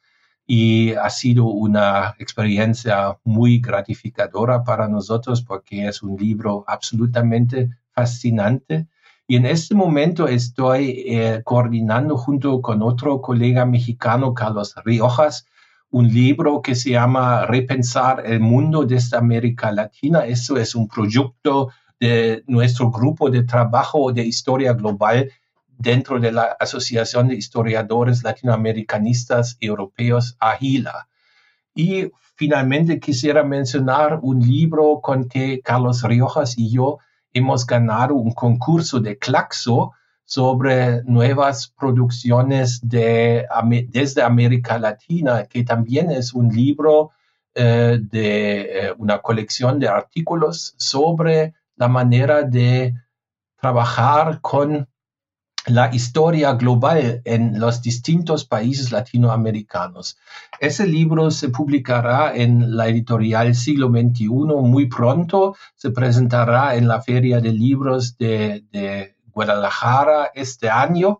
y 0.47 0.93
ha 0.93 1.09
sido 1.09 1.47
una 1.47 2.15
experiencia 2.19 3.17
muy 3.25 3.59
gratificadora 3.59 4.63
para 4.63 4.87
nosotros 4.87 5.41
porque 5.41 5.87
es 5.87 6.01
un 6.01 6.15
libro 6.15 6.63
absolutamente 6.65 7.69
fascinante. 7.91 8.87
Y 9.27 9.35
en 9.35 9.45
este 9.45 9.75
momento 9.75 10.29
estoy 10.29 11.03
eh, 11.07 11.41
coordinando 11.43 12.15
junto 12.15 12.61
con 12.61 12.81
otro 12.81 13.19
colega 13.19 13.65
mexicano, 13.65 14.33
Carlos 14.33 14.73
Riojas, 14.85 15.45
un 15.91 16.07
libro 16.13 16.61
que 16.61 16.75
se 16.75 16.91
llama 16.91 17.45
Repensar 17.45 18.23
el 18.25 18.39
mundo 18.39 18.85
desde 18.85 19.17
América 19.17 19.71
Latina. 19.71 20.25
Eso 20.25 20.57
es 20.57 20.75
un 20.75 20.87
proyecto 20.87 21.69
de 21.99 22.43
nuestro 22.47 22.91
grupo 22.91 23.29
de 23.29 23.43
trabajo 23.43 24.11
de 24.11 24.23
historia 24.23 24.73
global 24.73 25.31
dentro 25.77 26.19
de 26.19 26.31
la 26.31 26.55
Asociación 26.59 27.27
de 27.27 27.35
Historiadores 27.35 28.23
Latinoamericanistas 28.23 29.57
Europeos, 29.59 30.35
AGILA. 30.39 31.07
Y 31.73 32.11
finalmente 32.35 32.99
quisiera 32.99 33.43
mencionar 33.43 34.19
un 34.21 34.39
libro 34.39 34.99
con 35.01 35.27
que 35.27 35.61
Carlos 35.61 36.03
Riojas 36.03 36.57
y 36.57 36.71
yo 36.71 36.97
hemos 37.33 37.65
ganado 37.65 38.15
un 38.15 38.31
concurso 38.31 38.99
de 38.99 39.17
Claxo 39.17 39.91
sobre 40.27 41.03
nuevas 41.05 41.73
producciones 41.79 42.81
de, 42.83 43.47
desde 43.87 44.21
América 44.21 44.77
Latina, 44.77 45.45
que 45.45 45.63
también 45.63 46.11
es 46.11 46.33
un 46.33 46.49
libro 46.49 47.11
eh, 47.55 47.97
de 48.01 48.61
eh, 48.61 48.93
una 48.97 49.19
colección 49.19 49.79
de 49.79 49.87
artículos 49.87 50.75
sobre 50.77 51.53
la 51.77 51.87
manera 51.87 52.43
de 52.43 52.93
trabajar 53.55 54.41
con 54.41 54.89
la 55.65 55.95
historia 55.95 56.53
global 56.53 57.21
en 57.23 57.57
los 57.57 57.81
distintos 57.81 58.43
países 58.43 58.91
latinoamericanos. 58.91 60.17
Ese 60.59 60.85
libro 60.85 61.31
se 61.31 61.49
publicará 61.49 62.35
en 62.35 62.75
la 62.75 62.89
editorial 62.89 63.55
Siglo 63.55 63.89
XXI 63.89 64.27
muy 64.27 64.87
pronto, 64.87 65.55
se 65.75 65.91
presentará 65.91 66.75
en 66.75 66.89
la 66.89 67.01
Feria 67.01 67.39
de 67.39 67.53
Libros 67.53 68.17
de, 68.17 68.65
de 68.71 69.16
Guadalajara 69.37 70.31
este 70.33 70.67
año 70.67 71.19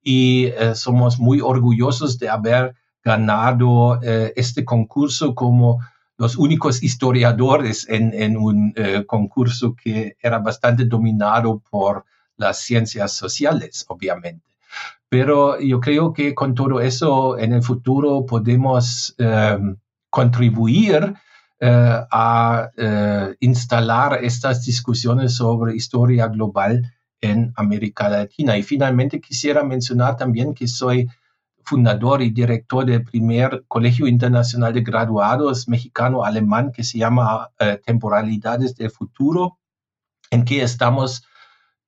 y 0.00 0.44
eh, 0.44 0.76
somos 0.76 1.18
muy 1.18 1.40
orgullosos 1.40 2.16
de 2.20 2.28
haber 2.28 2.76
ganado 3.02 4.00
eh, 4.04 4.32
este 4.36 4.64
concurso 4.64 5.34
como 5.34 5.80
los 6.16 6.36
únicos 6.36 6.80
historiadores 6.84 7.86
en, 7.88 8.36
un 8.36 8.72
eh, 8.76 9.04
concurso 9.04 9.74
que 9.74 10.16
era 10.20 10.38
bastante 10.38 10.84
dominado 10.84 11.60
por 11.68 12.04
las 12.36 12.58
ciencias 12.60 13.12
sociales, 13.12 13.84
obviamente. 13.88 14.46
Pero 15.08 15.58
yo 15.58 15.80
creo 15.80 16.12
que 16.12 16.34
con 16.34 16.54
todo 16.54 16.80
eso 16.80 17.36
en 17.36 17.52
el 17.52 17.62
futuro 17.62 18.24
podemos 18.26 19.14
contribuir 20.10 21.14
a 21.60 22.70
instalar 23.40 24.24
estas 24.24 24.64
discusiones 24.64 25.34
sobre 25.34 25.74
historia 25.74 26.28
global 26.28 26.95
en 27.20 27.52
América 27.56 28.08
Latina. 28.08 28.56
Y 28.56 28.62
finalmente 28.62 29.20
quisiera 29.20 29.62
mencionar 29.62 30.16
también 30.16 30.54
que 30.54 30.66
soy 30.66 31.08
fundador 31.64 32.22
y 32.22 32.30
director 32.30 32.86
del 32.86 33.02
primer 33.02 33.64
Colegio 33.66 34.06
Internacional 34.06 34.72
de 34.72 34.82
Graduados 34.82 35.68
mexicano-alemán 35.68 36.70
que 36.70 36.84
se 36.84 36.98
llama 36.98 37.50
eh, 37.58 37.80
Temporalidades 37.84 38.76
del 38.76 38.90
Futuro, 38.90 39.58
en 40.30 40.44
que 40.44 40.62
estamos 40.62 41.24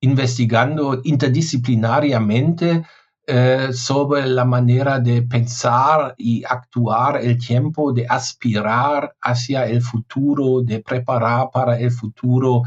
investigando 0.01 0.99
interdisciplinariamente 1.03 2.83
eh, 3.31 3.69
sobre 3.73 4.25
la 4.25 4.43
manera 4.43 4.99
de 4.99 5.21
pensar 5.21 6.15
y 6.17 6.43
actuar 6.43 7.17
el 7.17 7.37
tiempo, 7.37 7.93
de 7.93 8.05
aspirar 8.09 9.15
hacia 9.21 9.67
el 9.67 9.81
futuro, 9.81 10.61
de 10.61 10.79
preparar 10.79 11.51
para 11.53 11.79
el 11.79 11.91
futuro, 11.91 12.63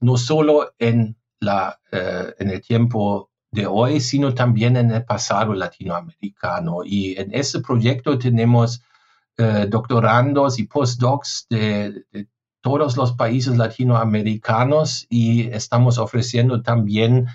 no 0.00 0.16
solo 0.16 0.74
en 0.78 1.15
la, 1.40 1.78
eh, 1.92 2.34
en 2.38 2.50
el 2.50 2.60
tiempo 2.60 3.30
de 3.50 3.66
hoy, 3.66 4.00
sino 4.00 4.34
también 4.34 4.76
en 4.76 4.90
el 4.90 5.04
pasado 5.04 5.54
latinoamericano. 5.54 6.78
Y 6.84 7.18
en 7.18 7.34
ese 7.34 7.60
proyecto 7.60 8.18
tenemos 8.18 8.82
eh, 9.38 9.66
doctorandos 9.68 10.58
y 10.58 10.64
postdocs 10.64 11.46
de, 11.50 12.04
todos 12.60 12.96
los 12.96 13.12
países 13.12 13.56
latinoamericanos 13.56 15.06
y 15.08 15.48
estamos 15.48 15.98
ofreciendo 15.98 16.62
también 16.62 17.26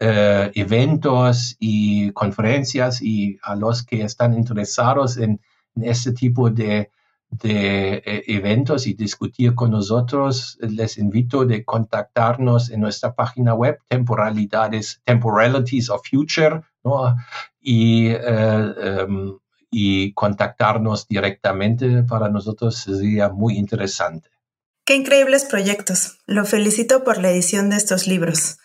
eh, 0.00 0.50
eventos 0.54 1.56
y 1.60 2.10
conferencias 2.12 3.00
y 3.00 3.38
a 3.42 3.54
los 3.54 3.84
que 3.84 4.02
están 4.02 4.34
interesados 4.34 5.16
en, 5.16 5.40
en 5.76 5.84
este 5.84 6.12
tipo 6.12 6.50
de 6.50 6.90
de 7.30 8.02
eh, 8.04 8.24
eventos 8.26 8.86
y 8.86 8.94
discutir 8.94 9.54
con 9.54 9.70
nosotros, 9.70 10.58
les 10.60 10.98
invito 10.98 11.44
de 11.44 11.64
contactarnos 11.64 12.70
en 12.70 12.80
nuestra 12.80 13.14
página 13.14 13.54
web, 13.54 13.78
temporalidades, 13.88 15.00
temporalities 15.04 15.90
of 15.90 16.02
future, 16.08 16.62
y, 17.60 18.08
eh, 18.08 18.74
em, 18.78 19.38
y 19.70 20.12
contactarnos 20.14 21.06
directamente 21.06 22.02
para 22.02 22.28
nosotros 22.28 22.76
sería 22.78 23.28
muy 23.28 23.56
interesante. 23.56 24.28
Qué 24.84 24.96
increíbles 24.96 25.44
proyectos. 25.44 26.18
Lo 26.26 26.44
felicito 26.44 27.04
por 27.04 27.18
la 27.18 27.30
edición 27.30 27.70
de 27.70 27.76
estos 27.76 28.06
libros. 28.06 28.58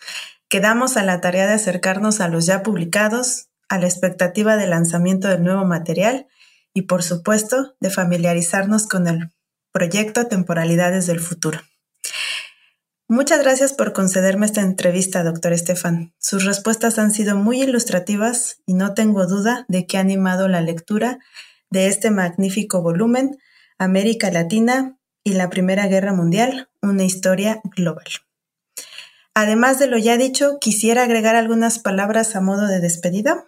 Quedamos 0.48 0.96
a 0.96 1.04
la 1.04 1.20
tarea 1.20 1.46
de 1.46 1.54
acercarnos 1.54 2.20
a 2.20 2.28
los 2.28 2.46
ya 2.46 2.62
publicados, 2.62 3.48
a 3.68 3.78
la 3.78 3.86
expectativa 3.86 4.56
de 4.56 4.66
lanzamiento 4.66 5.28
del 5.28 5.44
nuevo 5.44 5.64
material 5.64 6.26
y 6.76 6.82
por 6.82 7.02
supuesto 7.02 7.74
de 7.80 7.88
familiarizarnos 7.88 8.86
con 8.86 9.08
el 9.08 9.32
proyecto 9.72 10.26
Temporalidades 10.26 11.06
del 11.06 11.20
Futuro. 11.20 11.58
Muchas 13.08 13.40
gracias 13.40 13.72
por 13.72 13.94
concederme 13.94 14.44
esta 14.44 14.60
entrevista, 14.60 15.24
doctor 15.24 15.54
Estefan. 15.54 16.12
Sus 16.18 16.44
respuestas 16.44 16.98
han 16.98 17.12
sido 17.12 17.34
muy 17.34 17.62
ilustrativas 17.62 18.58
y 18.66 18.74
no 18.74 18.92
tengo 18.92 19.26
duda 19.26 19.64
de 19.68 19.86
que 19.86 19.96
ha 19.96 20.00
animado 20.00 20.48
la 20.48 20.60
lectura 20.60 21.18
de 21.70 21.86
este 21.86 22.10
magnífico 22.10 22.82
volumen, 22.82 23.38
América 23.78 24.30
Latina 24.30 24.98
y 25.24 25.32
la 25.32 25.48
Primera 25.48 25.86
Guerra 25.86 26.12
Mundial, 26.12 26.68
una 26.82 27.04
historia 27.04 27.62
global. 27.74 28.04
Además 29.32 29.78
de 29.78 29.86
lo 29.86 29.96
ya 29.96 30.18
dicho, 30.18 30.58
quisiera 30.60 31.04
agregar 31.04 31.36
algunas 31.36 31.78
palabras 31.78 32.36
a 32.36 32.42
modo 32.42 32.66
de 32.66 32.80
despedida. 32.80 33.46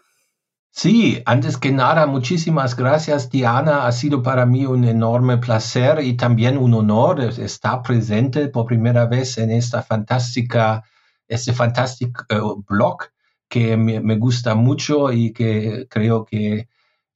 Sí, 0.70 1.22
antes 1.26 1.56
que 1.56 1.72
nada, 1.72 2.06
muchísimas 2.06 2.76
gracias, 2.76 3.30
Diana. 3.30 3.86
Ha 3.86 3.92
sido 3.92 4.22
para 4.22 4.46
mí 4.46 4.64
un 4.64 4.84
enorme 4.84 5.38
placer 5.38 6.00
y 6.04 6.16
también 6.16 6.56
un 6.56 6.72
honor 6.74 7.20
estar 7.20 7.82
presente 7.82 8.48
por 8.48 8.66
primera 8.66 9.06
vez 9.06 9.38
en 9.38 9.50
esta 9.50 9.82
fantástica, 9.82 10.84
este 11.26 11.52
fantástico 11.52 12.24
eh, 12.28 12.40
blog 12.68 12.98
que 13.48 13.76
me, 13.76 14.16
gusta 14.16 14.54
mucho 14.54 15.10
y 15.12 15.32
que 15.32 15.86
creo 15.90 16.24
que 16.24 16.68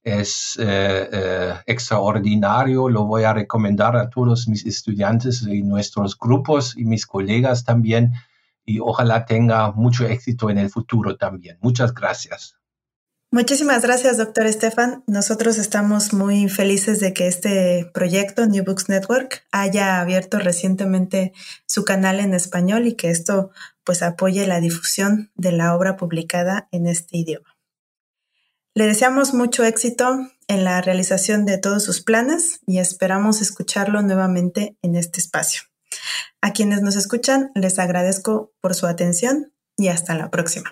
es 0.03 0.57
eh, 0.59 1.09
eh, 1.11 1.53
extraordinario, 1.65 2.89
lo 2.89 3.05
voy 3.05 3.23
a 3.23 3.33
recomendar 3.33 3.95
a 3.95 4.09
todos 4.09 4.47
mis 4.47 4.65
estudiantes 4.65 5.43
y 5.43 5.61
nuestros 5.63 6.17
grupos 6.19 6.75
y 6.77 6.85
mis 6.85 7.05
colegas 7.05 7.63
también 7.63 8.13
y 8.65 8.79
ojalá 8.79 9.25
tenga 9.25 9.71
mucho 9.71 10.05
éxito 10.05 10.49
en 10.49 10.57
el 10.57 10.69
futuro 10.69 11.15
también. 11.17 11.57
Muchas 11.61 11.93
gracias. 11.93 12.57
Muchísimas 13.33 13.81
gracias, 13.81 14.17
doctor 14.17 14.45
Estefan. 14.45 15.03
Nosotros 15.07 15.57
estamos 15.57 16.13
muy 16.13 16.49
felices 16.49 16.99
de 16.99 17.15
que 17.15 17.25
este 17.25 17.89
proyecto, 17.91 18.45
New 18.45 18.63
Books 18.63 18.89
Network, 18.89 19.43
haya 19.51 19.99
abierto 19.99 20.37
recientemente 20.37 21.33
su 21.65 21.83
canal 21.83 22.19
en 22.19 22.35
español 22.35 22.85
y 22.85 22.93
que 22.93 23.09
esto 23.09 23.49
pues 23.83 24.03
apoye 24.03 24.45
la 24.45 24.59
difusión 24.59 25.31
de 25.33 25.51
la 25.51 25.75
obra 25.75 25.97
publicada 25.97 26.67
en 26.71 26.85
este 26.85 27.17
idioma. 27.17 27.57
Le 28.75 28.85
deseamos 28.85 29.33
mucho 29.33 29.63
éxito 29.63 30.15
en 30.47 30.63
la 30.63 30.79
realización 30.81 31.47
de 31.47 31.57
todos 31.57 31.81
sus 31.81 32.01
planes 32.01 32.59
y 32.67 32.77
esperamos 32.77 33.41
escucharlo 33.41 34.03
nuevamente 34.03 34.77
en 34.83 34.95
este 34.95 35.19
espacio. 35.19 35.63
A 36.39 36.53
quienes 36.53 36.83
nos 36.83 36.95
escuchan, 36.95 37.49
les 37.55 37.79
agradezco 37.79 38.53
por 38.61 38.75
su 38.75 38.85
atención 38.85 39.51
y 39.75 39.87
hasta 39.87 40.13
la 40.13 40.29
próxima. 40.29 40.71